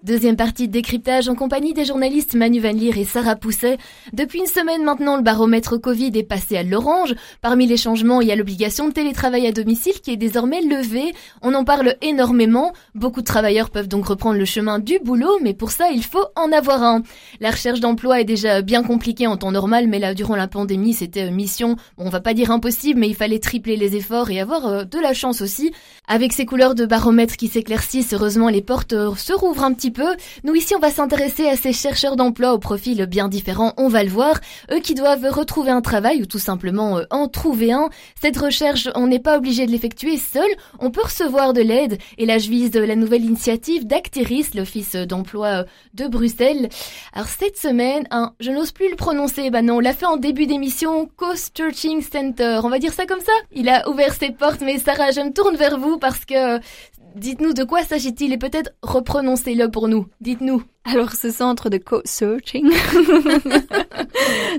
Deuxième 0.09 0.37
partie 0.37 0.69
de 0.69 0.73
décryptage 0.73 1.29
en 1.29 1.35
compagnie 1.35 1.75
des 1.75 1.85
journalistes 1.85 2.35
Manu 2.35 2.61
Van 2.61 2.73
Leer 2.73 2.97
et 2.97 3.05
Sarah 3.05 3.37
Pousset. 3.37 3.77
Depuis 4.15 4.39
une 4.39 4.47
semaine 4.47 4.83
maintenant, 4.83 5.19
le 5.19 5.23
baromètre 5.23 5.77
Covid 5.79 6.13
est 6.15 6.23
passé 6.23 6.57
à 6.57 6.63
l'orange. 6.63 7.15
Parmi 7.43 7.67
les 7.67 7.77
changements, 7.77 8.23
il 8.23 8.29
y 8.29 8.33
a 8.33 8.35
l'obligation 8.35 8.89
de 8.89 8.95
télétravail 8.95 9.47
à 9.47 9.53
domicile 9.53 10.01
qui 10.01 10.11
est 10.11 10.17
désormais 10.17 10.63
levée. 10.63 11.13
On 11.43 11.53
en 11.53 11.63
parle 11.63 11.95
énormément. 12.01 12.73
Beaucoup 12.95 13.21
de 13.21 13.27
travailleurs 13.27 13.69
peuvent 13.69 13.87
donc 13.87 14.07
reprendre 14.07 14.39
le 14.39 14.47
chemin 14.47 14.79
du 14.79 14.99
boulot, 14.99 15.41
mais 15.43 15.53
pour 15.53 15.73
ça, 15.73 15.91
il 15.93 16.03
faut 16.03 16.25
en 16.37 16.53
avoir 16.53 16.83
un. 16.83 17.03
La 17.41 17.51
recherche 17.51 17.81
d'emploi 17.81 18.19
est 18.23 18.25
déjà 18.25 18.63
bien 18.63 18.83
compliquée 18.83 19.27
en 19.27 19.37
temps 19.37 19.53
normal, 19.53 19.89
mais 19.89 19.99
là, 19.99 20.15
durant 20.15 20.37
la 20.37 20.49
pandémie, 20.49 20.95
c'était 20.95 21.31
mission, 21.31 21.77
bon, 21.99 22.07
on 22.07 22.09
va 22.09 22.21
pas 22.21 22.33
dire 22.33 22.51
impossible, 22.51 22.99
mais 22.99 23.09
il 23.09 23.15
fallait 23.15 23.41
tripler 23.41 23.77
les 23.77 23.95
efforts 23.95 24.31
et 24.31 24.41
avoir 24.41 24.69
euh, 24.69 24.85
de 24.85 24.99
la 24.99 25.13
chance 25.13 25.43
aussi. 25.43 25.71
Avec 26.07 26.33
ces 26.33 26.47
couleurs 26.47 26.75
de 26.75 26.87
baromètre 26.87 27.37
qui 27.37 27.49
s'éclaircissent, 27.49 28.15
heureusement, 28.15 28.49
les 28.49 28.63
portes 28.63 28.95
euh, 28.95 29.15
se 29.15 29.35
rouvrent 29.35 29.65
un 29.65 29.75
petit 29.75 29.91
peu 29.91 29.99
nous 30.45 30.55
ici, 30.55 30.75
on 30.75 30.81
va 30.81 30.91
s'intéresser 30.91 31.49
à 31.49 31.57
ces 31.57 31.73
chercheurs 31.73 32.17
d'emploi 32.17 32.53
au 32.53 32.59
profil 32.59 33.07
bien 33.07 33.29
différent, 33.29 33.73
on 33.77 33.89
va 33.89 34.03
le 34.05 34.11
voir. 34.11 34.41
Eux 34.73 34.81
qui 34.81 34.95
doivent 34.95 35.27
retrouver 35.31 35.71
un 35.71 35.81
travail 35.81 36.23
ou 36.23 36.27
tout 36.27 36.39
simplement 36.39 36.99
euh, 36.99 37.05
en 37.11 37.29
trouver 37.29 37.73
un. 37.73 37.89
Cette 38.21 38.37
recherche, 38.37 38.89
on 38.95 39.07
n'est 39.07 39.19
pas 39.19 39.37
obligé 39.39 39.67
de 39.67 39.71
l'effectuer 39.71 40.17
seul, 40.17 40.49
on 40.79 40.91
peut 40.91 41.03
recevoir 41.03 41.53
de 41.53 41.61
l'aide. 41.61 41.99
Et 42.19 42.27
là, 42.27 42.39
je 42.39 42.49
vise 42.49 42.73
la 42.75 42.97
nouvelle 42.97 43.25
initiative 43.25 43.87
d'Acteris, 43.87 44.47
l'office 44.55 44.95
d'emploi 44.95 45.47
euh, 45.47 45.65
de 45.95 46.07
Bruxelles. 46.07 46.69
Alors 47.13 47.29
cette 47.29 47.57
semaine, 47.57 48.07
hein, 48.11 48.35
je 48.41 48.51
n'ose 48.51 48.73
plus 48.73 48.91
le 48.91 48.97
prononcer, 48.97 49.51
bah 49.51 49.63
non, 49.63 49.77
on 49.77 49.81
l'a 49.81 49.95
fait 49.95 50.07
en 50.07 50.17
début 50.17 50.47
d'émission, 50.47 51.09
Coast 51.17 51.57
Searching 51.57 52.03
Center, 52.03 52.61
on 52.63 52.69
va 52.69 52.79
dire 52.79 52.93
ça 52.93 53.07
comme 53.07 53.21
ça 53.21 53.33
Il 53.53 53.69
a 53.69 53.89
ouvert 53.89 54.15
ses 54.15 54.31
portes, 54.31 54.61
mais 54.61 54.79
Sarah, 54.79 55.11
je 55.11 55.21
me 55.21 55.33
tourne 55.33 55.57
vers 55.57 55.79
vous 55.79 55.99
parce 55.99 56.25
que 56.25 56.59
Dites-nous 57.15 57.53
de 57.53 57.65
quoi 57.65 57.83
s'agit-il 57.83 58.33
et 58.33 58.39
peut-être 58.39 58.71
reprononcez-le 58.83 59.71
pour 59.71 59.89
nous. 59.89 60.07
Dites-nous. 60.21 60.63
Alors 60.85 61.13
ce 61.13 61.31
centre 61.31 61.69
de 61.69 61.77
co-searching, 61.77 62.65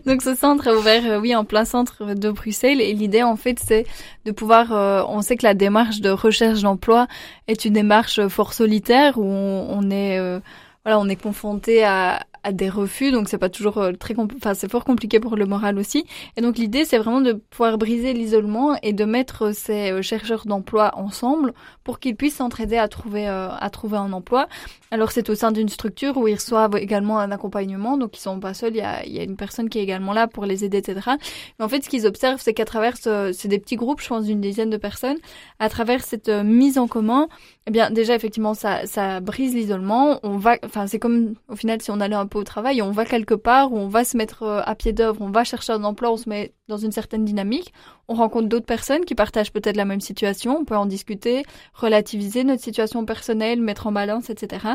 donc 0.06 0.22
ce 0.22 0.36
centre 0.36 0.68
est 0.68 0.76
ouvert, 0.76 1.04
euh, 1.06 1.20
oui, 1.20 1.36
en 1.36 1.44
plein 1.44 1.66
centre 1.66 2.14
de 2.14 2.30
Bruxelles 2.30 2.82
et 2.82 2.94
l'idée 2.94 3.24
en 3.24 3.36
fait 3.36 3.58
c'est 3.58 3.88
de 4.26 4.32
pouvoir, 4.32 4.72
euh, 4.72 5.02
on 5.08 5.24
sait 5.24 5.38
que 5.38 5.46
la 5.46 5.56
démarche 5.56 6.02
de 6.02 6.12
recherche 6.12 6.62
d'emploi 6.62 7.08
est 7.48 7.66
une 7.66 7.74
démarche 7.74 8.28
fort 8.28 8.54
solitaire 8.54 9.18
où 9.18 9.26
on, 9.26 9.90
est, 9.90 10.20
euh, 10.20 10.40
voilà, 10.86 11.00
on 11.00 11.10
est 11.10 11.22
confronté 11.22 11.84
à, 11.84 12.20
à 12.44 12.52
des 12.52 12.70
refus, 12.70 13.12
donc 13.12 13.30
c'est 13.30 13.38
pas 13.38 13.50
toujours 13.50 13.78
euh, 13.78 13.92
très, 13.94 14.16
enfin 14.18 14.54
c'est 14.54 14.70
fort 14.70 14.86
compliqué 14.86 15.20
pour 15.20 15.36
le 15.36 15.46
moral 15.46 15.78
aussi. 15.78 16.06
Et 16.38 16.42
donc 16.42 16.58
l'idée 16.58 16.86
c'est 16.86 16.98
vraiment 16.98 17.22
de 17.22 17.34
pouvoir 17.34 17.78
briser 17.78 18.14
l'isolement 18.14 18.78
et 18.82 18.94
de 18.94 19.06
mettre 19.06 19.54
ces 19.54 19.92
euh, 19.92 20.02
chercheurs 20.02 20.46
d'emploi 20.46 20.92
ensemble 20.98 21.54
pour 21.84 22.00
qu'ils 22.00 22.16
puissent 22.16 22.38
s'entraider 22.38 22.78
à 22.78 22.88
trouver 22.88 23.28
euh, 23.28 23.50
à 23.50 23.70
trouver 23.70 23.98
un 23.98 24.14
emploi. 24.14 24.48
Alors 24.92 25.12
c'est 25.12 25.30
au 25.30 25.36
sein 25.36 25.52
d'une 25.52 25.70
structure 25.70 26.18
où 26.18 26.28
ils 26.28 26.36
reçoivent 26.36 26.78
également 26.78 27.20
un 27.20 27.32
accompagnement, 27.32 27.98
donc 27.98 28.18
ils 28.18 28.22
sont 28.22 28.40
pas 28.40 28.54
seuls, 28.54 28.74
il 28.74 28.78
y 28.78 28.82
a, 28.82 29.06
y 29.06 29.20
a 29.20 29.24
une 29.24 29.38
personne 29.38 29.70
qui 29.70 29.80
est 29.80 29.84
également 29.84 30.14
là 30.14 30.28
pour 30.28 30.46
les 30.46 30.64
aider, 30.64 30.78
etc. 30.78 31.12
Mais 31.60 31.66
en 31.66 31.70
fait 31.70 31.84
ce 31.84 31.90
qu'ils 31.90 32.08
observent 32.08 32.42
c'est 32.42 32.54
qu'à 32.54 32.66
travers 32.66 32.96
c'est 32.98 33.48
des 33.48 33.60
petits 33.60 33.76
groupes, 33.76 34.02
je 34.02 34.08
pense 34.08 34.26
d'une 34.26 34.42
dizaine 34.42 34.70
de 34.70 34.78
personnes, 34.78 35.18
à 35.60 35.70
travers 35.70 36.04
cette 36.04 36.30
mise 36.30 36.78
en 36.78 36.88
commun, 36.88 37.28
eh 37.70 37.72
bien 37.72 37.92
déjà 37.92 38.16
effectivement 38.16 38.56
ça 38.56 38.88
ça 38.88 39.20
brise 39.20 39.54
l'isolement. 39.54 40.20
On 40.24 40.38
va, 40.38 40.58
enfin 40.66 40.88
c'est 40.88 40.98
comme 40.98 41.36
au 41.50 41.56
final 41.56 41.80
si 41.82 41.92
on 41.92 42.00
allait 42.00 42.16
un 42.16 42.26
peu 42.26 42.40
au 42.40 42.44
travail, 42.44 42.82
on 42.82 42.90
va 42.90 43.06
quelque 43.06 43.36
part 43.36 43.72
on 43.74 43.88
va 43.88 44.04
se 44.04 44.18
mettre 44.18 44.42
euh, 44.42 44.62
à 44.66 44.74
pied 44.74 44.92
d'œuvre, 44.92 45.22
on 45.22 45.30
va 45.30 45.44
chercher 45.44 45.74
un 45.74 45.84
emploi, 45.84 46.12
on 46.12 46.18
se 46.18 46.28
met 46.28 46.52
dans 46.70 46.78
une 46.78 46.94
certaine 46.94 47.26
dynamique, 47.26 47.74
on 48.08 48.14
rencontre 48.14 48.48
d'autres 48.48 48.66
personnes 48.66 49.04
qui 49.04 49.16
partagent 49.16 49.52
peut-être 49.52 49.76
la 49.76 49.86
même 49.86 50.00
situation, 50.00 50.58
on 50.60 50.66
peut 50.66 50.78
en 50.78 50.86
discuter, 50.86 51.44
relativiser 51.74 52.44
notre 52.46 52.62
situation 52.62 53.04
personnelle, 53.06 53.62
mettre 53.62 53.88
en 53.88 53.92
balance, 53.92 54.30
etc. 54.30 54.68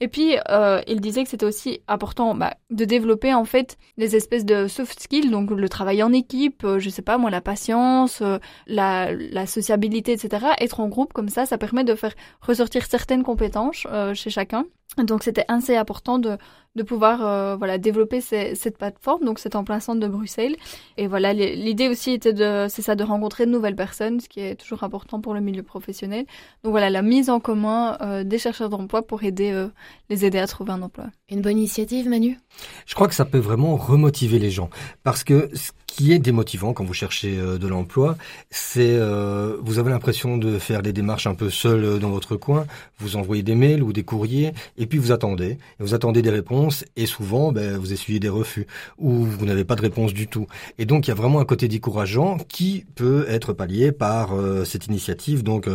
Et 0.00 0.08
puis, 0.08 0.36
euh, 0.50 0.80
il 0.86 1.00
disait 1.00 1.24
que 1.24 1.30
c'était 1.30 1.46
aussi 1.46 1.80
important 1.88 2.34
bah, 2.34 2.54
de 2.70 2.84
développer 2.84 3.34
en 3.34 3.44
fait 3.44 3.78
les 3.96 4.14
espèces 4.14 4.44
de 4.44 4.68
soft 4.68 5.00
skills, 5.00 5.30
donc 5.30 5.50
le 5.50 5.68
travail 5.68 6.02
en 6.02 6.12
équipe, 6.12 6.62
euh, 6.64 6.78
je 6.78 6.90
sais 6.90 7.02
pas 7.02 7.18
moi, 7.18 7.30
la 7.30 7.40
patience, 7.40 8.20
euh, 8.22 8.38
la, 8.66 9.12
la 9.12 9.46
sociabilité, 9.46 10.12
etc. 10.12 10.46
Être 10.60 10.80
en 10.80 10.88
groupe 10.88 11.12
comme 11.12 11.28
ça, 11.28 11.46
ça 11.46 11.58
permet 11.58 11.84
de 11.84 11.94
faire 11.94 12.14
ressortir 12.40 12.84
certaines 12.86 13.22
compétences 13.22 13.86
chez 14.14 14.30
chacun 14.30 14.64
Donc 15.04 15.22
c'était 15.22 15.44
assez 15.48 15.76
important 15.76 16.18
de, 16.18 16.36
de 16.76 16.82
pouvoir 16.82 17.24
euh, 17.26 17.56
voilà 17.56 17.78
développer 17.78 18.20
cette 18.20 18.78
plateforme, 18.78 19.24
donc 19.24 19.38
cet 19.38 19.56
emplacement 19.56 19.94
de 19.94 20.06
Bruxelles. 20.06 20.56
Et 20.96 21.06
voilà, 21.06 21.32
l'idée 21.32 21.88
aussi 21.88 22.12
était 22.12 22.32
de 22.32 22.66
c'est 22.68 22.82
ça 22.82 22.94
de 22.94 23.04
rencontrer 23.04 23.46
de 23.46 23.50
nouvelles 23.50 23.76
personnes, 23.76 24.20
ce 24.20 24.28
qui 24.28 24.40
est 24.40 24.54
toujours 24.54 24.84
important 24.84 25.20
pour 25.20 25.34
le 25.34 25.40
milieu 25.40 25.62
professionnel. 25.62 26.24
Donc 26.62 26.70
voilà, 26.70 26.90
la 26.90 27.02
mise 27.02 27.30
en 27.30 27.40
commun 27.40 27.98
euh, 28.00 28.24
des 28.24 28.38
chercheurs 28.38 28.68
d'emploi 28.68 29.02
pour 29.02 29.22
aider 29.24 29.50
euh, 29.52 29.68
les 30.08 30.24
aider 30.24 30.38
à 30.38 30.46
trouver 30.46 30.72
un 30.72 30.82
emploi. 30.82 31.06
Une 31.30 31.42
bonne 31.42 31.58
initiative, 31.58 32.08
Manu? 32.08 32.38
Je 32.86 32.94
crois 32.94 33.08
que 33.08 33.14
ça 33.14 33.24
peut 33.24 33.38
vraiment 33.38 33.76
remotiver 33.76 34.38
les 34.38 34.50
gens 34.50 34.70
parce 35.02 35.24
que 35.24 35.50
qui 35.98 36.12
est 36.12 36.20
démotivant 36.20 36.74
quand 36.74 36.84
vous 36.84 36.94
cherchez 36.94 37.36
euh, 37.36 37.58
de 37.58 37.66
l'emploi, 37.66 38.16
c'est 38.50 38.94
euh, 38.94 39.56
vous 39.60 39.80
avez 39.80 39.90
l'impression 39.90 40.36
de 40.36 40.60
faire 40.60 40.80
des 40.80 40.92
démarches 40.92 41.26
un 41.26 41.34
peu 41.34 41.50
seul 41.50 41.82
euh, 41.82 41.98
dans 41.98 42.10
votre 42.10 42.36
coin, 42.36 42.66
vous 43.00 43.16
envoyez 43.16 43.42
des 43.42 43.56
mails 43.56 43.82
ou 43.82 43.92
des 43.92 44.04
courriers 44.04 44.52
et 44.76 44.86
puis 44.86 45.00
vous 45.00 45.10
attendez, 45.10 45.58
vous 45.80 45.94
attendez 45.94 46.22
des 46.22 46.30
réponses 46.30 46.84
et 46.94 47.06
souvent 47.06 47.50
ben, 47.50 47.76
vous 47.76 47.92
essuyez 47.92 48.20
des 48.20 48.28
refus 48.28 48.68
ou 48.96 49.10
vous 49.24 49.44
n'avez 49.44 49.64
pas 49.64 49.74
de 49.74 49.80
réponse 49.80 50.14
du 50.14 50.28
tout. 50.28 50.46
Et 50.78 50.86
donc 50.86 51.08
il 51.08 51.10
y 51.10 51.12
a 51.12 51.16
vraiment 51.16 51.40
un 51.40 51.44
côté 51.44 51.66
décourageant 51.66 52.38
qui 52.48 52.84
peut 52.94 53.26
être 53.28 53.52
pallié 53.52 53.90
par 53.90 54.30
cette 54.64 54.86
initiative 54.86 55.42
donc 55.42 55.68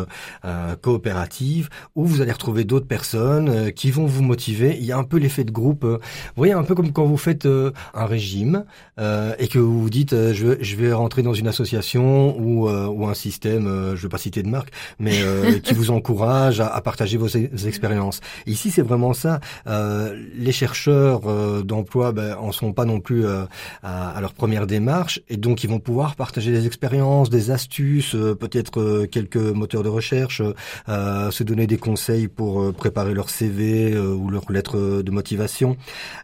coopérative 0.82 1.70
où 1.96 2.06
vous 2.06 2.22
allez 2.22 2.32
retrouver 2.32 2.64
d'autres 2.64 2.88
personnes 2.88 3.74
qui 3.74 3.92
vont 3.92 4.06
vous 4.06 4.24
motiver. 4.24 4.78
Il 4.80 4.86
y 4.86 4.92
a 4.94 4.98
un 4.98 5.04
peu 5.04 5.18
l'effet 5.18 5.44
de 5.44 5.52
groupe. 5.52 5.84
vous 5.84 6.00
voyez 6.38 6.54
un 6.54 6.64
peu 6.64 6.76
comme 6.76 6.94
quand 6.94 7.06
vous 7.06 7.18
faites 7.18 7.46
un 7.46 8.06
régime 8.06 8.64
et 8.98 9.48
que 9.48 9.60
vous 9.60 9.82
vous 9.82 9.90
dites 9.90 10.13
euh, 10.14 10.34
je, 10.34 10.62
je, 10.62 10.76
vais 10.76 10.94
rentrer 10.94 11.22
dans 11.22 11.34
une 11.34 11.48
association 11.48 12.38
ou, 12.40 12.68
euh, 12.68 12.88
ou 12.88 13.08
un 13.08 13.14
système, 13.14 13.68
euh, 13.68 13.96
je 13.96 14.04
vais 14.04 14.10
pas 14.10 14.18
citer 14.18 14.44
de 14.44 14.50
marque, 14.50 14.70
mais 15.00 15.14
qui 15.64 15.74
vous 15.74 15.92
encourage 15.92 16.60
à, 16.60 16.68
à 16.68 16.82
partager 16.82 17.18
vos, 17.18 17.28
expériences. 17.28 18.22
ici, 18.46 18.72
c'est 18.72 18.82
vraiment 18.82 19.14
ça. 19.14 19.40
les 19.66 20.52
chercheurs 20.52 21.22
d'emploi 21.64 22.12
ben, 22.12 22.36
en 22.36 22.52
sont 22.52 22.74
pas 22.74 22.86
non 22.86 23.00
plus 23.00 23.26
à, 23.26 23.48
à, 23.84 24.22
leur 24.22 24.34
première 24.34 24.68
démarche, 24.68 25.22
et 25.30 25.38
donc 25.38 25.64
ils 25.64 25.70
vont 25.70 25.80
pouvoir 25.80 26.16
partager 26.16 26.52
des 26.52 26.66
expériences, 26.66 27.30
des 27.30 27.52
astuces, 27.52 28.16
peut-être 28.40 29.06
quelques 29.06 29.38
moteurs 29.38 29.84
de 29.84 29.90
recherche, 29.90 30.42
se 30.88 31.44
donner 31.44 31.68
des 31.68 31.78
conseils 31.78 32.28
pour 32.28 32.74
préparer 32.74 33.14
leur 33.14 33.30
CV 33.30 33.98
ou 33.98 34.30
leur 34.30 34.52
lettre 34.52 35.02
de 35.02 35.12
motivation, 35.12 35.78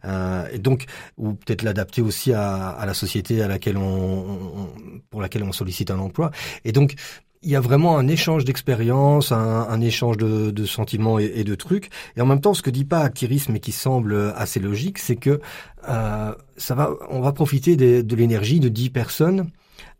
et 0.05 0.59
donc 0.59 0.85
ou 1.17 1.33
peut-être 1.33 1.63
l'adapter 1.63 2.01
aussi 2.01 2.33
à, 2.33 2.69
à 2.69 2.85
la 2.85 2.93
société 2.93 3.41
à 3.41 3.47
laquelle 3.47 3.77
pour 5.09 5.21
laquelle 5.21 5.43
on 5.43 5.51
sollicite 5.51 5.91
un 5.91 5.99
emploi. 5.99 6.31
Et 6.65 6.71
donc, 6.71 6.95
il 7.41 7.49
y 7.49 7.55
a 7.55 7.61
vraiment 7.61 7.97
un 7.97 8.07
échange 8.07 8.43
d'expériences, 8.43 9.31
un, 9.31 9.81
échange 9.81 10.17
de, 10.17 10.65
sentiments 10.65 11.19
et, 11.19 11.43
de 11.43 11.55
trucs. 11.55 11.89
Et 12.17 12.21
en 12.21 12.25
même 12.25 12.41
temps, 12.41 12.53
ce 12.53 12.61
que 12.61 12.69
dit 12.69 12.85
pas 12.85 12.99
Actirisme 12.99 13.55
et 13.55 13.59
qui 13.59 13.71
semble 13.71 14.33
assez 14.35 14.59
logique, 14.59 14.97
c'est 14.97 15.15
que 15.15 15.39
euh, 15.87 16.35
ça 16.57 16.75
va, 16.75 16.91
on 17.09 17.21
va 17.21 17.31
profiter 17.31 17.77
de, 17.77 18.15
l'énergie 18.15 18.59
de 18.59 18.67
10 18.67 18.89
personnes 18.89 19.49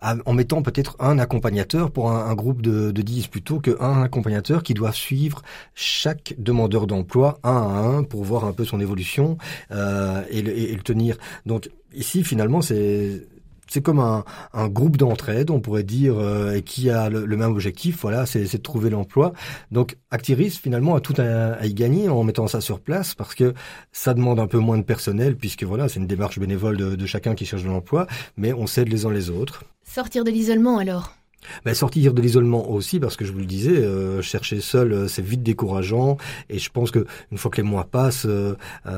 en 0.01 0.33
mettant 0.33 0.61
peut-être 0.61 0.95
un 0.99 1.19
accompagnateur 1.19 1.91
pour 1.91 2.11
un, 2.11 2.33
groupe 2.33 2.61
de, 2.61 2.91
de 2.91 3.01
10 3.01 3.27
plutôt 3.27 3.59
qu'un 3.59 4.01
accompagnateur 4.01 4.63
qui 4.63 4.73
doit 4.73 4.93
suivre 4.93 5.41
chaque 5.75 6.35
demandeur 6.37 6.87
d'emploi 6.87 7.39
un 7.43 7.51
à 7.51 7.79
un 7.79 8.03
pour 8.03 8.23
voir 8.23 8.45
un 8.45 8.53
peu 8.53 8.63
son 8.63 8.79
évolution 8.79 9.37
euh, 9.71 10.23
et, 10.29 10.39
et, 10.39 10.75
le, 10.75 10.81
tenir. 10.83 11.17
Donc 11.45 11.69
ici, 11.93 12.23
finalement, 12.23 12.61
c'est 12.61 13.27
c'est 13.69 13.81
comme 13.81 13.99
un, 13.99 14.23
un 14.53 14.67
groupe 14.67 14.97
d'entraide, 14.97 15.51
on 15.51 15.59
pourrait 15.59 15.83
dire, 15.83 16.17
euh, 16.17 16.55
et 16.55 16.61
qui 16.61 16.89
a 16.89 17.09
le, 17.09 17.25
même 17.25 17.51
objectif. 17.51 17.99
Voilà, 18.01 18.25
c'est 18.25 18.51
de 18.51 18.57
trouver 18.61 18.89
l'emploi. 18.89 19.33
Donc, 19.71 19.97
Actiris 20.11 20.51
finalement 20.51 20.95
a 20.95 20.99
tout 20.99 21.15
à, 21.17 21.65
y 21.65 21.73
gagner 21.73 22.09
en 22.09 22.23
mettant 22.23 22.47
ça 22.47 22.61
sur 22.61 22.79
place 22.79 23.15
parce 23.15 23.35
que 23.35 23.53
ça 23.91 24.13
demande 24.13 24.39
un 24.39 24.47
peu 24.47 24.57
moins 24.57 24.77
de 24.77 24.83
personnel 24.83 25.35
puisque 25.35 25.63
voilà, 25.63 25.87
c'est 25.87 25.99
une 25.99 26.07
démarche 26.07 26.39
bénévole 26.39 26.77
de 26.77 27.05
chacun 27.05 27.35
qui 27.35 27.45
cherche 27.45 27.63
de 27.63 27.69
l'emploi, 27.69 28.07
mais 28.37 28.53
on 28.53 28.67
s'aide 28.67 28.89
les 28.89 29.05
uns 29.05 29.11
les 29.11 29.29
autres. 29.29 29.63
Sortir 29.83 30.23
de 30.23 30.31
l'isolement 30.31 30.77
alors? 30.77 31.18
Ben, 31.65 31.73
sortir 31.73 32.13
de 32.13 32.21
l'isolement 32.21 32.69
aussi, 32.69 32.99
parce 32.99 33.15
que 33.15 33.25
je 33.25 33.31
vous 33.31 33.39
le 33.39 33.45
disais, 33.45 33.77
euh, 33.77 34.21
chercher 34.21 34.61
seul, 34.61 34.93
euh, 34.93 35.07
c'est 35.07 35.21
vite 35.21 35.43
décourageant. 35.43 36.17
Et 36.49 36.59
je 36.59 36.69
pense 36.69 36.91
que 36.91 37.05
une 37.31 37.37
fois 37.37 37.51
que 37.51 37.57
les 37.57 37.63
mois 37.63 37.85
passent, 37.85 38.25
euh, 38.25 38.55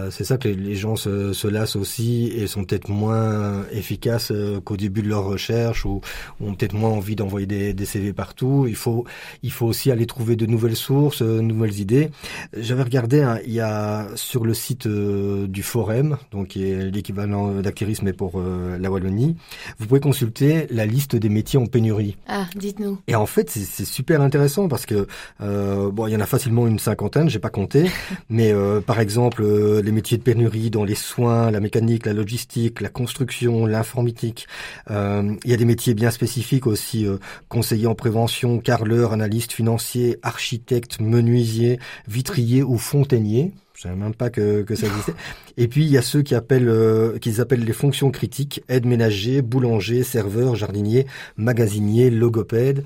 c'est 0.09 0.23
ça 0.23 0.37
que 0.37 0.47
les, 0.47 0.75
gens 0.75 0.95
se, 0.95 1.33
se, 1.33 1.47
lassent 1.47 1.75
aussi 1.75 2.31
et 2.35 2.47
sont 2.47 2.63
peut-être 2.63 2.89
moins 2.89 3.65
efficaces 3.71 4.31
qu'au 4.63 4.77
début 4.77 5.01
de 5.01 5.09
leur 5.09 5.25
recherche 5.25 5.85
ou, 5.85 6.01
ont 6.39 6.53
peut-être 6.53 6.73
moins 6.73 6.89
envie 6.89 7.15
d'envoyer 7.15 7.47
des, 7.47 7.73
des, 7.73 7.85
CV 7.85 8.13
partout. 8.13 8.65
Il 8.67 8.75
faut, 8.75 9.05
il 9.43 9.51
faut 9.51 9.65
aussi 9.65 9.91
aller 9.91 10.05
trouver 10.05 10.35
de 10.35 10.45
nouvelles 10.45 10.75
sources, 10.75 11.21
de 11.21 11.41
nouvelles 11.41 11.79
idées. 11.79 12.09
J'avais 12.57 12.83
regardé, 12.83 13.21
hein, 13.21 13.39
il 13.45 13.53
y 13.53 13.59
a 13.59 14.07
sur 14.15 14.45
le 14.45 14.53
site 14.53 14.87
du 14.87 15.63
Forum, 15.63 16.17
donc 16.31 16.49
qui 16.49 16.69
est 16.69 16.89
l'équivalent 16.89 17.61
d'activisme 17.61 18.05
mais 18.05 18.13
pour 18.13 18.41
la 18.41 18.91
Wallonie, 18.91 19.35
vous 19.77 19.87
pouvez 19.87 19.99
consulter 19.99 20.67
la 20.69 20.85
liste 20.85 21.15
des 21.15 21.29
métiers 21.29 21.59
en 21.59 21.65
pénurie. 21.65 22.17
Ah, 22.33 22.47
dites-nous. 22.55 22.97
Et 23.07 23.15
en 23.15 23.25
fait, 23.25 23.49
c'est 23.49 23.83
super 23.83 24.21
intéressant 24.21 24.69
parce 24.69 24.85
que 24.85 25.05
euh, 25.41 25.91
bon, 25.91 26.07
il 26.07 26.13
y 26.13 26.15
en 26.15 26.21
a 26.21 26.25
facilement 26.25 26.65
une 26.65 26.79
cinquantaine, 26.79 27.29
j'ai 27.29 27.39
pas 27.39 27.49
compté, 27.49 27.91
mais 28.29 28.53
euh, 28.53 28.79
par 28.79 29.01
exemple 29.01 29.43
euh, 29.43 29.81
les 29.81 29.91
métiers 29.91 30.17
de 30.17 30.23
pénurie 30.23 30.69
dans 30.69 30.85
les 30.85 30.95
soins, 30.95 31.51
la 31.51 31.59
mécanique, 31.59 32.05
la 32.05 32.13
logistique, 32.13 32.79
la 32.79 32.87
construction, 32.87 33.65
l'informatique. 33.65 34.47
il 34.89 35.37
y 35.43 35.53
a 35.53 35.57
des 35.57 35.65
métiers 35.65 35.93
bien 35.93 36.09
spécifiques 36.09 36.67
aussi, 36.67 37.05
conseiller 37.49 37.87
en 37.87 37.95
prévention, 37.95 38.59
carreleur, 38.59 39.11
analyste 39.11 39.51
financier, 39.51 40.17
architecte, 40.23 41.01
menuisier, 41.01 41.79
vitrier 42.07 42.63
ou 42.63 42.77
fontainier. 42.77 43.51
Je 43.81 43.87
savais 43.87 43.99
même 43.99 44.13
pas 44.13 44.29
que, 44.29 44.63
ça 44.75 44.85
existait. 44.85 45.15
Et 45.57 45.67
puis 45.67 45.83
il 45.83 45.89
y 45.89 45.97
a 45.97 46.03
ceux 46.03 46.21
qui 46.21 46.35
appellent 46.35 46.69
euh, 46.69 47.17
qu'ils 47.17 47.41
appellent 47.41 47.65
les 47.65 47.73
fonctions 47.73 48.11
critiques 48.11 48.61
aide 48.69 48.85
ménager, 48.85 49.41
boulanger, 49.41 50.03
serveur, 50.03 50.53
jardinier, 50.53 51.07
magasinier, 51.35 52.11
logopède, 52.11 52.83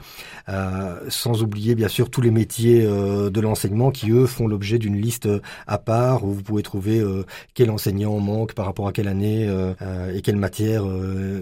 euh, 0.48 0.96
sans 1.10 1.44
oublier 1.44 1.76
bien 1.76 1.90
sûr 1.90 2.10
tous 2.10 2.22
les 2.22 2.32
métiers 2.32 2.86
euh, 2.86 3.30
de 3.30 3.42
l'enseignement 3.42 3.92
qui 3.92 4.10
eux 4.12 4.26
font 4.26 4.48
l'objet 4.48 4.80
d'une 4.80 4.96
liste 4.96 5.28
à 5.68 5.78
part 5.80 6.24
où 6.24 6.32
vous 6.32 6.44
pouvez 6.44 6.64
trouver 6.64 7.04
quel 7.54 7.72
enseignant 7.72 8.18
manque 8.22 8.54
par 8.54 8.66
rapport 8.66 8.88
à 8.88 8.94
quelle 8.94 9.10
année 9.10 9.54
et 10.14 10.22
quelle 10.22 10.38
matière 10.38 10.86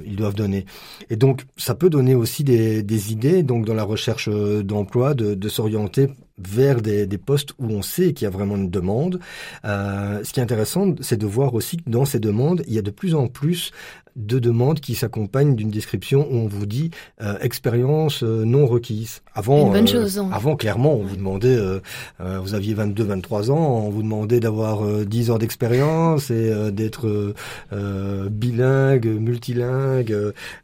ils 0.03 0.15
doivent 0.15 0.33
donner. 0.33 0.65
Et 1.11 1.15
donc 1.15 1.43
ça 1.57 1.75
peut 1.75 1.91
donner 1.91 2.15
aussi 2.15 2.43
des, 2.43 2.81
des 2.81 3.11
idées 3.11 3.43
donc 3.43 3.65
dans 3.65 3.75
la 3.75 3.83
recherche 3.83 4.29
d'emploi 4.29 5.13
de, 5.13 5.35
de 5.35 5.49
s'orienter 5.49 6.09
vers 6.37 6.81
des, 6.81 7.05
des, 7.05 7.17
postes 7.17 7.51
où 7.59 7.67
on 7.69 7.81
sait 7.81 8.13
qu'il 8.13 8.25
y 8.25 8.27
a 8.27 8.31
vraiment 8.31 8.55
une 8.55 8.69
demande. 8.69 9.19
Euh, 9.65 10.23
ce 10.23 10.33
qui 10.33 10.39
est 10.39 10.43
intéressant, 10.43 10.95
c'est 11.01 11.17
de 11.17 11.27
voir 11.27 11.53
aussi 11.53 11.77
que 11.77 11.89
dans 11.89 12.05
ces 12.05 12.19
demandes, 12.19 12.63
il 12.67 12.73
y 12.73 12.79
a 12.79 12.81
de 12.81 12.91
plus 12.91 13.13
en 13.13 13.27
plus 13.27 13.71
de 14.15 14.37
demandes 14.37 14.79
qui 14.79 14.93
s'accompagnent 14.93 15.55
d'une 15.55 15.71
description 15.71 16.27
où 16.29 16.35
on 16.35 16.47
vous 16.47 16.67
dit 16.67 16.91
euh, 17.21 17.35
expérience 17.41 18.21
euh, 18.21 18.45
non 18.45 18.67
requise. 18.67 19.21
Avant, 19.33 19.67
Une 19.67 19.73
bonne 19.73 19.87
chose, 19.87 20.19
hein. 20.19 20.29
avant 20.31 20.55
clairement, 20.55 20.93
on 20.93 21.03
vous 21.03 21.15
demandait, 21.15 21.57
vous 22.19 22.53
aviez 22.53 22.73
22, 22.75 23.03
23 23.03 23.51
ans, 23.51 23.85
on 23.85 23.89
vous 23.89 24.03
demandait 24.03 24.39
d'avoir 24.39 24.83
10 25.05 25.31
ans 25.31 25.37
d'expérience 25.37 26.29
et 26.29 26.71
d'être 26.71 27.33
bilingue, 28.29 29.07
multilingue. 29.07 30.15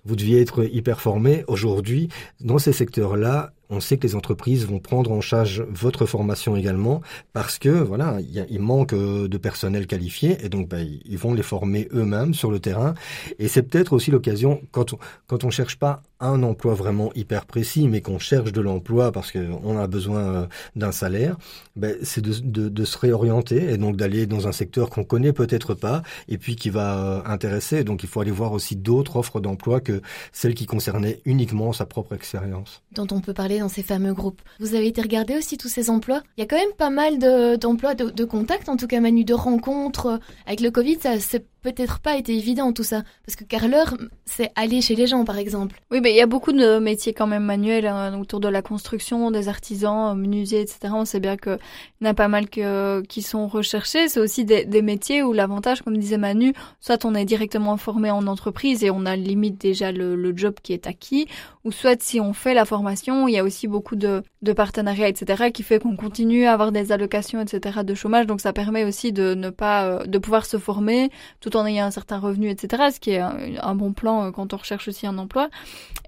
vous 0.06 0.16
deviez 0.16 0.42
être 0.42 0.64
hyper 0.72 1.02
formé. 1.02 1.44
Aujourd'hui, 1.48 2.10
dans 2.42 2.60
ces 2.60 2.74
secteurs-là, 2.74 3.52
on 3.70 3.80
sait 3.80 3.98
que 3.98 4.08
les 4.08 4.16
entreprises 4.16 4.66
vont 4.66 4.80
prendre 4.80 5.12
en 5.12 5.22
charge 5.22 5.64
votre 5.70 6.06
formation 6.06 6.56
également 6.56 7.02
parce 7.34 7.60
que 7.60 7.70
voilà, 7.70 8.18
il, 8.22 8.60
manque 8.60 8.94
euh, 8.94 9.28
de 9.28 9.38
personnel 9.38 9.88
qualifié 9.88 10.44
et 10.44 10.50
donc 10.50 10.70
ben, 10.70 10.88
ils 11.06 11.18
vont 11.18 11.34
les 11.34 11.44
former 11.44 11.88
eux-mêmes 11.94 12.34
sur 12.34 12.52
le 12.52 12.60
terrain. 12.60 12.96
Et 13.38 13.48
c'est 13.48 13.64
peut-être 13.64 13.94
aussi 13.94 14.12
l'occasion 14.12 14.62
quand 14.72 14.94
on, 14.94 15.00
quand 15.28 15.44
on 15.44 15.50
cherche 15.50 15.78
pas 15.78 16.02
un 16.20 16.44
emploi 16.44 16.74
vraiment 16.74 17.12
hyper 17.16 17.46
précis, 17.46 17.88
mais 17.88 18.02
qu'on 18.02 18.20
cherche 18.20 18.52
de 18.52 18.62
l'emploi 18.62 19.12
parce 19.12 19.32
qu'on 19.32 19.78
a 19.78 19.88
besoin 19.88 20.20
euh, 20.20 20.46
d'un 20.76 20.92
salaire, 20.92 21.38
ben, 21.76 21.96
c'est 22.04 22.22
de, 22.22 22.34
de, 22.44 22.70
de, 22.70 22.86
se 22.86 22.98
réorienter 22.98 23.72
et 23.72 23.78
donc 23.78 23.96
d'aller 23.96 24.26
dans 24.26 24.48
un 24.48 24.52
secteur 24.52 24.90
qu'on 24.90 25.04
connaît 25.04 25.34
peut-être 25.34 25.74
pas 25.74 26.02
et 26.28 26.38
puis 26.38 26.56
qui 26.56 26.70
va 26.70 26.98
euh, 26.98 27.22
intéresser. 27.26 27.84
Donc 27.84 28.04
il 28.04 28.10
faut 28.10 28.20
aller 28.20 28.32
voir 28.32 28.52
aussi 28.52 28.76
d'autres 28.76 29.16
offres 29.16 29.40
d'emploi 29.40 29.80
que 29.80 30.02
celles 30.34 30.56
qui 30.56 30.66
concernaient 30.66 31.22
uniquement 31.26 31.72
sa 31.72 31.86
propre 31.86 32.14
expérience. 32.14 32.82
Dont 32.92 33.08
on 33.12 33.22
peut 33.22 33.34
parler 33.34 33.60
dans 33.60 33.70
ces 33.70 33.84
fameux 33.84 34.14
groupes. 34.14 34.42
Vous 34.60 34.76
avez 34.76 34.88
été 34.88 35.02
regarder 35.02 35.38
aussi 35.38 35.58
tous 35.58 35.70
ces 35.70 35.90
emplois? 35.90 36.22
Il 36.38 36.42
y 36.42 36.44
a 36.44 36.48
quand 36.48 36.58
même 36.58 36.76
pas 36.78 36.90
mal 36.90 37.20
d'emplois 37.58 37.96
de, 37.96 38.06
de, 38.06 38.12
de 38.12 38.26
contact, 38.26 38.68
en 38.68 38.78
tout 38.78 38.88
cas 38.88 39.00
Manu, 39.00 39.24
de 39.24 39.34
rencontres. 39.34 40.20
Avec 40.46 40.60
le 40.60 40.72
Covid, 40.72 40.98
ça 41.00 41.20
c'est 41.20 41.46
peut-être 41.62 42.00
pas 42.00 42.16
été 42.16 42.36
évident 42.36 42.74
tout 42.74 42.84
ça. 42.84 43.04
Parce 43.26 43.36
que 43.36 43.44
carreleur, 43.44 43.96
c'est 44.26 44.52
aller 44.56 44.82
chez 44.82 44.96
les 44.96 45.08
gens, 45.08 45.26
par 45.26 45.38
exemple. 45.38 45.80
Oui, 45.92 46.00
il 46.10 46.16
y 46.16 46.22
a 46.22 46.26
beaucoup 46.26 46.52
de 46.52 46.80
métiers 46.80 47.14
quand 47.14 47.28
même 47.28 47.44
manuels 47.44 47.88
hein, 47.88 48.20
autour 48.20 48.40
de 48.40 48.48
la 48.48 48.62
construction, 48.62 49.32
des 49.32 49.48
artisans, 49.48 50.18
menuisiers, 50.18 50.62
etc. 50.62 50.94
On 50.94 51.06
sait 51.06 51.20
bien 51.20 51.38
qu'il 51.38 51.58
y 52.02 52.08
en 52.08 52.10
a 52.10 52.14
pas 52.14 52.28
mal 52.28 52.48
qui 52.50 53.22
sont 53.22 53.48
recherchés. 53.48 54.08
C'est 54.08 54.20
aussi 54.20 54.46
des, 54.46 54.82
métiers 54.82 55.24
où 55.24 55.34
l'avantage, 55.34 55.82
comme 55.82 55.98
disait 55.98 56.18
Manu, 56.18 56.54
soit 56.80 57.06
on 57.06 57.16
est 57.16 57.26
directement 57.26 57.78
formé 57.78 58.12
en 58.12 58.28
entreprise 58.28 58.84
et 58.84 58.90
on 58.90 59.06
a 59.06 59.16
limite 59.16 59.60
déjà 59.60 59.92
le, 59.92 60.34
job 60.36 60.56
qui 60.62 60.74
est 60.74 60.88
acquis, 60.88 61.28
ou 61.64 61.72
soit 61.72 62.02
si 62.02 62.20
on 62.20 62.34
fait 62.34 62.54
la 62.54 62.66
formation, 62.66 63.28
il 63.28 63.34
y 63.34 63.38
a 63.38 63.44
aussi 63.44 63.68
beaucoup 63.68 63.96
de, 63.96 64.24
de 64.42 64.54
partenariats, 64.54 65.10
etc., 65.10 65.52
qui 65.52 65.64
fait 65.64 65.80
qu'on 65.80 65.96
continue 65.96 66.46
à 66.46 66.54
avoir 66.54 66.72
des 66.72 66.92
allocations, 66.92 67.42
etc., 67.42 67.80
de 67.84 67.94
chômage. 67.94 68.26
Donc 68.28 68.42
ça 68.42 68.54
permet 68.54 68.86
aussi 68.86 69.12
de 69.12 69.34
ne 69.34 69.50
pas, 69.50 69.86
euh, 69.86 70.06
de 70.06 70.18
pouvoir 70.18 70.46
se 70.46 70.58
former 70.58 71.10
tout 71.40 71.58
en 71.58 71.66
ayant 71.66 71.86
un 71.86 71.92
certain 71.92 72.20
revenu, 72.20 72.50
etc., 72.50 72.84
ce 72.94 73.00
qui 73.00 73.12
est 73.12 73.20
un, 73.20 73.76
bon 73.76 73.94
plan 73.94 74.26
euh, 74.26 74.32
quand 74.32 74.54
on 74.54 74.58
recherche 74.58 74.88
aussi 74.88 75.08
un 75.08 75.18
emploi. 75.18 75.50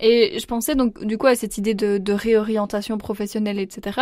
Et 0.02 0.40
je 0.40 0.46
pensais 0.48 0.76
donc 0.76 1.06
du 1.06 1.18
coup 1.18 1.28
à 1.28 1.36
cette 1.36 1.58
idée 1.58 1.76
de, 1.76 1.98
de 1.98 2.14
réorientation 2.14 2.98
professionnelle, 2.98 3.60
etc. 3.60 4.02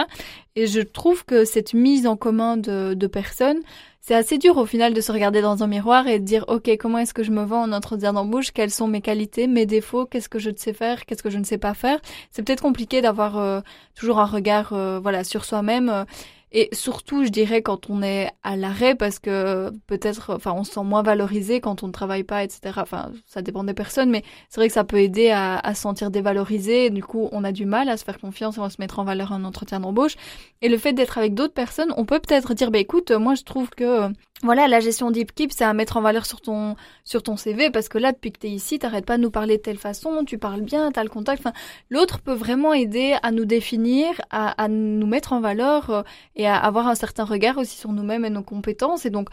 Et 0.56 0.66
je 0.66 0.80
trouve 0.80 1.26
que 1.26 1.46
cette 1.46 1.74
mise 1.74 2.08
en 2.08 2.16
commun 2.16 2.58
de, 2.58 2.94
de 2.94 3.08
personnes 3.08 3.60
c'est 4.02 4.16
assez 4.16 4.38
dur 4.38 4.58
au 4.58 4.66
final 4.66 4.94
de 4.94 5.02
se 5.02 5.12
regarder 5.12 5.42
dans 5.42 5.62
un 5.62 5.68
miroir 5.68 6.08
et 6.08 6.20
de 6.20 6.26
dire 6.26 6.46
ok 6.48 6.70
comment 6.80 6.98
est-ce 7.00 7.14
que 7.14 7.24
je 7.24 7.32
me 7.32 7.44
vends 7.44 7.64
en 7.64 7.72
entretien 7.72 8.14
d'embauche, 8.14 8.52
quels 8.52 8.72
sont 8.72 8.88
mes 8.88 9.02
qualités, 9.02 9.46
mes 9.46 9.66
défauts, 9.66 10.06
qu'est-ce 10.06 10.30
que 10.30 10.40
je 10.40 10.50
sais 10.56 10.74
faire, 10.74 11.06
qu'est-ce 11.06 11.22
que 11.22 11.30
je 11.30 11.38
ne 11.38 11.44
sais 11.44 11.58
pas 11.58 11.74
faire? 11.74 12.00
C'est 12.32 12.42
peut-être 12.44 12.62
compliqué 12.62 13.02
d'avoir 13.02 13.38
euh, 13.38 13.62
toujours 13.96 14.20
un 14.20 14.26
regard 14.26 14.74
euh, 14.74 15.00
voilà 15.00 15.24
sur 15.24 15.46
soi-même. 15.46 15.90
Euh, 15.90 16.06
et 16.52 16.70
surtout, 16.74 17.24
je 17.24 17.30
dirais 17.30 17.62
quand 17.62 17.90
on 17.90 18.02
est 18.02 18.32
à 18.44 18.56
l'arrêt, 18.56 18.96
parce 18.96 19.20
que 19.20 19.72
peut-être, 19.88 20.34
enfin, 20.36 20.54
on 20.56 20.64
se 20.64 20.74
sent 20.74 20.84
moins 20.84 21.04
valorisé 21.04 21.62
quand 21.62 21.84
on 21.84 21.88
ne 21.88 21.92
travaille 21.92 22.24
pas, 22.24 22.44
etc. 22.44 22.74
Enfin, 22.78 23.12
ça 23.28 23.42
dépend 23.42 23.64
des 23.64 23.74
personnes, 23.74 24.10
mais 24.10 24.24
c'est 24.50 24.60
vrai 24.60 24.68
que 24.68 24.74
ça 24.74 24.84
peut 24.84 25.00
aider 25.00 25.30
à, 25.30 25.60
à 25.60 25.76
se 25.76 25.82
sentir 25.82 26.10
dévalorisé. 26.10 26.90
du 26.90 27.04
coup, 27.04 27.30
on 27.32 27.44
a 27.44 27.52
du 27.52 27.66
mal 27.66 27.88
à 27.90 27.98
se 27.98 28.04
faire 28.04 28.20
confiance 28.20 28.58
et 28.58 28.62
à 28.62 28.70
se 28.70 28.78
mettre 28.80 29.00
en 29.00 29.04
valeur 29.04 29.32
en 29.32 29.44
entretien 29.44 29.80
d'embauche. 29.80 30.16
Et 30.62 30.70
le 30.70 30.78
fait 30.78 30.94
d'être 30.94 31.18
avec 31.18 31.36
d'autres 31.36 31.54
personnes, 31.54 31.94
on 31.98 32.06
peut 32.06 32.20
peut-être 32.20 32.54
dire, 32.54 32.72
bah 32.72 32.80
écoute, 32.80 33.12
moi 33.12 33.36
je 33.36 33.44
trouve 33.44 33.70
que 33.70 34.10
voilà, 34.44 34.70
la 34.70 34.80
gestion 34.80 35.12
keep 35.12 35.52
c'est 35.52 35.66
à 35.66 35.74
mettre 35.74 35.98
en 35.98 36.02
valeur 36.02 36.26
sur 36.26 36.40
ton 36.40 36.76
sur 37.04 37.24
ton 37.24 37.36
CV 37.36 37.70
parce 37.72 37.90
que 37.90 37.98
là, 37.98 38.14
depuis 38.14 38.32
que 38.32 38.40
tu 38.40 38.48
es 38.48 38.52
ici, 38.52 38.80
t'arrêtes 38.80 39.06
pas 39.06 39.18
de 39.18 39.24
nous 39.24 39.32
parler 39.32 39.58
de 39.58 39.62
telle 39.62 39.78
façon, 39.78 40.24
tu 40.26 40.38
parles 40.38 40.62
bien, 40.62 40.92
tu 40.92 41.00
as 41.00 41.04
le 41.04 41.10
contact. 41.10 41.42
Enfin, 41.42 41.54
l'autre 41.90 42.20
peut 42.20 42.34
vraiment 42.34 42.74
aider 42.74 43.18
à 43.22 43.32
nous 43.32 43.46
définir, 43.46 44.10
à, 44.30 44.62
à 44.62 44.68
nous 44.70 45.08
mettre 45.08 45.34
en 45.34 45.42
valeur 45.42 45.90
euh, 45.90 46.04
et 46.38 46.48
à 46.48 46.56
avoir 46.56 46.88
un 46.88 46.96
certain 46.96 47.26
regard 47.26 47.58
aussi 47.58 47.78
sur 47.78 47.92
nous-mêmes 47.92 48.24
et 48.24 48.30
nos 48.30 48.44
compétences. 48.44 49.06
Et 49.06 49.10
donc, 49.10 49.30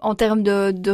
en 0.00 0.14
termes 0.14 0.42
de, 0.42 0.72
de 0.72 0.90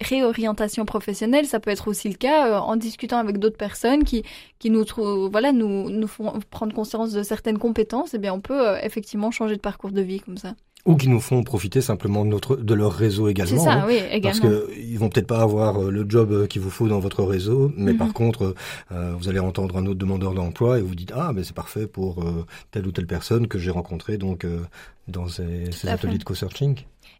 réorientation 0.00 0.84
professionnelle, 0.84 1.46
ça 1.46 1.60
peut 1.60 1.70
être 1.70 1.88
aussi 1.88 2.08
le 2.08 2.14
cas 2.14 2.48
euh, 2.48 2.58
en 2.58 2.76
discutant 2.76 3.18
avec 3.18 3.38
d'autres 3.38 3.56
personnes 3.56 4.04
qui, 4.04 4.24
qui 4.58 4.70
nous, 4.70 4.84
voilà, 5.30 5.52
nous, 5.52 5.90
nous 5.90 6.06
font 6.06 6.32
prendre 6.50 6.74
conscience 6.74 7.12
de 7.12 7.22
certaines 7.22 7.58
compétences. 7.58 8.14
Et 8.14 8.16
eh 8.16 8.20
bien, 8.20 8.34
on 8.34 8.40
peut 8.40 8.68
euh, 8.68 8.78
effectivement 8.82 9.30
changer 9.30 9.56
de 9.56 9.60
parcours 9.60 9.92
de 9.92 10.02
vie 10.02 10.20
comme 10.20 10.36
ça. 10.36 10.54
Ou 10.86 10.96
qui 10.96 11.08
nous 11.08 11.20
font 11.20 11.42
profiter 11.42 11.80
simplement 11.80 12.24
de, 12.24 12.30
notre, 12.30 12.56
de 12.56 12.74
leur 12.74 12.92
réseau 12.92 13.28
également. 13.28 13.58
C'est 13.58 13.64
ça, 13.64 13.74
hein. 13.74 13.84
oui, 13.86 14.00
également. 14.10 14.40
Parce 14.40 14.66
qu'ils 14.74 14.98
vont 14.98 15.08
peut-être 15.08 15.26
pas 15.26 15.40
avoir 15.40 15.82
euh, 15.82 15.90
le 15.90 16.06
job 16.08 16.46
qu'il 16.48 16.62
vous 16.62 16.70
faut 16.70 16.88
dans 16.88 17.00
votre 17.00 17.22
réseau, 17.22 17.70
mais 17.76 17.94
par 17.94 18.08
mhm. 18.08 18.12
contre, 18.14 18.54
vous 18.90 19.28
allez 19.28 19.38
entendre 19.38 19.76
un 19.76 19.86
autre 19.86 19.98
demandeur 19.98 20.34
d'emploi 20.34 20.78
et 20.78 20.82
vous 20.82 20.94
dites 20.94 21.12
ah, 21.14 21.32
mais 21.34 21.44
c'est 21.44 21.54
parfait 21.54 21.86
pour 21.86 22.24
telle 22.70 22.86
ou 22.86 22.92
telle 22.92 23.06
personne 23.06 23.46
que 23.46 23.58
j'ai 23.58 23.70
rencontrée 23.70 24.16
donc 24.18 24.46
dans 25.08 25.26
ces, 25.28 25.70
ces 25.72 25.88
ateliers 25.88 26.18
de 26.18 26.24
co-searching. 26.24 26.76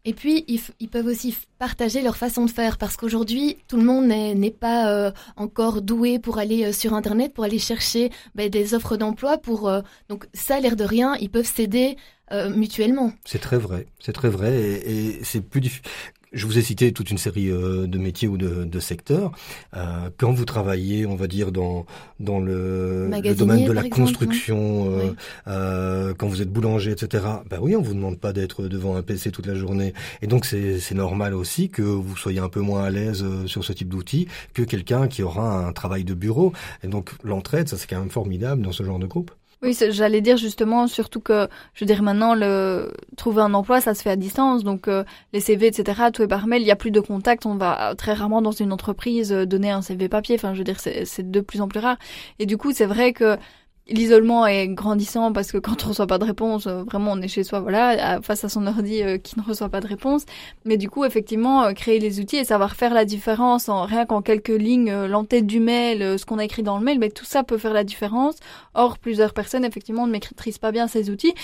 Et 0.06 0.14
puis, 0.14 0.46
ils, 0.48 0.88
peuvent 0.88 1.06
aussi 1.06 1.36
partager 1.58 2.00
leur 2.00 2.16
façon 2.16 2.46
de 2.46 2.50
faire 2.50 2.78
parce 2.78 2.96
qu'aujourd'hui, 2.96 3.58
tout 3.68 3.76
le 3.76 3.84
monde 3.84 4.06
n'est 4.06 4.50
pas 4.50 4.90
euh, 4.90 5.12
encore 5.36 5.82
doué 5.82 6.18
pour 6.18 6.38
aller 6.38 6.64
euh, 6.64 6.72
sur 6.72 6.94
Internet, 6.94 7.34
pour 7.34 7.44
aller 7.44 7.58
chercher 7.58 8.10
ben, 8.34 8.48
des 8.48 8.72
offres 8.72 8.96
d'emploi. 8.96 9.36
Pour 9.36 9.68
euh, 9.68 9.82
donc 10.08 10.26
ça, 10.32 10.58
l'air 10.58 10.76
de 10.76 10.84
rien, 10.84 11.16
ils 11.20 11.28
peuvent 11.28 11.44
s'aider 11.44 11.96
mutuellement. 12.54 13.12
C'est 13.24 13.40
très 13.40 13.58
vrai, 13.58 13.86
c'est 13.98 14.12
très 14.12 14.28
vrai, 14.28 14.54
et, 14.60 15.08
et 15.08 15.24
c'est 15.24 15.40
plus 15.40 15.60
difficile. 15.60 15.82
Je 16.32 16.46
vous 16.46 16.58
ai 16.58 16.62
cité 16.62 16.92
toute 16.92 17.10
une 17.10 17.18
série 17.18 17.50
euh, 17.50 17.88
de 17.88 17.98
métiers 17.98 18.28
ou 18.28 18.36
de, 18.36 18.62
de 18.62 18.78
secteurs. 18.78 19.32
Euh, 19.76 20.10
quand 20.16 20.30
vous 20.32 20.44
travaillez, 20.44 21.04
on 21.04 21.16
va 21.16 21.26
dire 21.26 21.50
dans 21.50 21.86
dans 22.20 22.38
le, 22.38 23.08
le 23.08 23.34
domaine 23.34 23.64
de 23.64 23.72
la 23.72 23.88
construction, 23.88 24.92
euh, 24.96 25.12
euh, 25.48 26.14
quand 26.16 26.28
vous 26.28 26.40
êtes 26.40 26.52
boulanger, 26.52 26.92
etc. 26.92 27.24
Ben 27.50 27.58
oui, 27.60 27.74
on 27.74 27.82
vous 27.82 27.94
demande 27.94 28.20
pas 28.20 28.32
d'être 28.32 28.68
devant 28.68 28.94
un 28.94 29.02
PC 29.02 29.32
toute 29.32 29.46
la 29.46 29.56
journée. 29.56 29.92
Et 30.22 30.28
donc 30.28 30.44
c'est 30.44 30.78
c'est 30.78 30.94
normal 30.94 31.34
aussi 31.34 31.68
que 31.68 31.82
vous 31.82 32.16
soyez 32.16 32.38
un 32.38 32.48
peu 32.48 32.60
moins 32.60 32.84
à 32.84 32.90
l'aise 32.90 33.24
euh, 33.24 33.48
sur 33.48 33.64
ce 33.64 33.72
type 33.72 33.88
d'outils 33.88 34.28
que 34.54 34.62
quelqu'un 34.62 35.08
qui 35.08 35.24
aura 35.24 35.66
un 35.66 35.72
travail 35.72 36.04
de 36.04 36.14
bureau. 36.14 36.52
Et 36.84 36.86
donc 36.86 37.10
l'entraide, 37.24 37.68
ça 37.68 37.76
c'est 37.76 37.88
quand 37.88 37.98
même 37.98 38.08
formidable 38.10 38.62
dans 38.62 38.72
ce 38.72 38.84
genre 38.84 39.00
de 39.00 39.06
groupe. 39.06 39.32
Oui, 39.62 39.76
j'allais 39.90 40.22
dire 40.22 40.38
justement, 40.38 40.86
surtout 40.86 41.20
que, 41.20 41.46
je 41.74 41.84
veux 41.84 41.86
dire, 41.86 42.02
maintenant, 42.02 42.34
le 42.34 42.94
trouver 43.18 43.42
un 43.42 43.52
emploi, 43.52 43.82
ça 43.82 43.92
se 43.92 44.00
fait 44.00 44.08
à 44.08 44.16
distance, 44.16 44.64
donc 44.64 44.88
euh, 44.88 45.04
les 45.34 45.40
CV, 45.40 45.66
etc., 45.66 46.04
tout 46.10 46.22
est 46.22 46.28
par 46.28 46.46
mail, 46.46 46.62
il 46.62 46.66
y 46.66 46.70
a 46.70 46.76
plus 46.76 46.90
de 46.90 47.00
contact, 47.00 47.44
on 47.44 47.56
va 47.56 47.94
très 47.94 48.14
rarement 48.14 48.40
dans 48.40 48.52
une 48.52 48.72
entreprise 48.72 49.32
euh, 49.34 49.44
donner 49.44 49.70
un 49.70 49.82
CV 49.82 50.08
papier, 50.08 50.36
enfin, 50.36 50.54
je 50.54 50.58
veux 50.58 50.64
dire, 50.64 50.80
c'est 50.80 51.30
de 51.30 51.40
plus 51.42 51.60
en 51.60 51.68
plus 51.68 51.78
rare. 51.80 51.98
Et 52.38 52.46
du 52.46 52.56
coup, 52.56 52.72
c'est 52.72 52.86
vrai 52.86 53.12
que 53.12 53.36
l'isolement 53.90 54.46
est 54.46 54.68
grandissant 54.68 55.32
parce 55.32 55.52
que 55.52 55.58
quand 55.58 55.84
on 55.84 55.88
reçoit 55.88 56.06
pas 56.06 56.18
de 56.18 56.24
réponse, 56.24 56.66
euh, 56.66 56.82
vraiment 56.84 57.12
on 57.12 57.20
est 57.20 57.28
chez 57.28 57.44
soi, 57.44 57.60
voilà, 57.60 58.20
face 58.22 58.44
à 58.44 58.48
son 58.48 58.66
ordi 58.66 59.02
euh, 59.02 59.18
qui 59.18 59.38
ne 59.38 59.44
reçoit 59.44 59.68
pas 59.68 59.80
de 59.80 59.86
réponse. 59.86 60.24
Mais 60.64 60.76
du 60.76 60.88
coup, 60.88 61.04
effectivement, 61.04 61.64
euh, 61.64 61.72
créer 61.72 61.98
les 61.98 62.20
outils 62.20 62.36
et 62.36 62.44
savoir 62.44 62.76
faire 62.76 62.94
la 62.94 63.04
différence 63.04 63.68
en 63.68 63.84
rien 63.84 64.06
qu'en 64.06 64.22
quelques 64.22 64.48
lignes, 64.48 64.92
l'entête 65.06 65.46
du 65.46 65.60
mail, 65.60 66.18
ce 66.18 66.24
qu'on 66.24 66.38
a 66.38 66.44
écrit 66.44 66.62
dans 66.62 66.78
le 66.78 66.84
mail, 66.84 66.98
mais 66.98 67.10
tout 67.10 67.24
ça 67.24 67.42
peut 67.42 67.58
faire 67.58 67.74
la 67.74 67.84
différence. 67.84 68.36
Or, 68.74 68.98
plusieurs 68.98 69.34
personnes 69.34 69.64
effectivement 69.64 70.06
ne 70.06 70.12
maîtrisent 70.12 70.58
pas 70.58 70.72
bien 70.72 70.86
ces 70.86 71.10
outils 71.10 71.34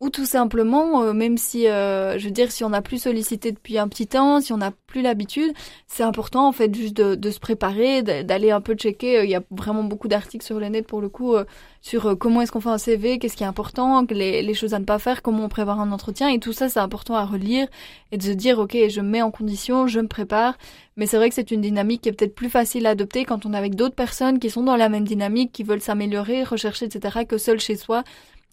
ou 0.00 0.10
tout 0.10 0.26
simplement, 0.26 1.02
euh, 1.02 1.12
même 1.12 1.36
si, 1.36 1.66
euh, 1.66 2.18
je 2.18 2.26
veux 2.26 2.30
dire, 2.30 2.52
si 2.52 2.62
on 2.62 2.68
n'a 2.68 2.82
plus 2.82 3.02
sollicité 3.02 3.50
depuis 3.50 3.78
un 3.78 3.88
petit 3.88 4.06
temps, 4.06 4.40
si 4.40 4.52
on 4.52 4.58
n'a 4.58 4.70
plus 4.86 5.02
l'habitude, 5.02 5.52
c'est 5.88 6.04
important 6.04 6.46
en 6.46 6.52
fait 6.52 6.72
juste 6.72 6.96
de, 6.96 7.16
de 7.16 7.30
se 7.32 7.40
préparer, 7.40 8.02
d'aller 8.02 8.52
un 8.52 8.60
peu 8.60 8.74
checker. 8.74 9.24
Il 9.24 9.30
y 9.30 9.34
a 9.34 9.42
vraiment 9.50 9.82
beaucoup 9.82 10.06
d'articles 10.06 10.44
sur 10.44 10.60
le 10.60 10.68
net 10.68 10.86
pour 10.86 11.00
le 11.00 11.08
coup 11.08 11.34
euh, 11.34 11.44
sur 11.82 12.16
comment 12.16 12.42
est-ce 12.42 12.52
qu'on 12.52 12.60
fait 12.60 12.68
un 12.68 12.78
CV, 12.78 13.18
qu'est-ce 13.18 13.36
qui 13.36 13.42
est 13.42 13.46
important, 13.46 14.04
les, 14.10 14.42
les, 14.42 14.54
choses 14.54 14.72
à 14.72 14.78
ne 14.78 14.84
pas 14.84 15.00
faire, 15.00 15.20
comment 15.20 15.44
on 15.44 15.48
prépare 15.48 15.80
un 15.80 15.90
entretien 15.90 16.28
et 16.28 16.38
tout 16.38 16.52
ça, 16.52 16.68
c'est 16.68 16.80
important 16.80 17.14
à 17.14 17.24
relire 17.24 17.66
et 18.12 18.18
de 18.18 18.22
se 18.22 18.30
dire 18.30 18.60
ok, 18.60 18.76
je 18.88 19.00
me 19.00 19.08
mets 19.08 19.22
en 19.22 19.32
condition, 19.32 19.88
je 19.88 19.98
me 19.98 20.08
prépare. 20.08 20.58
Mais 20.96 21.06
c'est 21.06 21.16
vrai 21.16 21.28
que 21.28 21.34
c'est 21.34 21.50
une 21.50 21.60
dynamique 21.60 22.02
qui 22.02 22.08
est 22.08 22.12
peut-être 22.12 22.34
plus 22.34 22.50
facile 22.50 22.86
à 22.86 22.90
adopter 22.90 23.24
quand 23.24 23.46
on 23.46 23.52
est 23.52 23.56
avec 23.56 23.74
d'autres 23.74 23.94
personnes 23.94 24.38
qui 24.38 24.50
sont 24.50 24.62
dans 24.62 24.76
la 24.76 24.88
même 24.88 25.04
dynamique, 25.04 25.52
qui 25.52 25.62
veulent 25.64 25.80
s'améliorer, 25.80 26.44
rechercher, 26.44 26.86
etc., 26.86 27.24
que 27.28 27.38
seul 27.38 27.58
chez 27.60 27.76
soi 27.76 28.04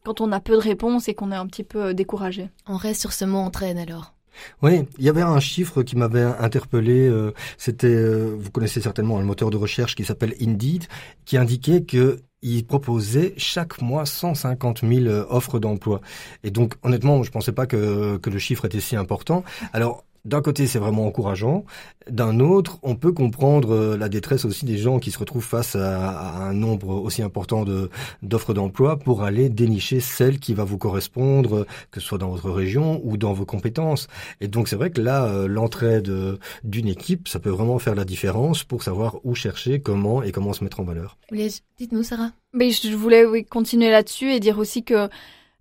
quand 0.06 0.22
on 0.22 0.32
a 0.32 0.40
peu 0.40 0.54
de 0.54 0.62
réponses 0.62 1.10
et 1.10 1.16
qu'on 1.16 1.32
est 1.32 1.36
un 1.36 1.48
petit 1.48 1.64
peu 1.64 1.88
euh, 1.88 1.94
découragé. 1.94 2.50
On 2.68 2.78
reste 2.78 3.02
sur 3.02 3.12
ce 3.12 3.26
mot 3.26 3.40
entraîne 3.40 3.78
alors. 3.78 4.14
Oui, 4.62 4.84
il 4.98 5.06
y 5.06 5.10
avait 5.10 5.22
un 5.22 5.40
chiffre 5.40 5.82
qui 5.82 5.96
m'avait 5.96 6.22
interpellé. 6.22 7.08
Euh, 7.08 7.34
c'était, 7.58 7.88
euh, 7.88 8.36
vous 8.38 8.52
connaissez 8.52 8.82
certainement 8.82 9.18
un 9.18 9.24
moteur 9.24 9.50
de 9.50 9.58
recherche 9.58 9.96
qui 9.96 10.04
s'appelle 10.04 10.36
Indeed, 10.42 10.86
qui 11.26 11.38
indiquait 11.38 11.84
que 11.84 12.20
il 12.42 12.64
proposait 12.66 13.34
chaque 13.38 13.82
mois 13.82 14.06
150 14.06 14.82
000 14.88 15.08
offres 15.30 15.58
d'emploi. 15.58 16.02
Et 16.44 16.52
donc, 16.52 16.74
honnêtement, 16.84 17.24
je 17.24 17.32
pensais 17.32 17.54
pas 17.54 17.66
que, 17.66 18.18
que 18.18 18.30
le 18.30 18.38
chiffre 18.38 18.66
était 18.66 18.82
si 18.82 18.96
important. 18.96 19.44
Alors, 19.74 20.04
d'un 20.26 20.42
côté, 20.42 20.68
c'est 20.68 20.80
vraiment 20.80 21.06
encourageant. 21.06 21.66
D'un 22.10 22.40
autre, 22.40 22.80
on 22.84 22.96
peut 22.96 23.12
comprendre 23.12 23.74
euh, 23.74 23.98
la 23.98 24.10
détresse 24.10 24.44
aussi 24.44 24.66
des 24.66 24.78
gens 24.78 25.00
qui 25.00 25.12
se 25.12 25.20
retrouvent 25.20 25.46
face 25.46 25.76
à, 25.76 26.44
un 26.44 26.54
nombre 26.54 26.90
aussi 26.90 27.22
important 27.22 27.64
de 27.64 27.90
d'offres 28.22 28.54
d'emploi 28.54 28.98
pour 28.98 29.24
aller 29.24 29.50
dénicher 29.50 30.00
celle 30.00 30.40
qui 30.40 30.54
va 30.54 30.64
vous 30.64 30.78
correspondre, 30.78 31.66
que 31.92 32.00
ce 32.00 32.08
soit 32.08 32.18
dans 32.18 32.30
votre 32.30 32.50
région 32.50 33.02
ou 33.04 33.18
dans 33.18 33.34
vos 33.34 33.46
compétences. 33.46 34.08
Et 34.42 34.48
donc, 34.48 34.68
c'est 34.68 34.76
vrai 34.76 34.90
que 34.90 35.02
là, 35.02 35.26
euh, 35.26 35.48
l'entraide 35.48 36.12
d'une 36.64 36.88
équipe, 36.88 37.28
ça 37.28 37.40
peut 37.40 37.50
vraiment 37.50 37.80
faire 37.80 37.96
la 37.96 38.06
différence 38.06 38.64
pour 38.64 38.84
savoir 38.84 39.18
où 39.24 39.36
chercher, 39.36 39.80
comment 39.80 40.24
et 40.24 40.32
comment 40.32 40.54
se 40.54 40.64
mettre 40.64 40.80
en 40.80 40.84
valeur. 40.84 41.18
Dites-nous, 41.32 42.04
Sarah. 42.04 42.32
Mais 42.54 42.72
je 42.72 42.96
voulais 42.96 43.26
oui, 43.26 43.46
continuer 43.46 43.92
là-dessus 43.92 44.32
et 44.32 44.40
dire 44.40 44.58
aussi 44.58 44.84
que 44.84 45.10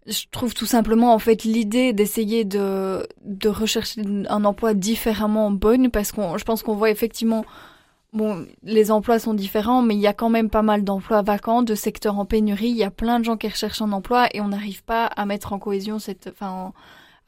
je 0.07 0.25
trouve 0.31 0.55
tout 0.55 0.67
simplement 0.67 1.15
en 1.15 1.19
fait 1.19 1.45
l'idée 1.45 1.93
d'essayer 1.93 2.45
de 2.45 3.07
de 3.25 3.49
rechercher 3.49 4.03
un 4.29 4.45
emploi 4.45 4.75
différemment 4.75 5.51
bonne 5.51 5.91
parce 5.91 6.13
qu'on 6.13 6.37
je 6.37 6.45
pense 6.45 6.63
qu'on 6.63 6.75
voit 6.75 6.91
effectivement 6.91 7.45
bon 8.13 8.47
les 8.63 8.91
emplois 8.91 9.19
sont 9.19 9.35
différents 9.35 9.83
mais 9.83 9.95
il 9.95 10.01
y 10.01 10.07
a 10.07 10.13
quand 10.13 10.29
même 10.29 10.51
pas 10.51 10.63
mal 10.63 10.85
d'emplois 10.85 11.23
vacants 11.23 11.63
de 11.63 11.75
secteurs 11.75 12.19
en 12.19 12.27
pénurie. 12.27 12.69
Il 12.69 12.77
y 12.77 12.85
a 12.85 12.91
plein 12.91 13.19
de 13.19 13.25
gens 13.25 13.37
qui 13.37 13.49
recherchent 13.49 13.83
un 13.83 13.93
emploi 13.93 14.29
et 14.35 14.41
on 14.41 14.49
n'arrive 14.49 14.85
pas 14.85 15.07
à 15.07 15.25
mettre 15.27 15.53
en 15.53 15.59
cohésion 15.59 15.99
cette 15.99 16.29
enfin 16.29 16.73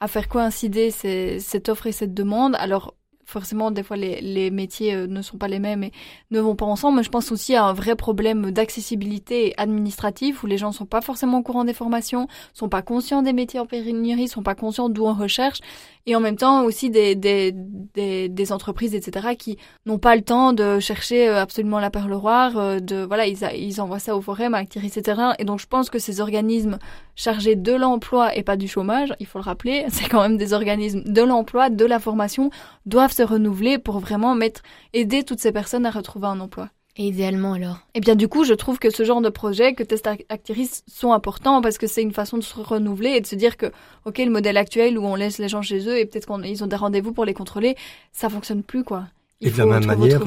à 0.01 0.09
faire 0.09 0.29
coïncider 0.29 0.91
cette 0.91 1.68
offre 1.70 1.87
et 1.87 1.93
cette 1.93 2.12
demande. 2.14 2.55
Alors 2.59 2.95
forcément, 3.27 3.70
des 3.70 3.83
fois, 3.83 3.97
les, 3.97 4.20
les 4.20 4.51
métiers 4.51 4.95
euh, 4.95 5.07
ne 5.07 5.20
sont 5.20 5.37
pas 5.37 5.49
les 5.49 5.59
mêmes 5.59 5.83
et 5.83 5.93
ne 6.31 6.41
vont 6.41 6.55
pas 6.55 6.64
ensemble. 6.64 7.03
Je 7.03 7.11
pense 7.11 7.33
aussi 7.33 7.55
à 7.55 7.64
un 7.64 7.72
vrai 7.72 7.97
problème 7.97 8.53
d'accessibilité 8.53 9.53
administrative 9.59 10.39
où 10.43 10.47
les 10.47 10.57
gens 10.57 10.72
sont 10.72 10.87
pas 10.87 11.01
forcément 11.01 11.39
au 11.39 11.43
courant 11.43 11.64
des 11.64 11.74
formations, 11.74 12.29
sont 12.55 12.68
pas 12.68 12.83
conscients 12.83 13.22
des 13.22 13.33
métiers 13.33 13.61
en 13.61 13.66
pénurie, 13.66 14.29
sont 14.29 14.45
pas 14.45 14.55
conscients 14.55 14.89
d'où 14.89 15.05
on 15.05 15.14
recherche. 15.14 15.59
Et 16.07 16.14
en 16.14 16.20
même 16.20 16.37
temps 16.37 16.62
aussi 16.62 16.89
des, 16.89 17.16
des, 17.16 17.53
des, 17.53 18.29
des 18.29 18.53
entreprises, 18.53 18.95
etc., 18.95 19.35
qui 19.37 19.59
n'ont 19.87 19.99
pas 19.99 20.14
le 20.14 20.22
temps 20.22 20.53
de 20.53 20.79
chercher 20.79 21.29
euh, 21.29 21.43
absolument 21.43 21.81
la 21.81 21.91
perle 21.91 22.14
rare, 22.14 22.57
euh, 22.57 22.79
de, 22.79 23.05
voilà, 23.05 23.27
ils, 23.27 23.39
ils 23.57 23.81
envoient 23.81 23.99
ça 23.99 24.16
au 24.16 24.20
forum, 24.20 24.55
à 24.55 24.59
Actiris, 24.59 24.97
etc. 24.97 25.20
Et 25.41 25.45
donc 25.45 25.59
je 25.59 25.66
pense 25.66 25.91
que 25.91 25.99
ces 25.99 26.20
organismes 26.20 26.79
chargés 27.17 27.57
de 27.57 27.73
l'emploi 27.73 28.37
et 28.37 28.43
pas 28.43 28.57
du 28.57 28.69
chômage, 28.69 29.14
il 29.19 29.27
faut 29.27 29.39
le 29.39 29.45
rappeler, 29.45 29.87
c'est 29.91 30.09
quand 30.09 30.23
même 30.23 30.37
des 30.37 30.53
organismes 30.53 31.03
de 31.03 31.23
l'emploi, 31.23 31.71
de 31.71 31.85
la 31.85 31.99
formation, 31.99 32.51
doivent 32.85 33.12
se 33.12 33.23
renouveler 33.23 33.79
pour 33.79 33.99
vraiment 33.99 34.35
mettre, 34.35 34.62
aider 34.93 35.25
toutes 35.25 35.41
ces 35.41 35.53
personnes 35.53 35.87
à 35.87 35.91
retrouver 35.91 36.29
un 36.29 36.39
emploi. 36.39 36.69
Et 36.99 37.09
idéalement 37.09 37.53
alors 37.53 37.81
eh 37.95 38.01
bien 38.01 38.14
du 38.14 38.27
coup, 38.27 38.45
je 38.45 38.55
trouve 38.55 38.79
que 38.79 38.89
ce 38.89 39.05
genre 39.05 39.21
de 39.21 39.29
projet, 39.29 39.75
que 39.75 39.83
Test 39.83 40.09
Actiris 40.29 40.83
sont 40.87 41.12
importants 41.12 41.61
parce 41.61 41.77
que 41.77 41.87
c'est 41.87 42.03
une 42.03 42.12
façon 42.12 42.39
de 42.39 42.43
se 42.43 42.59
renouveler 42.59 43.11
et 43.11 43.21
de 43.21 43.27
se 43.27 43.35
dire 43.35 43.57
que, 43.57 43.67
ok, 44.07 44.19
le 44.19 44.31
modèle 44.31 44.57
actuel 44.57 44.99
où 44.99 45.05
on 45.05 45.14
laisse 45.14 45.39
les 45.39 45.49
gens 45.49 45.62
chez 45.62 45.87
eux 45.89 45.99
et 45.99 46.07
peut-être 46.07 46.27
qu'ils 46.41 46.64
ont 46.64 46.67
des 46.67 46.77
rendez-vous 46.77 47.12
pour 47.12 47.25
les 47.25 47.35
contrôler, 47.35 47.77
ça 48.12 48.31
fonctionne 48.31 48.62
plus 48.62 48.85
quoi 48.85 49.05
et 49.43 49.51
de 49.51 49.59
la 49.59 49.66
même 49.66 49.84
manière, 49.84 50.22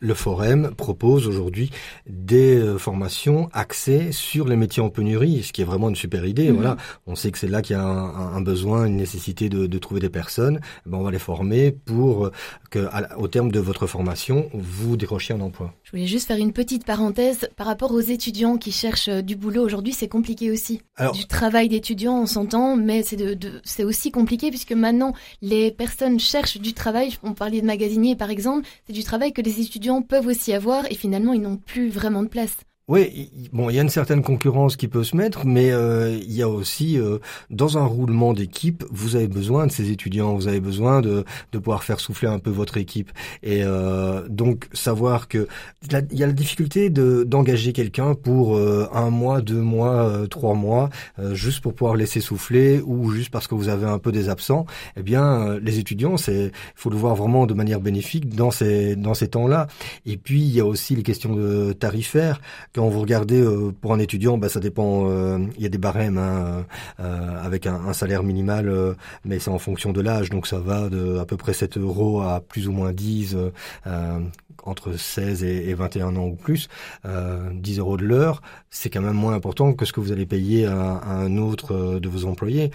le 0.00 0.14
Forum 0.14 0.72
propose 0.76 1.26
aujourd'hui 1.26 1.70
des 2.06 2.56
euh, 2.56 2.76
formations 2.76 3.48
axées 3.54 4.12
sur 4.12 4.46
les 4.46 4.56
métiers 4.56 4.82
en 4.82 4.90
pénurie, 4.90 5.42
ce 5.42 5.52
qui 5.54 5.62
est 5.62 5.64
vraiment 5.64 5.88
une 5.88 5.96
super 5.96 6.26
idée. 6.26 6.50
Mhm. 6.50 6.56
Voilà, 6.56 6.76
on 7.06 7.14
sait 7.14 7.30
que 7.30 7.38
c'est 7.38 7.48
là 7.48 7.62
qu'il 7.62 7.76
y 7.76 7.78
a 7.78 7.82
un, 7.82 8.36
un, 8.36 8.40
besoin, 8.42 8.84
une 8.84 8.96
nécessité 8.96 9.48
de, 9.48 9.66
de 9.66 9.78
trouver 9.78 10.00
des 10.00 10.10
personnes. 10.10 10.60
Ben, 10.84 10.98
on 10.98 11.02
va 11.02 11.10
les 11.10 11.18
former 11.18 11.70
pour 11.72 12.26
euh, 12.26 12.32
que, 12.68 12.86
au 13.16 13.28
terme 13.28 13.50
de 13.50 13.60
votre 13.60 13.86
formation, 13.86 14.50
vous 14.52 14.98
décrochiez 14.98 15.34
un 15.34 15.40
emploi. 15.40 15.72
Je 15.82 15.92
voulais 15.92 16.06
juste 16.06 16.26
faire 16.26 16.36
une 16.36 16.52
petite 16.52 16.84
parenthèse 16.84 17.48
par 17.56 17.66
rapport 17.66 17.92
aux 17.92 18.00
étudiants 18.00 18.58
qui 18.58 18.72
cherchent 18.72 19.08
euh, 19.08 19.22
du 19.22 19.36
boulot 19.36 19.64
aujourd'hui. 19.64 19.94
C'est 19.94 20.08
compliqué 20.08 20.50
aussi. 20.50 20.82
Alors, 20.96 21.14
du 21.14 21.26
travail 21.26 21.70
d'étudiant, 21.70 22.20
on 22.20 22.26
s'entend, 22.26 22.76
mais 22.76 23.02
c'est 23.04 23.16
de, 23.16 23.32
de 23.32 23.62
c'est 23.64 23.84
aussi 23.84 24.10
compliqué 24.10 24.50
puisque 24.50 24.72
maintenant 24.72 25.14
les 25.40 25.70
personnes 25.70 26.20
cherchent 26.20 26.58
du 26.58 26.74
travail. 26.74 27.16
On 27.22 27.32
parlait 27.32 27.62
de 27.62 27.66
magasinier 27.66 28.16
par 28.16 28.28
exemple 28.28 28.49
c'est 28.86 28.92
du 28.92 29.04
travail 29.04 29.32
que 29.32 29.42
les 29.42 29.60
étudiants 29.60 30.02
peuvent 30.02 30.26
aussi 30.26 30.52
avoir 30.52 30.90
et 30.90 30.94
finalement 30.94 31.32
ils 31.32 31.42
n'ont 31.42 31.56
plus 31.56 31.88
vraiment 31.88 32.22
de 32.22 32.28
place. 32.28 32.56
Oui, 32.90 33.30
bon, 33.52 33.70
il 33.70 33.76
y 33.76 33.78
a 33.78 33.82
une 33.82 33.88
certaine 33.88 34.20
concurrence 34.20 34.74
qui 34.74 34.88
peut 34.88 35.04
se 35.04 35.14
mettre, 35.14 35.46
mais 35.46 35.70
euh, 35.70 36.10
il 36.10 36.32
y 36.32 36.42
a 36.42 36.48
aussi, 36.48 36.98
euh, 36.98 37.18
dans 37.48 37.78
un 37.78 37.84
roulement 37.84 38.32
d'équipe, 38.32 38.82
vous 38.90 39.14
avez 39.14 39.28
besoin 39.28 39.68
de 39.68 39.70
ces 39.70 39.92
étudiants, 39.92 40.34
vous 40.34 40.48
avez 40.48 40.58
besoin 40.58 41.00
de, 41.00 41.24
de 41.52 41.58
pouvoir 41.58 41.84
faire 41.84 42.00
souffler 42.00 42.26
un 42.26 42.40
peu 42.40 42.50
votre 42.50 42.78
équipe. 42.78 43.12
Et 43.44 43.62
euh, 43.62 44.26
donc, 44.28 44.68
savoir 44.72 45.28
que 45.28 45.46
il 45.84 46.18
y 46.18 46.24
a 46.24 46.26
la 46.26 46.32
difficulté 46.32 46.90
de 46.90 47.22
d'engager 47.22 47.72
quelqu'un 47.72 48.16
pour 48.16 48.58
un 48.58 49.10
mois, 49.10 49.40
deux 49.40 49.62
mois, 49.62 50.26
trois 50.28 50.54
mois, 50.54 50.90
juste 51.32 51.60
pour 51.60 51.74
pouvoir 51.74 51.94
laisser 51.94 52.20
souffler 52.20 52.82
ou 52.84 53.12
juste 53.12 53.30
parce 53.30 53.46
que 53.46 53.54
vous 53.54 53.68
avez 53.68 53.86
un 53.86 53.98
peu 53.98 54.10
des 54.10 54.28
absents. 54.28 54.66
Eh 54.96 55.02
bien, 55.02 55.58
les 55.60 55.78
étudiants, 55.78 56.16
c'est, 56.16 56.50
faut 56.74 56.90
le 56.90 56.96
voir 56.96 57.14
vraiment 57.14 57.46
de 57.46 57.54
manière 57.54 57.80
bénéfique 57.80 58.34
dans 58.34 58.50
ces 58.50 58.96
dans 58.96 59.14
ces 59.14 59.28
temps-là. 59.28 59.68
Et 60.06 60.16
puis, 60.16 60.40
il 60.40 60.52
y 60.52 60.60
a 60.60 60.66
aussi 60.66 60.96
les 60.96 61.02
questions 61.02 61.34
de 61.34 61.72
tarifaires 61.72 62.40
vous 62.88 63.00
regardez 63.00 63.40
euh, 63.40 63.72
pour 63.72 63.92
un 63.92 63.98
étudiant, 63.98 64.38
bah, 64.38 64.48
ça 64.48 64.60
dépend. 64.60 65.08
Euh, 65.10 65.38
il 65.56 65.62
y 65.62 65.66
a 65.66 65.68
des 65.68 65.78
barèmes 65.78 66.18
hein, 66.18 66.64
euh, 67.00 67.44
avec 67.44 67.66
un, 67.66 67.92
salaire 67.92 68.22
minimal, 68.22 68.96
mais 69.24 69.38
c'est 69.38 69.50
en 69.50 69.58
fonction 69.58 69.92
de 69.92 70.00
l'âge, 70.00 70.30
donc 70.30 70.46
ça 70.46 70.58
va 70.58 70.88
de 70.88 71.18
à 71.18 71.24
peu 71.24 71.36
près 71.36 71.52
7 71.52 71.76
euros 71.76 72.22
à 72.22 72.40
plus 72.40 72.68
ou 72.68 72.72
moins 72.72 72.92
10 72.92 73.36
entre 74.64 74.92
16 74.92 75.44
et, 75.44 75.74
21 75.74 76.16
ans 76.16 76.26
ou 76.26 76.36
plus, 76.36 76.68
euh, 77.06 77.50
10 77.54 77.78
euros 77.78 77.96
de 77.96 78.04
l'heure, 78.04 78.42
c'est 78.70 78.90
quand 78.90 79.00
même 79.00 79.14
moins 79.14 79.34
important 79.34 79.72
que 79.72 79.84
ce 79.84 79.92
que 79.92 80.00
vous 80.00 80.12
allez 80.12 80.26
payer 80.26 80.66
à, 80.66 81.02
un 81.08 81.38
autre 81.38 81.98
de 81.98 82.08
vos 82.08 82.24
employés. 82.26 82.70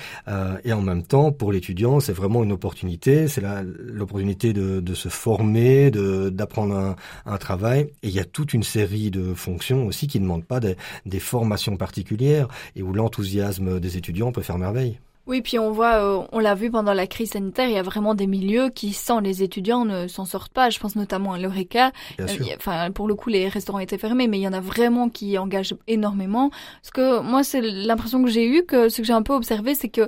Et 0.64 0.74
en 0.74 0.82
même 0.82 1.04
temps, 1.04 1.32
pour 1.32 1.52
l'étudiant, 1.52 2.00
c'est 2.00 2.14
vraiment 2.14 2.44
une 2.44 2.52
opportunité, 2.52 3.28
c'est 3.28 3.44
l'opportunité 3.78 4.54
de, 4.54 4.94
se 4.94 5.10
former, 5.10 5.92
d'apprendre 5.92 6.76
un, 6.76 6.96
un, 7.26 7.38
travail. 7.38 7.82
Et 8.04 8.08
il 8.08 8.12
y 8.12 8.20
a 8.20 8.26
toute 8.26 8.54
une 8.54 8.64
série 8.64 9.12
de 9.12 9.34
fonctions 9.34 9.86
qui 9.96 10.20
ne 10.20 10.26
demandent 10.26 10.46
pas 10.46 10.60
des, 10.60 10.76
des 11.06 11.20
formations 11.20 11.78
particulières 11.78 12.48
et 12.76 12.84
où 12.84 12.94
l'enthousiasme 12.94 13.80
des 13.80 13.98
étudiants 13.98 14.32
peut 14.32 14.42
faire 14.42 14.58
merveille. 14.58 15.00
Oui, 15.28 15.42
puis 15.42 15.58
on 15.58 15.72
voit, 15.72 15.96
euh, 15.96 16.22
on 16.32 16.40
l'a 16.40 16.54
vu 16.54 16.70
pendant 16.70 16.94
la 16.94 17.08
crise 17.08 17.32
sanitaire, 17.32 17.68
il 17.68 17.74
y 17.74 17.80
a 17.80 17.82
vraiment 17.82 18.14
des 18.14 18.28
milieux 18.28 18.70
qui, 18.70 18.94
sans 18.94 19.20
les 19.20 19.42
étudiants, 19.42 19.84
ne 19.84 20.08
s'en 20.08 20.24
sortent 20.24 20.54
pas. 20.54 20.70
Je 20.70 20.80
pense 20.80 20.96
notamment 20.96 21.34
à 21.34 21.40
l'Oreca. 21.40 21.92
Euh, 22.20 22.28
enfin, 22.58 22.92
pour 22.92 23.08
le 23.08 23.16
coup, 23.16 23.30
les 23.30 23.48
restaurants 23.48 23.80
étaient 23.80 23.98
fermés, 23.98 24.28
mais 24.28 24.38
il 24.38 24.42
y 24.42 24.48
en 24.48 24.54
a 24.54 24.60
vraiment 24.60 25.10
qui 25.10 25.38
engagent 25.40 25.74
énormément. 25.88 26.52
Parce 26.82 26.92
que 26.92 27.22
moi, 27.22 27.44
c'est 27.44 27.62
l'impression 27.62 28.24
que 28.24 28.30
j'ai 28.30 28.46
eue, 28.46 28.66
que 28.66 28.90
ce 28.90 28.98
que 28.98 29.08
j'ai 29.08 29.14
un 29.14 29.24
peu 29.24 29.34
observé, 29.34 29.74
c'est 29.74 29.90
que 29.90 30.08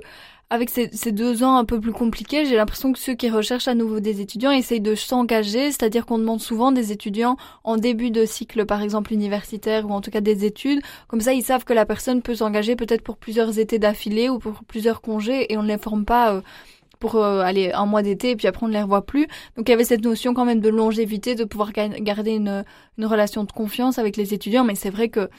avec 0.49 0.69
ces, 0.69 1.11
deux 1.11 1.43
ans 1.43 1.57
un 1.57 1.65
peu 1.65 1.79
plus 1.79 1.91
compliqués, 1.91 2.45
j'ai 2.45 2.55
l'impression 2.55 2.93
que 2.93 2.99
ceux 2.99 3.15
qui 3.15 3.29
recherchent 3.29 3.67
à 3.67 3.75
nouveau 3.75 3.99
des 3.99 4.21
étudiants 4.21 4.51
essayent 4.51 4.79
de 4.79 4.95
s'engager, 4.95 5.71
c'est-à-dire 5.71 6.05
qu'on 6.05 6.17
demande 6.19 6.39
souvent 6.39 6.71
des 6.71 6.93
étudiants 6.93 7.35
en 7.65 7.75
début 7.75 8.11
de 8.11 8.25
cycle, 8.25 8.65
par 8.65 8.81
exemple 8.81 9.11
universitaire 9.11 9.85
ou 9.89 9.91
en 9.91 9.99
tout 9.99 10.09
cas 10.09 10.21
des 10.21 10.45
études. 10.45 10.81
Comme 11.09 11.19
ça, 11.19 11.33
ils 11.33 11.43
savent 11.43 11.65
que 11.65 11.73
la 11.73 11.85
personne 11.85 12.21
peut 12.21 12.35
s'engager 12.35 12.77
peut-être 12.77 13.01
pour 13.01 13.17
plusieurs 13.17 13.59
étés 13.59 13.77
d'affilée 13.77 14.29
ou 14.29 14.39
pour 14.39 14.63
plusieurs 14.63 15.01
congés 15.01 15.51
et 15.51 15.57
on 15.57 15.63
ne 15.63 15.67
les 15.67 15.77
forme 15.77 16.05
pas. 16.05 16.33
Euh, 16.33 16.41
pour 16.99 17.17
euh, 17.17 17.41
aller 17.41 17.71
un 17.73 17.85
mois 17.85 18.01
d'été 18.01 18.31
et 18.31 18.35
puis 18.35 18.47
après 18.47 18.65
on 18.65 18.69
ne 18.69 18.73
les 18.73 18.81
revoit 18.81 19.05
plus. 19.05 19.27
Donc 19.55 19.67
il 19.67 19.69
y 19.69 19.73
avait 19.73 19.83
cette 19.83 20.03
notion 20.03 20.33
quand 20.33 20.45
même 20.45 20.61
de 20.61 20.69
longévité, 20.69 21.35
de 21.35 21.43
pouvoir 21.43 21.71
garder 21.71 22.31
une 22.31 22.63
relation 22.99 23.43
de 23.43 23.51
confiance 23.51 23.99
avec 23.99 24.17
les 24.17 24.33
étudiants, 24.33 24.63
mais 24.63 24.73
c'est 24.73 24.89
vrai 24.89 25.09
que 25.09 25.29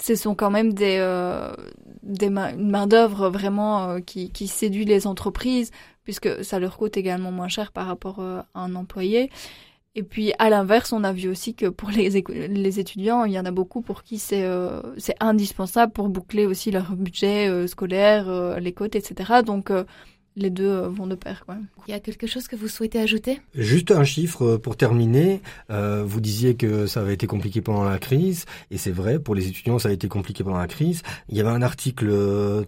ce 0.00 0.14
sont 0.14 0.34
quand 0.34 0.50
même 0.50 0.72
des, 0.72 0.96
euh, 1.00 1.52
des 2.02 2.26
une 2.26 2.70
main 2.70 2.86
d'œuvre 2.86 3.28
vraiment 3.28 3.88
euh, 3.88 4.00
qui, 4.00 4.30
qui 4.30 4.48
séduit 4.48 4.84
les 4.84 5.06
entreprises 5.06 5.70
puisque 6.04 6.44
ça 6.44 6.58
leur 6.58 6.76
coûte 6.76 6.96
également 6.96 7.30
moins 7.30 7.48
cher 7.48 7.72
par 7.72 7.86
rapport 7.86 8.18
euh, 8.20 8.40
à 8.54 8.60
un 8.60 8.74
employé. 8.74 9.30
Et 9.94 10.02
puis 10.02 10.32
à 10.38 10.48
l'inverse, 10.48 10.92
on 10.92 11.04
a 11.04 11.12
vu 11.12 11.28
aussi 11.28 11.54
que 11.54 11.66
pour 11.66 11.90
les, 11.90 12.08
les 12.08 12.80
étudiants, 12.80 13.24
il 13.24 13.32
y 13.32 13.38
en 13.38 13.44
a 13.44 13.50
beaucoup 13.50 13.82
pour 13.82 14.02
qui 14.02 14.18
c'est 14.18 14.44
euh, 14.44 14.80
indispensable 15.20 15.92
pour 15.92 16.08
boucler 16.08 16.46
aussi 16.46 16.70
leur 16.70 16.96
budget 16.96 17.66
scolaire, 17.68 18.58
les 18.58 18.72
côtes, 18.72 18.96
etc. 18.96 19.42
Donc 19.44 19.70
les 20.36 20.50
deux 20.50 20.68
euh, 20.68 20.88
vont 20.88 21.06
de 21.06 21.14
pair. 21.14 21.44
Quoi. 21.44 21.56
Il 21.86 21.90
y 21.90 21.94
a 21.94 22.00
quelque 22.00 22.26
chose 22.26 22.48
que 22.48 22.56
vous 22.56 22.68
souhaitez 22.68 22.98
ajouter? 22.98 23.40
Juste 23.54 23.90
un 23.90 24.04
chiffre 24.04 24.44
euh, 24.44 24.58
pour 24.58 24.76
terminer. 24.76 25.40
Euh, 25.70 26.02
vous 26.06 26.20
disiez 26.20 26.54
que 26.54 26.86
ça 26.86 27.00
avait 27.00 27.14
été 27.14 27.26
compliqué 27.26 27.60
pendant 27.60 27.84
la 27.84 27.98
crise, 27.98 28.46
et 28.70 28.78
c'est 28.78 28.90
vrai, 28.90 29.18
pour 29.18 29.34
les 29.34 29.48
étudiants, 29.48 29.78
ça 29.78 29.88
a 29.88 29.92
été 29.92 30.08
compliqué 30.08 30.44
pendant 30.44 30.58
la 30.58 30.68
crise. 30.68 31.02
Il 31.28 31.36
y 31.36 31.40
avait 31.40 31.50
un 31.50 31.62
article 31.62 32.12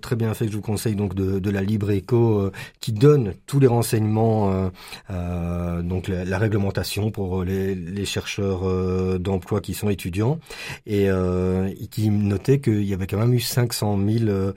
très 0.00 0.16
bien 0.16 0.32
fait 0.34 0.46
que 0.46 0.52
je 0.52 0.56
vous 0.56 0.62
conseille 0.62 0.94
donc 0.94 1.14
de, 1.14 1.38
de 1.38 1.50
la 1.50 1.62
Libre 1.62 1.90
Eco 1.90 2.50
qui 2.80 2.92
donne 2.92 3.34
tous 3.46 3.60
les 3.60 3.66
renseignements, 3.66 4.70
euh, 5.10 5.73
donc 5.84 6.08
la, 6.08 6.38
réglementation 6.38 7.10
pour 7.10 7.44
les, 7.44 7.74
les 7.74 8.04
chercheurs 8.04 9.18
d'emploi 9.18 9.60
qui 9.60 9.74
sont 9.74 9.88
étudiants, 9.88 10.38
et, 10.86 11.04
et 11.06 11.86
qui 11.90 12.10
notait 12.10 12.60
qu'il 12.60 12.84
y 12.84 12.94
avait 12.94 13.06
quand 13.06 13.18
même 13.18 13.34
eu 13.34 13.40
500 13.40 13.98
000 14.06 14.52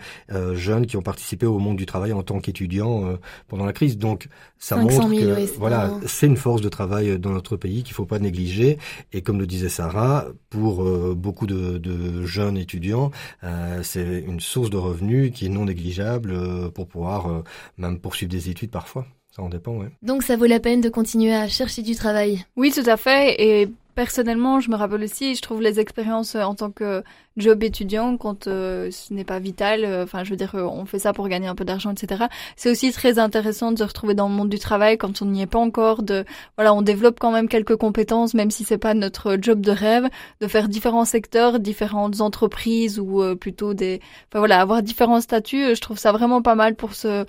jeunes 0.53 0.85
qui 0.85 0.97
ont 0.97 1.01
participé 1.01 1.45
au 1.45 1.59
monde 1.59 1.77
du 1.77 1.85
travail 1.85 2.13
en 2.13 2.23
tant 2.23 2.39
qu'étudiants 2.39 3.05
euh, 3.05 3.17
pendant 3.47 3.65
la 3.65 3.73
crise. 3.73 3.97
Donc 3.97 4.27
ça 4.57 4.75
montre 4.77 5.09
que 5.09 5.57
voilà, 5.57 5.91
c'est 6.05 6.27
une 6.27 6.37
force 6.37 6.61
de 6.61 6.69
travail 6.69 7.19
dans 7.19 7.31
notre 7.31 7.57
pays 7.57 7.83
qu'il 7.83 7.93
faut 7.93 8.05
pas 8.05 8.19
négliger. 8.19 8.77
Et 9.13 9.21
comme 9.21 9.39
le 9.39 9.47
disait 9.47 9.69
Sarah, 9.69 10.27
pour 10.49 10.83
euh, 10.83 11.13
beaucoup 11.15 11.47
de, 11.47 11.77
de, 11.77 12.25
jeunes 12.25 12.57
étudiants, 12.57 13.11
euh, 13.43 13.81
c'est 13.83 14.19
une 14.19 14.39
source 14.39 14.69
de 14.69 14.77
revenus 14.77 15.31
qui 15.33 15.45
est 15.45 15.49
non 15.49 15.65
négligeable 15.65 16.71
pour 16.71 16.87
pouvoir 16.87 17.43
même 17.77 17.99
poursuivre 17.99 18.31
des 18.31 18.49
études 18.49 18.71
parfois. 18.71 19.05
Ça 19.37 19.43
en 19.43 19.49
dépend, 19.49 19.77
ouais. 19.77 19.89
Donc 20.01 20.23
ça 20.23 20.35
vaut 20.35 20.47
la 20.47 20.59
peine 20.59 20.81
de 20.81 20.89
continuer 20.89 21.33
à 21.33 21.47
chercher 21.47 21.83
du 21.83 21.95
travail. 21.95 22.43
Oui, 22.55 22.71
tout 22.71 22.89
à 22.89 22.97
fait. 22.97 23.35
Et 23.39 23.69
personnellement, 23.93 24.59
je 24.59 24.71
me 24.71 24.75
rappelle 24.75 25.03
aussi, 25.03 25.35
je 25.35 25.41
trouve 25.41 25.61
les 25.61 25.79
expériences 25.79 26.35
en 26.35 26.55
tant 26.55 26.71
que 26.71 27.03
job 27.37 27.63
étudiant 27.63 28.17
quand 28.17 28.47
euh, 28.47 28.89
ce 28.91 29.13
n'est 29.13 29.23
pas 29.23 29.39
vital. 29.39 29.85
Euh, 29.85 30.03
enfin, 30.03 30.23
je 30.23 30.31
veux 30.31 30.35
dire, 30.35 30.53
on 30.55 30.85
fait 30.85 30.99
ça 30.99 31.13
pour 31.13 31.27
gagner 31.29 31.47
un 31.47 31.55
peu 31.55 31.65
d'argent, 31.65 31.91
etc. 31.91 32.25
C'est 32.55 32.69
aussi 32.69 32.91
très 32.91 33.19
intéressant 33.19 33.71
de 33.71 33.77
se 33.77 33.83
retrouver 33.83 34.13
dans 34.13 34.27
le 34.27 34.35
monde 34.35 34.49
du 34.49 34.59
travail 34.59 34.97
quand 34.97 35.21
on 35.21 35.25
n'y 35.25 35.41
est 35.41 35.47
pas 35.47 35.59
encore. 35.59 36.03
De 36.03 36.25
voilà, 36.57 36.73
on 36.73 36.81
développe 36.81 37.19
quand 37.19 37.31
même 37.31 37.47
quelques 37.47 37.77
compétences, 37.77 38.33
même 38.33 38.51
si 38.51 38.63
c'est 38.63 38.77
pas 38.77 38.93
notre 38.93 39.37
job 39.41 39.61
de 39.61 39.71
rêve, 39.71 40.07
de 40.41 40.47
faire 40.47 40.67
différents 40.67 41.05
secteurs, 41.05 41.59
différentes 41.59 42.21
entreprises 42.21 42.99
ou 42.99 43.21
euh, 43.21 43.35
plutôt 43.35 43.73
des, 43.73 44.01
enfin 44.29 44.39
voilà, 44.39 44.59
avoir 44.59 44.83
différents 44.83 45.21
statuts. 45.21 45.75
Je 45.75 45.81
trouve 45.81 45.97
ça 45.97 46.11
vraiment 46.11 46.41
pas 46.41 46.55
mal 46.55 46.75
pour 46.75 46.93
se 46.93 47.25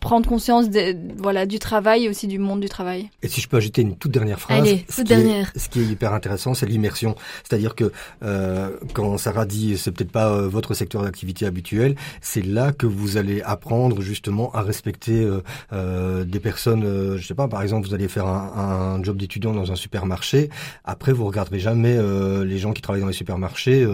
prendre 0.00 0.28
conscience 0.28 0.68
des, 0.68 0.96
voilà 1.16 1.46
du 1.46 1.58
travail 1.58 2.04
et 2.04 2.08
aussi 2.08 2.26
du 2.26 2.38
monde 2.38 2.60
du 2.60 2.68
travail. 2.68 3.10
Et 3.22 3.28
si 3.28 3.40
je 3.40 3.48
peux 3.48 3.56
ajouter 3.56 3.82
une 3.82 3.96
toute 3.96 4.12
dernière 4.12 4.40
phrase, 4.40 4.58
Allez, 4.58 4.80
toute 4.80 4.96
ce 4.96 5.02
dernière. 5.02 5.52
Qui 5.52 5.58
est, 5.58 5.60
ce 5.60 5.68
qui 5.68 5.80
est 5.80 5.84
hyper 5.84 6.02
hyper 6.02 6.14
intéressant, 6.14 6.54
c'est 6.54 6.66
l'immersion. 6.66 7.14
C'est-à-dire 7.44 7.76
que 7.76 7.92
euh, 8.24 8.76
quand 8.92 9.16
Sarah 9.18 9.44
c'est 9.76 9.92
peut-être 9.92 10.12
pas 10.12 10.28
euh, 10.28 10.48
votre 10.48 10.74
secteur 10.74 11.02
d'activité 11.02 11.46
habituel, 11.46 11.96
c'est 12.20 12.44
là 12.44 12.72
que 12.72 12.86
vous 12.86 13.16
allez 13.16 13.42
apprendre 13.42 14.00
justement 14.00 14.52
à 14.52 14.62
respecter 14.62 15.28
euh, 15.72 16.24
des 16.24 16.40
personnes. 16.40 17.16
je 17.16 17.26
sais 17.26 17.34
pas, 17.34 17.48
par 17.48 17.62
exemple, 17.62 17.86
vous 17.86 17.94
allez 17.94 18.08
faire 18.08 18.26
un, 18.26 19.02
job 19.02 19.16
d'étudiant 19.16 19.52
dans 19.52 19.72
un 19.72 19.76
supermarché. 19.76 20.50
Après, 20.84 21.12
vous 21.12 21.24
regarderez 21.24 21.58
jamais 21.58 21.98
les 22.44 22.58
gens 22.58 22.72
qui 22.72 22.82
travaillent 22.82 23.00
dans 23.00 23.08
les 23.08 23.12
supermarchés 23.12 23.86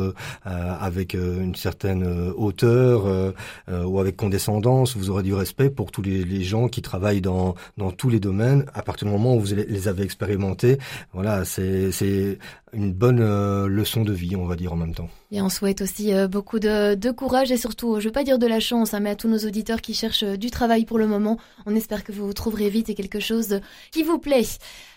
avec 0.45 1.15
une 1.15 1.55
certaine 1.55 2.33
hauteur 2.37 3.33
ou 3.69 4.01
avec 4.01 4.17
condescendance. 4.17 4.97
Vous 4.97 5.11
aurez 5.11 5.23
du 5.23 5.35
respect 5.35 5.71
pour 5.71 5.91
tous 5.91 6.03
les, 6.03 6.25
les 6.25 6.43
gens 6.43 6.69
qui 6.69 6.83
travaillent 6.83 7.21
dans 7.21 7.55
dans 7.77 7.91
tous 7.91 8.11
les 8.11 8.21
domaines. 8.21 8.65
À 8.75 8.83
partir 8.83 9.07
du 9.07 9.13
moment 9.13 9.35
où 9.37 9.41
vous 9.41 9.55
les 9.55 9.89
avez 9.89 10.03
expérimentés, 10.03 10.79
voilà, 11.13 11.45
c'est 11.45 12.39
une 12.73 12.93
bonne 12.93 13.21
euh, 13.21 13.69
leçon 13.69 14.03
de 14.03 14.13
vie, 14.13 14.37
on 14.37 14.47
va 14.47 14.57
dire 14.57 14.73
en 14.73 14.77
même 14.77 14.95
temps. 14.95 15.09
Et 15.31 15.41
on 15.43 15.49
souhaite 15.49 15.83
aussi 15.83 16.13
euh, 16.13 16.29
beaucoup 16.29 16.59
de, 16.59 16.95
de, 16.95 17.11
courage 17.11 17.51
et 17.53 17.57
surtout, 17.57 18.01
je 18.01 18.07
veux 18.07 18.13
pas 18.13 18.25
dire 18.25 18.39
de 18.39 18.47
la 18.47 18.61
chance, 18.61 18.95
hein, 18.95 19.01
mais 19.01 19.11
à 19.11 19.17
tous 19.17 19.29
nos 19.29 19.39
auditeurs 19.39 19.81
qui 19.81 19.95
cherchent 19.95 20.23
euh, 20.23 20.37
du 20.37 20.51
travail 20.51 20.85
pour 20.85 20.99
le 20.99 21.07
moment, 21.07 21.39
on 21.67 21.75
espère 21.75 22.05
que 22.05 22.13
vous 22.13 22.33
trouverez 22.33 22.69
vite 22.69 22.91
et 22.91 22.95
quelque 22.95 23.21
chose 23.21 23.61
qui 23.93 24.03
vous 24.03 24.19
plaît. 24.19 24.47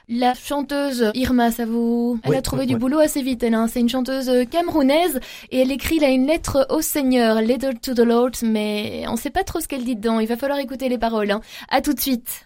La 0.10 0.34
chanteuse 0.34 1.12
Irma, 1.14 1.52
ça 1.52 1.66
vous, 1.66 2.20
elle 2.24 2.36
a 2.36 2.42
trouvé 2.42 2.66
du 2.66 2.76
boulot 2.76 3.00
assez 3.00 3.22
vite. 3.22 3.44
Elle, 3.44 3.54
hein. 3.54 3.68
c'est 3.68 3.80
une 3.80 3.88
chanteuse 3.88 4.30
camerounaise 4.50 5.20
et 5.52 5.62
elle 5.62 5.72
écrit 5.72 6.00
là 6.00 6.10
une 6.10 6.28
lettre 6.28 6.68
au 6.70 6.82
Seigneur, 6.82 7.42
Letter 7.42 7.72
to 7.82 7.94
the 7.94 8.00
Lord, 8.00 8.32
mais 8.44 9.06
on 9.08 9.16
sait 9.16 9.30
pas 9.30 9.44
trop 9.44 9.62
ce 9.62 9.68
qu'elle 9.70 9.86
dit 9.86 9.96
dedans. 9.96 10.20
Il 10.20 10.28
va 10.28 10.36
falloir 10.36 10.60
écouter 10.60 10.90
les 10.90 10.98
paroles. 10.98 11.32
Hein. 11.32 11.42
À 11.70 11.82
tout 11.82 11.94
de 11.94 12.00
suite. 12.00 12.46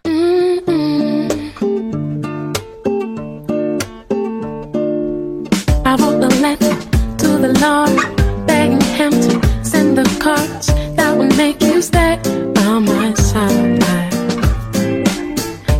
I 1.62 1.85
to 7.66 8.44
begging 8.46 8.82
him 9.00 9.12
to 9.12 9.66
send 9.66 9.98
the 9.98 10.06
cards 10.22 10.68
that 10.98 11.18
would 11.18 11.36
make 11.36 11.60
you 11.62 11.82
stay 11.82 12.20
by 12.54 12.80
my 12.80 13.12
side. 13.16 13.84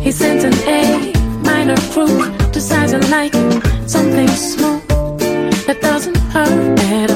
He 0.02 0.10
sent 0.10 0.42
an 0.48 0.56
A 0.80 1.12
minor 1.44 1.76
proof 1.92 2.20
to 2.52 2.60
size 2.60 2.92
it 2.92 3.08
like 3.08 3.34
something 3.86 4.28
smooth 4.28 4.82
that 5.66 5.78
doesn't 5.80 6.18
hurt 6.34 6.80
at 6.80 7.10
all. 7.10 7.15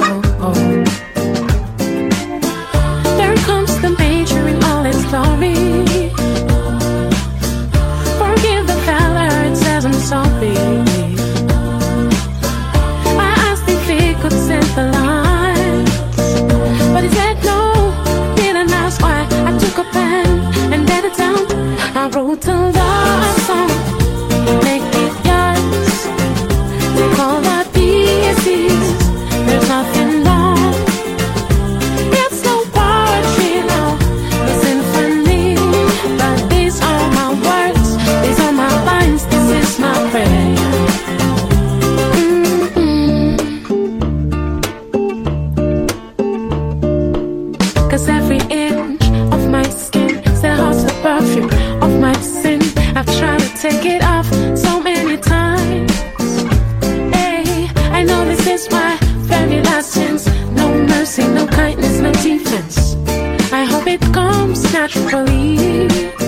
much 64.97 65.13
relief. 65.13 66.20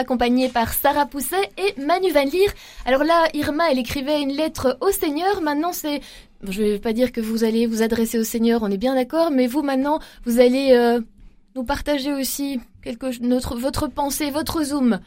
Accompagnée 0.00 0.48
par 0.48 0.72
Sarah 0.72 1.06
Pousset 1.06 1.50
et 1.58 1.80
Manu 1.80 2.10
Van 2.10 2.24
Leer. 2.24 2.50
Alors 2.84 3.04
là, 3.04 3.28
Irma, 3.34 3.70
elle 3.70 3.78
écrivait 3.78 4.20
une 4.20 4.32
lettre 4.32 4.76
au 4.80 4.90
Seigneur. 4.90 5.40
Maintenant, 5.42 5.72
c'est, 5.72 6.00
je 6.42 6.62
vais 6.62 6.78
pas 6.78 6.92
dire 6.92 7.12
que 7.12 7.20
vous 7.20 7.44
allez 7.44 7.66
vous 7.66 7.82
adresser 7.82 8.18
au 8.18 8.24
Seigneur, 8.24 8.62
on 8.62 8.70
est 8.70 8.78
bien 8.78 8.94
d'accord, 8.94 9.30
mais 9.30 9.46
vous 9.46 9.62
maintenant, 9.62 10.00
vous 10.24 10.40
allez 10.40 10.72
euh, 10.72 11.00
nous 11.54 11.64
partager 11.64 12.12
aussi 12.12 12.60
quelque 12.82 13.20
notre 13.20 13.56
votre 13.56 13.86
pensée, 13.88 14.30
votre 14.30 14.62
zoom 14.64 15.00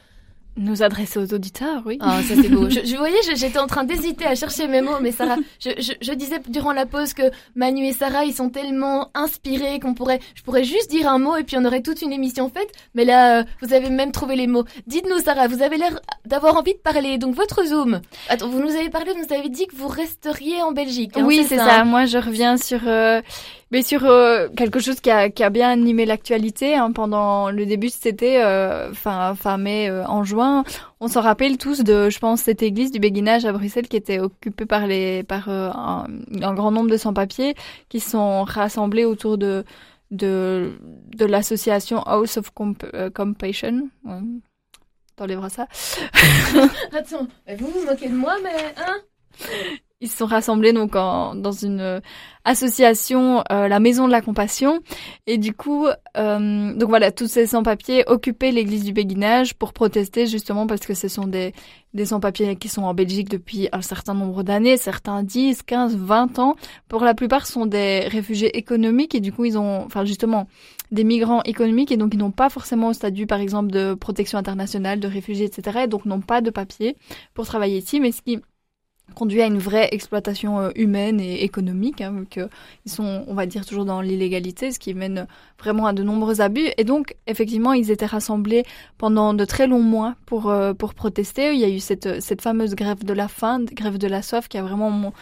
nous 0.56 0.84
adresser 0.84 1.20
aux 1.20 1.34
auditeurs, 1.34 1.82
oui. 1.86 1.98
Ah, 2.00 2.22
ça 2.28 2.36
c'est 2.36 2.50
beau. 2.50 2.70
Je, 2.70 2.82
je 2.86 2.96
voyais, 2.96 3.18
j'étais 3.36 3.60
en 3.60 3.68
train 3.68 3.84
d'hésiter 3.84 4.26
à 4.26 4.36
chercher 4.36 4.68
mes 4.68 4.82
mots, 4.82 5.00
mais 5.02 5.12
Sarah, 5.12 5.38
je, 5.60 5.70
je, 5.80 5.94
je, 6.00 6.12
disais 6.14 6.40
durant 6.48 6.74
la 6.74 6.86
pause 6.86 7.14
que 7.14 7.24
Manu 7.56 7.86
et 7.86 7.94
Sarah, 7.94 8.26
ils 8.26 8.34
sont 8.34 8.50
tellement 8.50 9.10
inspirés 9.16 9.80
qu'on 9.80 9.94
pourrait, 9.94 10.20
je 10.36 10.44
pourrais 10.44 10.64
juste 10.64 10.92
dire 10.92 11.08
un 11.08 11.18
mot 11.18 11.36
et 11.38 11.44
puis 11.44 11.58
on 11.58 11.66
aurait 11.66 11.82
toute 11.82 12.02
une 12.02 12.14
émission 12.14 12.50
faite. 12.50 12.72
Mais 12.94 13.06
là, 13.06 13.40
euh, 13.40 13.44
vous 13.62 13.74
avez 13.74 13.90
même 13.90 14.12
trouvé 14.12 14.36
les 14.36 14.48
mots. 14.48 14.66
Dites-nous, 14.88 15.20
Sarah, 15.20 15.48
vous 15.48 15.62
avez 15.62 15.78
l'air 15.78 16.00
d'avoir 16.26 16.56
envie 16.56 16.74
de 16.74 16.80
parler. 16.80 17.18
Donc 17.18 17.36
votre 17.36 17.66
Zoom. 17.66 18.02
Attends, 18.30 18.50
vous 18.50 18.60
nous 18.60 18.76
avez 18.76 18.90
parlé, 18.90 19.12
vous 19.14 19.26
nous 19.26 19.36
avez 19.36 19.50
dit 19.50 19.66
que 19.68 19.76
vous 19.76 19.88
resteriez 19.88 20.62
en 20.62 20.72
Belgique. 20.72 21.18
Hein, 21.18 21.24
oui, 21.26 21.46
c'est 21.48 21.58
ça. 21.58 21.84
Moi, 21.84 22.06
je 22.06 22.18
reviens 22.18 22.58
sur. 22.58 22.82
Euh, 22.88 23.22
mais 23.74 23.82
sur 23.82 24.06
euh, 24.06 24.50
quelque 24.56 24.80
chose 24.80 25.00
qui 25.02 25.10
a, 25.10 25.50
bien 25.50 25.72
animé 25.72 26.06
l'actualité 26.06 26.76
hein, 26.76 26.92
pendant 26.92 27.50
le 27.50 27.66
début 27.66 27.90
c'était 27.90 28.40
euh, 28.40 28.94
fin, 28.94 29.34
fin 29.34 29.58
mai 29.58 29.90
euh, 29.90 30.06
en 30.06 30.24
juin 30.24 30.64
on 31.00 31.08
s'en 31.08 31.22
rappelle 31.22 31.58
tous 31.58 31.84
de 31.84 32.12
je 32.12 32.20
pense 32.20 32.42
cette 32.42 32.62
église 32.62 32.92
du 32.92 33.00
béguinage 33.00 33.46
à 33.46 33.52
Bruxelles 33.52 33.88
qui 33.88 33.98
était 33.98 34.20
occupée 34.20 34.68
par 34.68 34.86
les 34.86 35.24
par 35.24 35.50
un, 35.50 36.06
grand 36.30 36.70
nombre 36.70 36.92
de 36.92 36.98
sans-papiers 36.98 37.56
qui 37.90 38.00
sont 38.00 38.44
rassemblés 38.44 39.06
autour 39.06 39.40
de 39.40 39.66
de 40.12 40.74
de 41.18 41.26
l'association 41.26 42.04
House 42.04 42.38
of 42.38 42.52
Compassion 42.52 43.90
ouais. 44.06 44.20
t'enlèveras 45.16 45.50
ça 45.50 45.68
attends 46.94 47.28
vous 47.58 47.68
vous 47.70 47.86
moquez 47.88 48.08
de 48.08 48.16
moi 48.16 48.36
mais 48.44 48.76
hein? 48.78 48.98
Ils 50.04 50.10
se 50.10 50.18
sont 50.18 50.26
rassemblés 50.26 50.74
donc 50.74 50.98
en, 50.98 51.34
dans 51.34 51.54
une 51.54 51.80
euh, 51.80 52.00
association, 52.44 53.42
euh, 53.52 53.70
la 53.70 53.80
Maison 53.80 54.06
de 54.06 54.12
la 54.12 54.20
Compassion, 54.20 54.82
et 55.28 55.38
du 55.38 55.54
coup, 55.54 55.88
euh, 56.18 56.74
donc 56.74 56.90
voilà, 56.90 57.14
tous 57.14 57.28
ces 57.28 57.48
sans-papiers 57.48 58.04
occupaient 58.08 58.52
l'église 58.52 58.84
du 58.84 58.92
Béguinage 58.92 59.54
pour 59.56 59.72
protester 59.72 60.28
justement 60.28 60.68
parce 60.68 60.82
que 60.82 60.94
ce 60.94 61.08
sont 61.08 61.26
des, 61.26 61.54
des 61.94 62.06
sans-papiers 62.06 62.58
qui 62.58 62.68
sont 62.68 62.84
en 62.84 62.94
Belgique 62.94 63.30
depuis 63.30 63.70
un 63.72 63.82
certain 63.82 64.14
nombre 64.14 64.44
d'années, 64.44 64.76
certains 64.76 65.24
10, 65.24 65.64
15, 65.64 65.96
20 65.96 66.38
ans. 66.38 66.56
Pour 66.90 67.06
la 67.06 67.14
plupart, 67.14 67.48
sont 67.48 67.66
des 67.66 68.02
réfugiés 68.02 68.58
économiques 68.58 69.16
et 69.16 69.22
du 69.22 69.32
coup, 69.32 69.46
ils 69.46 69.58
ont, 69.58 69.86
enfin 69.86 70.04
justement, 70.04 70.48
des 70.92 71.06
migrants 71.06 71.44
économiques 71.44 71.94
et 71.94 71.98
donc 71.98 72.14
ils 72.14 72.20
n'ont 72.20 72.32
pas 72.32 72.50
forcément 72.50 72.90
au 72.90 72.94
statut, 72.94 73.26
par 73.26 73.40
exemple, 73.40 73.72
de 73.72 73.94
protection 73.94 74.38
internationale, 74.38 75.00
de 75.00 75.08
réfugiés, 75.08 75.46
etc. 75.46 75.80
et 75.86 75.88
donc 75.88 76.06
n'ont 76.06 76.20
pas 76.20 76.42
de 76.42 76.50
papier 76.50 76.98
pour 77.34 77.46
travailler 77.46 77.78
ici, 77.78 78.02
mais 78.02 78.12
ce 78.12 78.22
qui 78.22 78.42
conduit 79.16 79.42
à 79.42 79.46
une 79.46 79.60
vraie 79.60 79.90
exploitation 79.92 80.60
euh, 80.60 80.70
humaine 80.76 81.20
et 81.20 81.44
économique, 81.44 82.02
hein, 82.02 82.12
vu 82.12 82.46
sont, 82.86 83.24
on 83.28 83.34
va 83.34 83.46
dire, 83.46 83.66
toujours 83.66 83.86
dans 83.86 84.02
l'illégalité, 84.02 84.72
ce 84.72 84.80
qui 84.80 84.94
mène 84.94 85.28
vraiment 85.60 85.86
à 85.86 85.94
de 85.94 86.04
nombreux 86.04 86.42
abus. 86.42 86.70
Et 86.78 86.84
donc, 86.84 87.16
effectivement, 87.28 87.74
ils 87.74 87.92
étaient 87.92 88.06
rassemblés 88.06 88.64
pendant 88.98 89.34
de 89.34 89.46
très 89.46 89.68
longs 89.68 89.82
mois 89.82 90.16
pour, 90.26 90.50
euh, 90.50 90.74
pour 90.74 90.94
protester. 90.94 91.54
Il 91.54 91.60
y 91.60 91.66
a 91.66 91.70
eu 91.70 91.80
cette, 91.80 92.22
cette 92.22 92.42
fameuse 92.42 92.76
grève 92.76 93.04
de 93.04 93.14
la 93.14 93.28
faim, 93.28 93.64
grève 93.72 93.98
de 93.98 94.08
la 94.08 94.22
soif, 94.22 94.48
qui 94.48 94.58
a 94.58 94.64
vraiment 94.64 95.14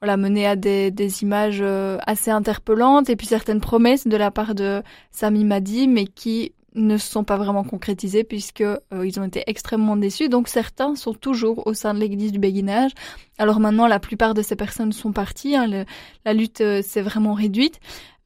voilà, 0.00 0.16
mené 0.16 0.46
à 0.46 0.56
des, 0.56 0.90
des 0.90 1.22
images 1.22 1.60
euh, 1.62 1.98
assez 2.06 2.30
interpellantes 2.30 3.08
et 3.08 3.14
puis 3.14 3.28
certaines 3.28 3.60
promesses 3.60 4.06
de 4.06 4.16
la 4.16 4.30
part 4.32 4.54
de 4.54 4.82
Sami 5.12 5.44
Madi, 5.44 5.86
mais 5.86 6.06
qui 6.06 6.52
ne 6.74 6.96
se 6.96 7.10
sont 7.10 7.24
pas 7.24 7.36
vraiment 7.36 7.64
concrétisés 7.64 8.24
puisque 8.24 8.62
euh, 8.62 8.78
ils 9.04 9.20
ont 9.20 9.24
été 9.24 9.42
extrêmement 9.46 9.96
déçus. 9.96 10.28
Donc 10.28 10.48
certains 10.48 10.94
sont 10.94 11.14
toujours 11.14 11.66
au 11.66 11.74
sein 11.74 11.94
de 11.94 12.00
l'église 12.00 12.32
du 12.32 12.38
béguinage. 12.38 12.92
Alors 13.38 13.60
maintenant, 13.60 13.86
la 13.86 14.00
plupart 14.00 14.34
de 14.34 14.42
ces 14.42 14.56
personnes 14.56 14.92
sont 14.92 15.12
parties. 15.12 15.56
Hein, 15.56 15.84
la 16.24 16.32
lutte 16.32 16.60
euh, 16.60 16.82
s'est 16.82 17.02
vraiment 17.02 17.34
réduite. 17.34 17.80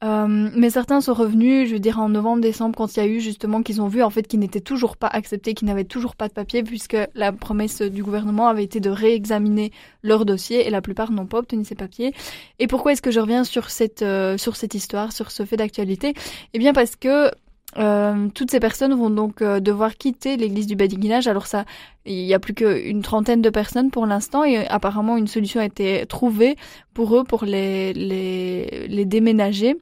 Euh, 0.04 0.50
mais 0.54 0.68
certains 0.68 1.00
sont 1.00 1.14
revenus, 1.14 1.68
je 1.68 1.72
veux 1.72 1.80
dire, 1.80 1.98
en 1.98 2.10
novembre, 2.10 2.42
décembre, 2.42 2.76
quand 2.76 2.96
il 2.96 3.00
y 3.00 3.02
a 3.02 3.06
eu 3.06 3.18
justement 3.18 3.62
qu'ils 3.62 3.80
ont 3.80 3.88
vu 3.88 4.02
en 4.02 4.10
fait 4.10 4.24
qu'ils 4.24 4.40
n'étaient 4.40 4.60
toujours 4.60 4.98
pas 4.98 5.06
acceptés, 5.06 5.54
qu'ils 5.54 5.68
n'avaient 5.68 5.84
toujours 5.84 6.16
pas 6.16 6.28
de 6.28 6.34
papier, 6.34 6.62
puisque 6.62 6.98
la 7.14 7.32
promesse 7.32 7.80
du 7.80 8.02
gouvernement 8.02 8.48
avait 8.48 8.62
été 8.62 8.78
de 8.78 8.90
réexaminer 8.90 9.72
leur 10.02 10.26
dossier 10.26 10.66
et 10.66 10.70
la 10.70 10.82
plupart 10.82 11.12
n'ont 11.12 11.24
pas 11.24 11.38
obtenu 11.38 11.64
ces 11.64 11.74
papiers. 11.74 12.12
Et 12.58 12.66
pourquoi 12.66 12.92
est-ce 12.92 13.00
que 13.00 13.10
je 13.10 13.20
reviens 13.20 13.44
sur 13.44 13.70
cette 13.70 14.04
sur 14.36 14.56
cette 14.56 14.74
histoire, 14.74 15.12
sur 15.12 15.30
ce 15.30 15.46
fait 15.46 15.56
d'actualité? 15.56 16.12
Eh 16.52 16.58
bien 16.58 16.74
parce 16.74 16.94
que 16.94 17.30
euh, 17.78 18.28
toutes 18.34 18.50
ces 18.50 18.60
personnes 18.60 18.94
vont 18.94 19.10
donc 19.10 19.42
euh, 19.42 19.60
devoir 19.60 19.96
quitter 19.96 20.36
l'église 20.36 20.66
du 20.66 20.76
béguinage. 20.76 21.26
Alors 21.26 21.46
ça, 21.46 21.64
il 22.04 22.24
y 22.24 22.34
a 22.34 22.38
plus 22.38 22.54
qu'une 22.54 23.02
trentaine 23.02 23.42
de 23.42 23.50
personnes 23.50 23.90
pour 23.90 24.06
l'instant 24.06 24.44
et 24.44 24.66
apparemment 24.68 25.16
une 25.16 25.26
solution 25.26 25.60
a 25.60 25.64
été 25.64 26.06
trouvée 26.06 26.56
pour 26.94 27.16
eux 27.16 27.24
pour 27.24 27.44
les, 27.44 27.92
les, 27.92 29.04
déménager. 29.04 29.76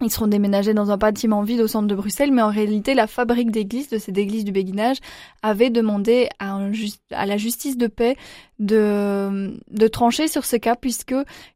Ils 0.00 0.10
seront 0.10 0.26
déménagés 0.26 0.74
dans 0.74 0.90
un 0.90 0.96
bâtiment 0.96 1.42
vide 1.42 1.60
au 1.60 1.66
centre 1.66 1.86
de 1.86 1.94
Bruxelles, 1.94 2.32
mais 2.32 2.42
en 2.42 2.50
réalité, 2.50 2.94
la 2.94 3.06
fabrique 3.06 3.50
d'églises 3.50 3.90
de 3.90 3.98
cette 3.98 4.16
église 4.16 4.44
du 4.44 4.50
béguinage 4.50 4.96
avait 5.42 5.70
demandé 5.70 6.28
à 6.38 7.26
la 7.26 7.36
justice 7.36 7.76
de 7.76 7.86
paix 7.86 8.16
de, 8.62 9.60
de 9.70 9.88
trancher 9.88 10.28
sur 10.28 10.44
ce 10.44 10.54
cas 10.54 10.76
puisque 10.76 11.14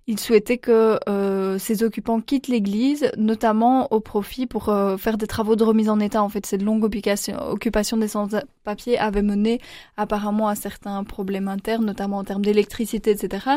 il 0.09 0.19
souhaitait 0.19 0.59
que 0.59 0.99
euh, 1.09 1.57
ces 1.57 1.85
occupants 1.85 2.21
quittent 2.21 2.49
l'église, 2.49 3.11
notamment 3.17 3.93
au 3.93 4.01
profit 4.01 4.47
pour 4.47 4.69
euh, 4.69 4.97
faire 4.97 5.17
des 5.17 5.29
travaux 5.29 5.55
de 5.55 5.63
remise 5.63 5.89
en 5.89 6.01
état. 6.01 6.23
En 6.23 6.29
fait, 6.29 6.45
cette 6.47 6.63
longue 6.63 6.83
occupation, 6.83 7.37
occupation 7.49 7.97
des 7.97 8.09
sans-papiers 8.09 8.99
avait 8.99 9.23
mené 9.23 9.61
apparemment 9.97 10.49
à 10.49 10.57
certains 10.57 11.05
problèmes 11.05 11.47
internes, 11.47 11.87
notamment 11.87 12.19
en 12.19 12.25
termes 12.25 12.45
d'électricité, 12.45 13.13
etc. 13.13 13.51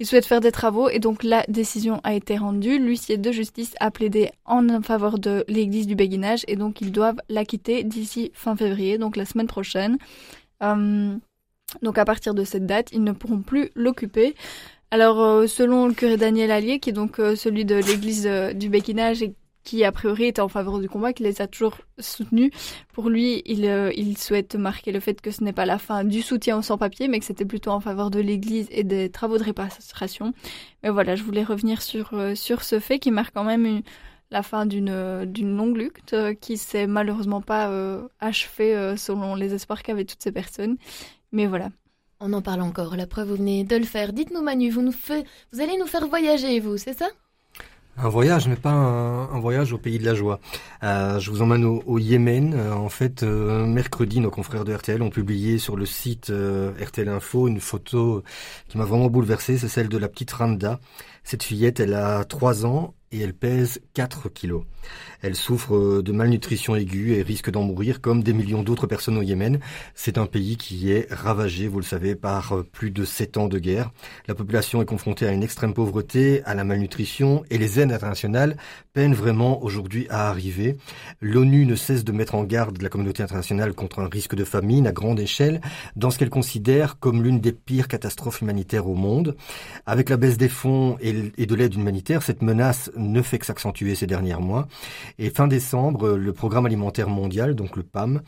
Il 0.00 0.06
souhaite 0.06 0.26
faire 0.26 0.40
des 0.40 0.52
travaux 0.52 0.88
et 0.88 0.98
donc 0.98 1.22
la 1.22 1.44
décision 1.46 2.00
a 2.02 2.14
été 2.14 2.36
rendue. 2.36 2.80
L'huissier 2.80 3.16
de 3.16 3.30
justice 3.30 3.74
a 3.78 3.92
plaidé 3.92 4.30
en 4.44 4.82
faveur 4.82 5.20
de 5.20 5.44
l'église 5.46 5.86
du 5.86 5.94
béguinage 5.94 6.44
et 6.48 6.56
donc 6.56 6.80
ils 6.80 6.90
doivent 6.90 7.20
la 7.28 7.44
quitter 7.44 7.84
d'ici 7.84 8.32
fin 8.34 8.56
février, 8.56 8.98
donc 8.98 9.16
la 9.16 9.24
semaine 9.24 9.46
prochaine. 9.46 9.98
Euh, 10.64 11.16
donc 11.82 11.98
à 11.98 12.04
partir 12.04 12.34
de 12.34 12.44
cette 12.44 12.66
date, 12.66 12.88
ils 12.92 13.02
ne 13.02 13.12
pourront 13.12 13.42
plus 13.42 13.70
l'occuper. 13.74 14.34
Alors 14.90 15.20
euh, 15.20 15.46
selon 15.46 15.86
le 15.86 15.92
curé 15.92 16.16
Daniel 16.16 16.50
Allier, 16.50 16.80
qui 16.80 16.90
est 16.90 16.94
donc 16.94 17.18
euh, 17.18 17.36
celui 17.36 17.64
de 17.64 17.74
l'église 17.74 18.26
euh, 18.26 18.54
du 18.54 18.70
Béquinage 18.70 19.22
et 19.22 19.34
qui 19.64 19.84
a 19.84 19.92
priori 19.92 20.24
était 20.24 20.40
en 20.40 20.48
faveur 20.48 20.78
du 20.78 20.88
combat, 20.88 21.12
qui 21.12 21.24
les 21.24 21.42
a 21.42 21.46
toujours 21.46 21.76
soutenus, 21.98 22.50
pour 22.94 23.10
lui, 23.10 23.42
il, 23.44 24.16
souhaite 24.16 24.54
marquer 24.54 24.92
le 24.92 25.00
fait 25.00 25.20
que 25.20 25.30
ce 25.30 25.44
n'est 25.44 25.52
pas 25.52 25.66
la 25.66 25.76
fin 25.76 26.04
du 26.04 26.22
soutien 26.22 26.56
aux 26.56 26.62
sans-papiers, 26.62 27.06
mais 27.06 27.18
que 27.18 27.26
c'était 27.26 27.44
plutôt 27.44 27.70
en 27.70 27.80
faveur 27.80 28.10
de 28.10 28.18
l'église 28.18 28.66
et 28.70 28.82
des 28.82 29.10
travaux 29.10 29.36
de 29.36 29.42
réparation. 29.42 30.32
Mais 30.82 30.88
voilà, 30.88 31.16
je 31.16 31.22
voulais 31.22 31.44
revenir 31.44 31.82
sur, 31.82 32.14
sur 32.34 32.62
ce 32.62 32.80
fait 32.80 32.98
qui 32.98 33.10
marque 33.10 33.34
quand 33.34 33.44
même 33.44 33.82
la 34.30 34.42
fin 34.42 34.64
d'une 34.64 35.26
d'une 35.26 35.54
longue 35.54 35.76
lutte 35.76 36.16
qui 36.40 36.56
s'est 36.56 36.86
malheureusement 36.86 37.42
pas 37.42 37.70
achevée 38.20 38.94
selon 38.96 39.34
les 39.34 39.52
espoirs 39.52 39.82
qu'avaient 39.82 40.06
toutes 40.06 40.22
ces 40.22 40.32
personnes 40.32 40.78
mais 41.32 41.46
voilà. 41.46 41.70
On 42.20 42.32
en 42.32 42.42
parle 42.42 42.62
encore, 42.62 42.96
la 42.96 43.06
preuve, 43.06 43.28
vous 43.28 43.36
venez 43.36 43.62
de 43.64 43.76
le 43.76 43.84
faire. 43.84 44.12
Dites-nous 44.12 44.42
Manu, 44.42 44.70
vous, 44.70 44.82
nous 44.82 44.92
fait... 44.92 45.24
vous 45.52 45.60
allez 45.60 45.76
nous 45.78 45.86
faire 45.86 46.06
voyager, 46.08 46.58
vous, 46.58 46.76
c'est 46.76 46.98
ça? 46.98 47.06
Un 48.00 48.08
voyage, 48.08 48.46
mais 48.46 48.54
pas 48.54 48.70
un, 48.70 49.40
voyage 49.40 49.72
au 49.72 49.78
pays 49.78 49.98
de 49.98 50.04
la 50.04 50.14
joie. 50.14 50.38
Euh, 50.84 51.18
je 51.18 51.32
vous 51.32 51.42
emmène 51.42 51.64
au, 51.64 51.98
Yémen. 51.98 52.54
Euh, 52.54 52.72
en 52.72 52.88
fait, 52.88 53.24
euh, 53.24 53.66
mercredi, 53.66 54.20
nos 54.20 54.30
confrères 54.30 54.64
de 54.64 54.72
RTL 54.72 55.02
ont 55.02 55.10
publié 55.10 55.58
sur 55.58 55.76
le 55.76 55.84
site 55.84 56.30
RTL 56.30 57.08
Info 57.08 57.48
une 57.48 57.58
photo 57.58 58.22
qui 58.68 58.78
m'a 58.78 58.84
vraiment 58.84 59.08
bouleversé. 59.08 59.58
C'est 59.58 59.66
celle 59.66 59.88
de 59.88 59.98
la 59.98 60.08
petite 60.08 60.30
Randa. 60.30 60.78
Cette 61.30 61.42
fillette, 61.42 61.78
elle 61.78 61.92
a 61.92 62.24
3 62.24 62.64
ans 62.64 62.94
et 63.12 63.20
elle 63.20 63.34
pèse 63.34 63.80
4 63.94 64.28
kilos. 64.28 64.64
Elle 65.20 65.34
souffre 65.34 65.74
euh, 65.74 66.02
de 66.02 66.12
malnutrition 66.12 66.76
aiguë 66.76 67.14
et 67.14 67.22
risque 67.22 67.50
d'en 67.50 67.62
mourir 67.62 68.00
comme 68.00 68.22
des 68.22 68.32
millions 68.32 68.62
d'autres 68.62 68.86
personnes 68.86 69.18
au 69.18 69.22
Yémen. 69.22 69.58
C'est 69.94 70.18
un 70.18 70.26
pays 70.26 70.56
qui 70.56 70.92
est 70.92 71.12
ravagé, 71.12 71.68
vous 71.68 71.80
le 71.80 71.84
savez, 71.84 72.14
par 72.14 72.52
euh, 72.52 72.62
plus 72.62 72.90
de 72.90 73.04
7 73.04 73.36
ans 73.36 73.48
de 73.48 73.58
guerre. 73.58 73.90
La 74.28 74.34
population 74.34 74.80
est 74.80 74.86
confrontée 74.86 75.26
à 75.26 75.32
une 75.32 75.42
extrême 75.42 75.74
pauvreté, 75.74 76.42
à 76.44 76.54
la 76.54 76.64
malnutrition 76.64 77.44
et 77.50 77.58
les 77.58 77.80
aides 77.80 77.92
internationales 77.92 78.56
peinent 78.92 79.14
vraiment 79.14 79.62
aujourd'hui 79.62 80.06
à 80.10 80.28
arriver. 80.28 80.76
L'ONU 81.20 81.66
ne 81.66 81.74
cesse 81.74 82.04
de 82.04 82.12
mettre 82.12 82.34
en 82.34 82.44
garde 82.44 82.80
la 82.80 82.88
communauté 82.88 83.22
internationale 83.22 83.74
contre 83.74 83.98
un 84.00 84.08
risque 84.08 84.34
de 84.34 84.44
famine 84.44 84.86
à 84.86 84.92
grande 84.92 85.20
échelle 85.20 85.60
dans 85.96 86.10
ce 86.10 86.18
qu'elle 86.18 86.30
considère 86.30 86.98
comme 86.98 87.22
l'une 87.22 87.40
des 87.40 87.52
pires 87.52 87.88
catastrophes 87.88 88.42
humanitaires 88.42 88.86
au 88.86 88.94
monde. 88.94 89.36
Avec 89.86 90.08
la 90.08 90.16
baisse 90.16 90.38
des 90.38 90.48
fonds 90.48 90.96
et 91.00 91.12
de 91.22 91.54
l'aide 91.54 91.74
humanitaire, 91.74 92.22
cette 92.22 92.42
menace 92.42 92.90
ne 92.96 93.22
fait 93.22 93.38
que 93.38 93.46
s'accentuer 93.46 93.94
ces 93.94 94.06
derniers 94.06 94.36
mois. 94.36 94.68
Et 95.18 95.30
fin 95.30 95.48
décembre, 95.48 96.10
le 96.10 96.32
Programme 96.32 96.66
alimentaire 96.66 97.08
mondial, 97.08 97.54
donc 97.54 97.76
le 97.76 97.82
PAM, 97.82 98.22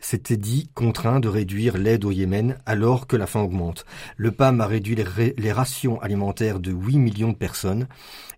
s'était 0.00 0.36
dit 0.36 0.68
contraint 0.74 1.20
de 1.20 1.28
réduire 1.28 1.78
l'aide 1.78 2.04
au 2.04 2.10
Yémen 2.10 2.56
alors 2.66 3.06
que 3.06 3.16
la 3.16 3.26
faim 3.26 3.40
augmente. 3.40 3.84
Le 4.16 4.30
PAM 4.32 4.60
a 4.60 4.66
réduit 4.66 4.96
les, 4.96 5.52
rations 5.52 6.00
alimentaires 6.00 6.60
de 6.60 6.72
8 6.72 6.98
millions 6.98 7.30
de 7.30 7.36
personnes 7.36 7.86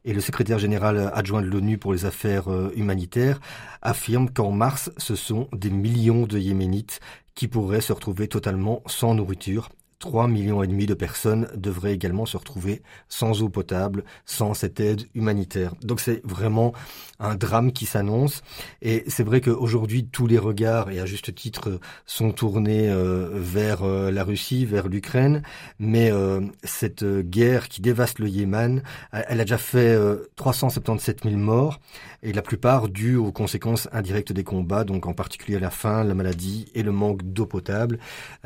et 0.05 0.13
le 0.13 0.21
secrétaire 0.21 0.59
général 0.59 1.11
adjoint 1.15 1.43
de 1.43 1.47
l'ONU 1.47 1.79
pour 1.79 1.93
les 1.93 2.05
affaires 2.05 2.51
euh, 2.51 2.73
humanitaires 2.77 3.41
affirme 3.83 4.31
qu'en 4.31 4.53
mars, 4.53 4.91
ce 4.99 5.17
sont 5.17 5.49
des 5.53 5.71
millions 5.71 6.27
de 6.27 6.39
Yéménites 6.39 7.01
qui 7.35 7.49
pourraient 7.49 7.81
se 7.81 7.93
retrouver 7.93 8.29
totalement 8.29 8.83
sans 8.87 9.15
nourriture 9.15 9.69
3 9.99 10.29
millions 10.29 10.63
et 10.63 10.67
demi 10.67 10.87
de 10.87 10.95
personnes 10.95 11.49
devraient 11.55 11.95
également 11.95 12.27
se 12.27 12.37
retrouver 12.37 12.83
sans 13.09 13.43
eau 13.43 13.49
potable, 13.49 14.05
sans 14.25 14.55
cette 14.55 14.81
aide 14.81 15.03
humanitaire. 15.15 15.75
Donc 15.83 16.01
c'est 16.01 16.21
vraiment 16.25 16.73
un 17.19 17.35
drame 17.35 17.73
qui 17.73 17.87
s'annonce. 17.87 18.43
Et 18.83 19.05
c'est 19.09 19.23
vrai 19.23 19.41
qu'aujourd'hui, 19.41 20.07
tous 20.07 20.27
les 20.27 20.39
regards, 20.39 20.91
et 20.91 21.01
à 21.01 21.07
juste 21.07 21.35
titre, 21.35 21.81
sont 22.05 22.33
tournés 22.33 22.89
euh, 22.89 23.31
vers 23.33 23.83
euh, 23.83 24.11
la 24.11 24.25
Russie, 24.25 24.65
vers 24.65 24.89
l'Ukraine. 24.89 25.43
Mais 25.79 26.11
euh, 26.11 26.41
cette 26.65 27.05
guerre 27.05 27.69
qui 27.69 27.81
dévaste 27.81 28.19
le 28.19 28.29
Yémen, 28.29 28.83
elle 29.13 29.41
a 29.41 29.45
déjà 29.45 29.59
fait 29.59 29.99
377 30.37 31.25
000 31.25 31.37
morts, 31.37 31.81
et 32.23 32.33
la 32.33 32.43
plupart 32.43 32.89
dues 32.89 33.17
aux 33.17 33.33
conséquences 33.33 33.89
indirectes 33.93 34.33
des 34.33 34.45
combats, 34.45 34.85
donc 34.85 35.07
en 35.07 35.13
particulier 35.13 35.59
la 35.59 35.71
faim, 35.71 36.05
la 36.05 36.15
maladie 36.15 36.67
et 36.75 36.83
le 36.83 36.93
manque 36.93 37.23
d'eau 37.23 37.47
potable. 37.47 37.99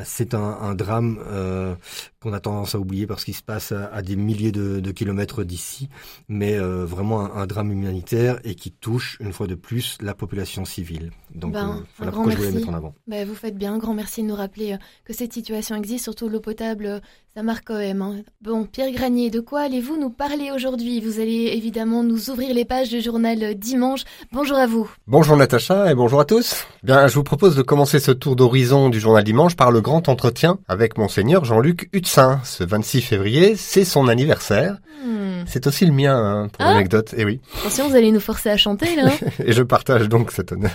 C'est 0.03 0.35
un, 0.35 0.59
un 0.61 0.75
drame 0.75 1.19
qu'on 2.23 2.35
a 2.35 2.41
tendance 2.41 2.75
à 2.75 2.79
oublier 2.79 3.07
parce 3.07 3.25
qu'il 3.25 3.35
se 3.35 3.43
passe 3.43 3.73
à, 3.73 4.03
des 4.03 4.15
milliers 4.15 4.53
de, 4.53 4.91
kilomètres 4.91 5.43
d'ici, 5.43 5.89
mais 6.29 6.59
euh, 6.59 6.85
vraiment 6.85 7.35
un, 7.35 7.47
drame 7.47 7.73
humanitaire 7.73 8.39
et 8.45 8.55
qui 8.55 8.71
touche 8.71 9.17
une 9.21 9.33
fois 9.33 9.47
de 9.47 9.55
plus 9.55 9.97
la 10.03 10.13
population 10.15 10.67
civile. 10.67 11.13
Donc 11.35 11.55
ben, 11.55 11.79
euh, 11.79 11.85
voilà 11.97 12.13
pourquoi 12.13 12.33
je 12.33 12.37
voulais 12.37 12.53
mettre 12.53 12.69
en 12.69 12.75
avant. 12.75 12.95
Ben, 13.07 13.27
vous 13.27 13.35
faites 13.35 13.57
bien, 13.57 13.73
un 13.73 13.79
grand 13.79 13.95
merci 13.95 14.23
de 14.23 14.27
nous 14.27 14.35
rappeler 14.35 14.77
que 15.05 15.15
cette 15.15 15.33
situation 15.33 15.77
existe, 15.77 16.05
surtout 16.05 16.29
l'eau 16.29 16.41
potable, 16.41 17.01
ça 17.35 17.43
marque 17.43 17.69
quand 17.69 17.79
même. 17.79 18.03
Hein. 18.03 18.17
Bon, 18.43 18.65
Pierre 18.65 18.93
Granier, 18.93 19.31
de 19.31 19.41
quoi 19.41 19.61
allez-vous 19.61 19.97
nous 19.97 20.11
parler 20.11 20.51
aujourd'hui? 20.55 21.01
Vous 21.01 21.21
allez 21.21 21.53
évidemment 21.55 22.03
nous 22.03 22.29
ouvrir 22.29 22.53
les 22.53 22.67
pages 22.67 22.91
du 22.91 23.01
journal 23.01 23.55
dimanche. 23.55 24.03
Bonjour 24.33 24.59
à 24.59 24.67
vous. 24.67 24.91
Bonjour 25.07 25.37
Natacha 25.37 25.91
et 25.91 25.95
bonjour 25.95 26.21
à 26.21 26.25
tous. 26.27 26.67
Bien, 26.83 27.07
je 27.07 27.15
vous 27.15 27.23
propose 27.23 27.57
de 27.57 27.63
commencer 27.63 27.99
ce 27.99 28.11
tour 28.11 28.37
d'horizon 28.37 28.91
du 28.91 29.01
journal 29.01 29.25
dimanche 29.25 29.57
par 29.57 29.71
le 29.71 29.81
grand 29.81 30.09
entretien 30.11 30.59
avec 30.69 30.99
monseigneur 30.99 31.45
Jean-Luc 31.45 31.89
Hutz 31.95 32.10
Rutsin, 32.11 32.41
ce 32.43 32.65
26 32.65 33.03
février, 33.03 33.55
c'est 33.57 33.85
son 33.85 34.09
anniversaire. 34.09 34.79
Hmm. 35.05 35.20
C'est 35.47 35.67
aussi 35.67 35.87
le 35.87 35.93
mien, 35.93 36.17
hein, 36.17 36.49
pour 36.49 36.65
Ah. 36.65 36.73
l'anecdote. 36.73 37.15
Et 37.17 37.25
oui. 37.25 37.41
Attention, 37.61 37.89
vous 37.89 37.97
allez 37.97 38.13
nous 38.13 38.21
forcer 38.21 38.51
à 38.51 38.57
chanter 38.57 38.97
là. 38.97 39.07
hein. 39.09 39.27
Et 39.45 39.53
je 39.53 39.63
partage 39.63 40.09
donc 40.09 40.31
cet 40.33 40.53
honneur 40.53 40.71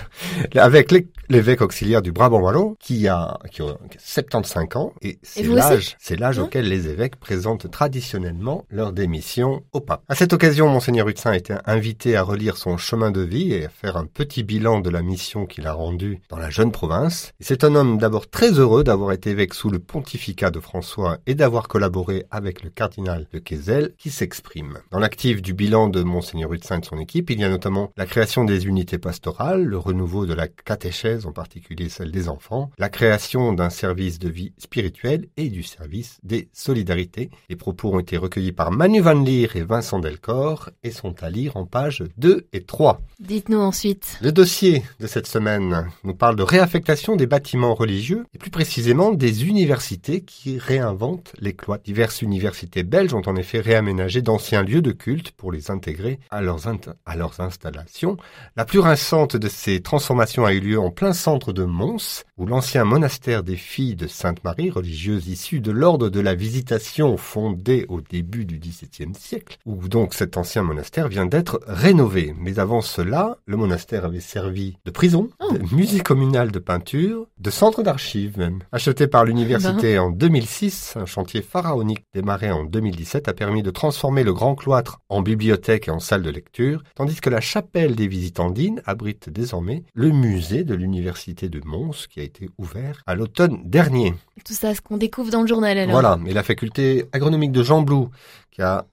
avec 0.56 0.92
l'é- 0.92 1.08
l'évêque 1.30 1.62
auxiliaire 1.62 2.02
du 2.02 2.12
Brabant 2.12 2.40
Wallon, 2.40 2.76
qui 2.80 3.08
a, 3.08 3.38
qui 3.52 3.62
a 3.62 3.78
75 4.00 4.66
ans. 4.76 4.94
Et 5.02 5.20
c'est 5.24 5.44
l'âge, 5.44 5.96
c'est 6.00 6.20
l'âge 6.20 6.40
Hein 6.40 6.44
auquel 6.44 6.68
les 6.68 6.88
évêques 6.88 7.16
présentent 7.18 7.70
traditionnellement 7.72 8.66
leur 8.70 8.92
démission 8.92 9.64
au 9.74 9.80
pape. 9.80 10.04
À 10.10 10.16
cette 10.16 10.34
occasion, 10.34 10.68
Monseigneur 10.70 11.06
Rutsin 11.08 11.32
a 11.32 11.38
été 11.38 11.54
invité 11.66 12.16
à 12.16 12.24
relire 12.24 12.58
son 12.58 12.78
chemin 12.78 13.12
de 13.12 13.22
vie 13.22 13.54
et 13.54 13.66
à 13.66 13.70
faire 13.70 13.98
un 13.98 14.06
petit 14.06 14.44
bilan 14.44 14.80
de 14.80 14.90
la 14.90 15.02
mission 15.02 15.46
qu'il 15.46 15.66
a 15.68 15.74
rendue 15.74 16.22
dans 16.30 16.38
la 16.38 16.50
jeune 16.50 16.72
province. 16.72 17.32
C'est 17.40 17.64
un 17.64 17.76
homme 17.76 17.98
d'abord 17.98 18.30
très 18.30 18.52
heureux 18.60 18.84
d'avoir 18.84 19.12
été 19.12 19.32
évêque 19.32 19.54
sous 19.54 19.70
le 19.70 19.80
pontificat 19.80 20.52
de 20.52 20.60
François 20.60 21.18
et 21.26 21.36
d'avoir 21.36 21.68
collaboré 21.68 22.26
avec 22.32 22.64
le 22.64 22.70
cardinal 22.70 23.28
de 23.34 23.40
Quézel 23.40 23.94
qui 23.98 24.10
s'exprime. 24.10 24.55
Dans 24.92 25.00
l'actif 25.00 25.42
du 25.42 25.54
bilan 25.54 25.90
de 25.90 26.02
Monseigneur 26.02 26.50
Rutsin 26.50 26.78
et 26.78 26.80
de 26.80 26.86
son 26.86 26.98
équipe, 26.98 27.30
il 27.30 27.40
y 27.40 27.44
a 27.44 27.50
notamment 27.50 27.92
la 27.98 28.06
création 28.06 28.46
des 28.46 28.68
unités 28.68 28.98
pastorales, 28.98 29.64
le 29.64 29.78
renouveau 29.78 30.26
de 30.26 30.34
la 30.34 30.48
catéchèse, 30.48 31.26
en 31.26 31.34
particulier 31.34 31.90
celle 31.90 32.12
des 32.12 32.30
enfants, 32.30 32.72
la 32.78 32.88
création 32.88 33.52
d'un 33.52 33.70
service 33.70 34.18
de 34.18 34.30
vie 34.30 34.54
spirituelle 34.58 35.28
et 35.36 35.50
du 35.50 35.64
service 35.64 36.20
des 36.24 36.48
solidarités. 36.54 37.30
Les 37.50 37.58
propos 37.58 37.94
ont 37.94 38.00
été 38.00 38.16
recueillis 38.16 38.54
par 38.54 38.72
Manu 38.72 39.02
Van 39.02 39.22
Leer 39.22 39.50
et 39.56 39.64
Vincent 39.64 40.00
Delcor 40.00 40.70
et 40.84 40.92
sont 40.92 41.22
à 41.22 41.30
lire 41.30 41.58
en 41.58 41.66
pages 41.66 42.04
2 42.18 42.48
et 42.54 42.64
3. 42.64 43.02
Dites-nous 43.20 43.60
ensuite. 43.60 44.18
Le 44.22 44.32
dossier 44.32 44.84
de 45.02 45.08
cette 45.08 45.28
semaine 45.28 45.88
nous 46.06 46.16
parle 46.16 46.38
de 46.38 46.44
réaffectation 46.44 47.18
des 47.18 47.28
bâtiments 47.28 47.76
religieux 47.76 48.26
et 48.34 48.38
plus 48.38 48.52
précisément 48.52 49.12
des 49.12 49.46
universités 49.46 50.22
qui 50.22 50.58
réinventent 50.60 51.34
les 51.40 51.54
cloîtres. 51.54 51.84
Diverses 51.84 52.22
universités 52.22 52.84
belges 52.84 53.14
ont 53.14 53.22
en 53.26 53.36
effet 53.36 53.60
réaménagé 53.60 54.22
d'anciens 54.46 54.62
lieux 54.64 54.82
de 54.84 54.92
culte 54.92 55.32
pour 55.32 55.52
les 55.52 55.72
intégrer 55.72 56.20
à 56.30 56.40
leurs, 56.40 56.68
int- 56.68 56.94
à 57.08 57.16
leurs 57.16 57.40
installations. 57.40 58.16
La 58.56 58.64
plus 58.64 58.78
récente 58.78 59.36
de 59.36 59.48
ces 59.50 59.82
transformations 59.82 60.46
a 60.46 60.54
eu 60.54 60.60
lieu 60.60 60.80
en 60.80 60.92
plein 60.92 61.14
centre 61.14 61.52
de 61.52 61.64
Mons, 61.64 62.24
où 62.38 62.46
l'ancien 62.46 62.84
monastère 62.86 63.42
des 63.42 63.56
filles 63.56 63.96
de 63.96 64.06
Sainte-Marie, 64.06 64.70
religieuse 64.70 65.28
issue 65.30 65.62
de 65.62 65.72
l'ordre 65.72 66.10
de 66.10 66.20
la 66.20 66.36
visitation 66.36 67.18
fondé 67.18 67.88
au 67.90 68.02
début 68.02 68.46
du 68.46 68.60
XVIIe 68.60 69.16
siècle, 69.18 69.58
où 69.66 69.88
donc 69.88 70.14
cet 70.14 70.38
ancien 70.38 70.62
monastère 70.62 71.08
vient 71.08 71.26
d'être 71.26 71.60
rénové. 71.66 72.36
Mais 72.38 72.60
avant 72.60 72.82
cela, 72.82 73.38
le 73.48 73.58
monastère 73.58 74.06
avait 74.06 74.20
servi 74.20 74.78
de 74.86 74.92
prison, 74.92 75.30
Oh. 75.40 75.54
de 75.54 75.76
musée 75.76 76.02
communal 76.02 76.52
de 76.52 76.60
peinture, 76.60 77.26
de 77.40 77.50
centre 77.50 77.82
d'archives 77.82 78.38
même. 78.38 78.60
Acheté 78.72 79.08
par 79.08 79.26
l'université 79.26 79.98
en 79.98 80.12
2006, 80.12 80.98
un 80.98 81.06
chantier 81.08 81.42
pharaonique 81.42 82.06
démarré 82.14 82.52
en 82.52 82.64
2017 82.64 83.28
a 83.28 83.34
permis 83.34 83.64
de 83.64 83.72
transformer 83.72 84.24
le 84.24 84.34
grand 84.36 84.54
cloître 84.54 85.00
en 85.10 85.24
bibliothèque 85.24 85.88
et 85.88 85.92
en 85.92 86.00
salle 86.00 86.22
de 86.22 86.30
lecture, 86.30 86.84
tandis 86.94 87.20
que 87.20 87.32
la 87.32 87.42
chapelle 87.42 87.96
des 87.96 88.08
visitandines 88.08 88.84
abrite 88.86 89.30
désormais 89.30 89.84
le 89.96 90.12
musée 90.12 90.64
de 90.64 90.76
l'université 90.76 91.50
de 91.50 91.60
Mons 91.66 92.06
qui 92.08 92.20
a 92.20 92.24
été 92.24 92.50
ouvert 92.60 93.02
à 93.08 93.16
l'automne 93.16 93.62
dernier. 93.66 94.14
Tout 94.46 94.54
ça, 94.54 94.76
ce 94.76 94.82
qu'on 94.82 94.98
découvre 94.98 95.32
dans 95.32 95.42
le 95.42 95.48
journal 95.48 95.76
alors. 95.78 95.94
Voilà, 95.94 96.20
et 96.28 96.34
la 96.34 96.44
faculté 96.44 97.06
agronomique 97.14 97.52
de 97.52 97.64
Jean 97.64 97.82
Blou, 97.82 98.10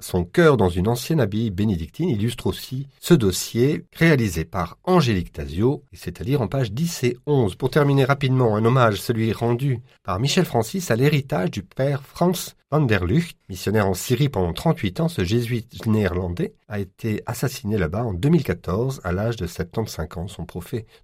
son 0.01 0.25
cœur 0.25 0.57
dans 0.57 0.69
une 0.69 0.89
ancienne 0.89 1.21
abbaye 1.21 1.51
bénédictine, 1.51 2.09
illustre 2.09 2.47
aussi 2.47 2.89
ce 3.01 3.15
dossier 3.15 3.85
réalisé 3.93 4.45
par 4.45 4.79
Angélique 4.85 5.33
Tazio, 5.33 5.85
et 5.93 5.97
c'est 5.97 6.21
à 6.21 6.25
dire 6.25 6.43
en 6.43 6.49
pages 6.49 6.73
10 6.73 7.05
et 7.05 7.17
11. 7.27 7.55
Pour 7.55 7.71
terminer 7.71 8.05
rapidement, 8.05 8.57
un 8.57 8.65
hommage, 8.65 9.01
celui 9.01 9.33
rendu 9.33 9.81
par 10.03 10.21
Michel 10.21 10.45
Francis 10.45 10.91
à 10.91 10.97
l'héritage 10.97 11.51
du 11.51 11.63
père 11.63 12.03
Franz 12.03 12.55
van 12.71 12.81
der 12.81 13.05
Lucht, 13.05 13.37
missionnaire 13.51 13.87
en 13.87 13.93
Syrie 13.93 14.31
pendant 14.31 14.55
38 14.55 15.01
ans, 15.01 15.09
ce 15.09 15.25
jésuite 15.25 15.85
néerlandais 15.87 16.55
a 16.69 16.79
été 16.79 17.23
assassiné 17.27 17.77
là-bas 17.77 18.03
en 18.03 18.15
2014 18.15 19.03
à 19.05 19.13
l'âge 19.13 19.37
de 19.37 19.47
75 19.47 20.09
ans. 20.17 20.27
Son, 20.27 20.47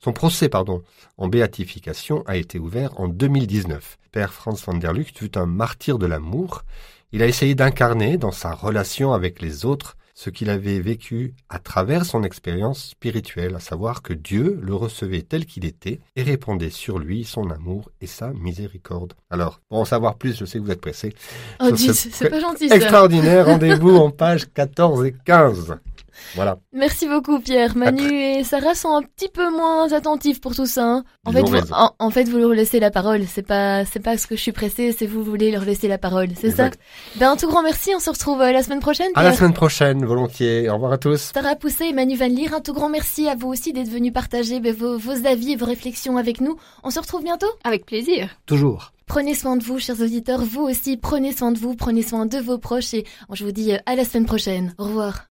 son 0.01 0.13
procès 0.13 0.49
pardon, 0.49 0.83
en 1.19 1.29
béatification 1.29 2.23
a 2.27 2.37
été 2.37 2.59
ouvert 2.59 2.99
en 2.99 3.07
2019. 3.07 3.99
Père 4.13 4.33
Franz 4.33 4.65
van 4.65 4.75
der 4.75 4.95
Lucht 4.95 5.19
fut 5.19 5.37
un 5.37 5.45
martyr 5.45 5.99
de 5.99 6.07
l'amour. 6.07 6.65
Il 7.11 7.23
a 7.23 7.27
essayé 7.27 7.55
d'incarner 7.55 8.19
dans 8.19 8.33
sa 8.33 8.53
relation 8.53 9.15
avec 9.15 9.41
les 9.41 9.65
autres 9.65 9.97
ce 10.13 10.29
qu'il 10.29 10.51
avait 10.51 10.79
vécu 10.81 11.33
à 11.49 11.59
travers 11.59 12.05
son 12.05 12.23
expérience 12.23 12.89
spirituelle, 12.89 13.55
à 13.55 13.61
savoir 13.61 14.03
que 14.03 14.13
Dieu 14.13 14.59
le 14.61 14.75
recevait 14.75 15.23
tel 15.23 15.47
qu'il 15.47 15.65
était 15.65 16.01
et 16.17 16.23
répandait 16.23 16.69
sur 16.69 16.99
lui 16.99 17.25
son 17.25 17.51
amour 17.51 17.91
et 18.03 18.07
sa 18.07 18.33
miséricorde. 18.35 19.15
Alors, 19.31 19.61
pour 19.69 19.79
en 19.79 19.85
savoir 19.87 20.17
plus, 20.17 20.37
je 20.37 20.45
sais 20.45 20.59
que 20.59 20.65
vous 20.65 20.71
êtes 20.71 20.83
pressés. 20.83 21.15
Oh, 21.61 21.71
dis, 21.71 21.95
ce 21.95 22.11
c'est 22.11 22.29
pas 22.29 22.41
gentil 22.41 22.69
ça. 22.69 22.77
Extraordinaire, 22.77 23.47
rendez-vous 23.47 23.97
en 23.97 24.11
pages 24.11 24.53
14 24.53 25.07
et 25.07 25.15
15. 25.25 25.79
Voilà. 26.35 26.59
Merci 26.73 27.07
beaucoup 27.09 27.39
Pierre. 27.41 27.77
Manu 27.77 28.13
et 28.13 28.45
Sarah 28.45 28.75
sont 28.75 28.95
un 28.95 29.03
petit 29.03 29.29
peu 29.29 29.51
moins 29.51 29.93
attentifs 29.93 30.41
pour 30.41 30.55
tout 30.55 30.67
ça. 30.67 30.85
hein. 30.85 31.05
En 31.25 31.33
fait, 31.33 31.43
vous, 31.43 31.53
raison. 31.53 31.75
en, 31.75 31.95
en 31.99 32.11
fait, 32.11 32.25
vous 32.25 32.39
leur 32.39 32.51
laissez 32.51 32.81
la 32.81 32.91
parole. 32.91 33.25
C'est 33.27 33.43
pas, 33.47 33.85
c'est 33.85 34.01
pas 34.01 34.17
ce 34.19 34.27
que 34.27 34.37
je 34.37 34.41
suis 34.43 34.53
pressée, 34.53 34.95
c'est 34.97 35.07
vous 35.07 35.23
voulez 35.23 35.51
leur 35.51 35.65
laisser 35.65 35.89
la 35.89 35.99
parole. 35.99 36.29
C'est 36.41 36.51
ça? 36.51 36.71
Ben 37.17 37.31
un 37.31 37.37
tout 37.37 37.49
grand 37.49 37.63
merci. 37.63 37.91
On 37.97 38.01
se 38.01 38.11
retrouve 38.11 38.41
euh, 38.41 38.53
la 38.53 38.63
semaine 38.63 38.81
prochaine. 38.81 39.11
À 39.15 39.23
la 39.23 39.31
Pierre. 39.31 39.39
semaine 39.41 39.55
prochaine, 39.55 40.05
volontiers. 40.05 40.69
Au 40.71 40.75
revoir 40.75 40.93
à 40.93 40.99
tous. 40.99 41.31
Sarah 41.35 41.57
Pousset 41.57 41.89
et 41.89 41.93
Manu 41.93 42.17
Van 42.17 42.29
Leer, 42.29 42.53
un 42.55 42.61
tout 42.61 42.73
grand 42.73 42.89
merci 42.89 43.29
à 43.29 43.35
vous 43.35 43.49
aussi 43.49 43.73
d'être 43.73 43.89
venus 43.89 44.13
partager 44.13 44.61
ben, 44.61 44.75
vos, 44.75 44.99
vos 44.99 45.27
avis 45.27 45.53
et 45.53 45.57
vos 45.57 45.67
réflexions 45.67 46.17
avec 46.17 46.41
nous. 46.41 46.57
On 46.83 46.91
se 46.91 47.01
retrouve 47.01 47.23
bientôt? 47.23 47.47
Avec 47.65 47.87
plaisir. 47.87 48.29
Toujours. 48.47 48.93
Prenez 49.07 49.35
soin 49.35 49.57
de 49.57 49.65
vous, 49.65 49.79
chers 49.79 50.01
auditeurs. 50.03 50.43
Vous 50.45 50.63
aussi, 50.63 50.99
prenez 50.99 51.33
soin 51.33 51.51
de 51.51 51.59
vous, 51.59 51.75
prenez 51.75 52.03
soin 52.03 52.27
de 52.27 52.39
vos 52.39 52.59
proches 52.59 52.93
et 52.93 53.05
je 53.33 53.43
vous 53.45 53.53
dis 53.53 53.73
euh, 53.73 53.79
à 53.87 53.97
la 53.97 54.05
semaine 54.05 54.27
prochaine. 54.27 54.75
Au 54.79 54.85
revoir. 54.85 55.25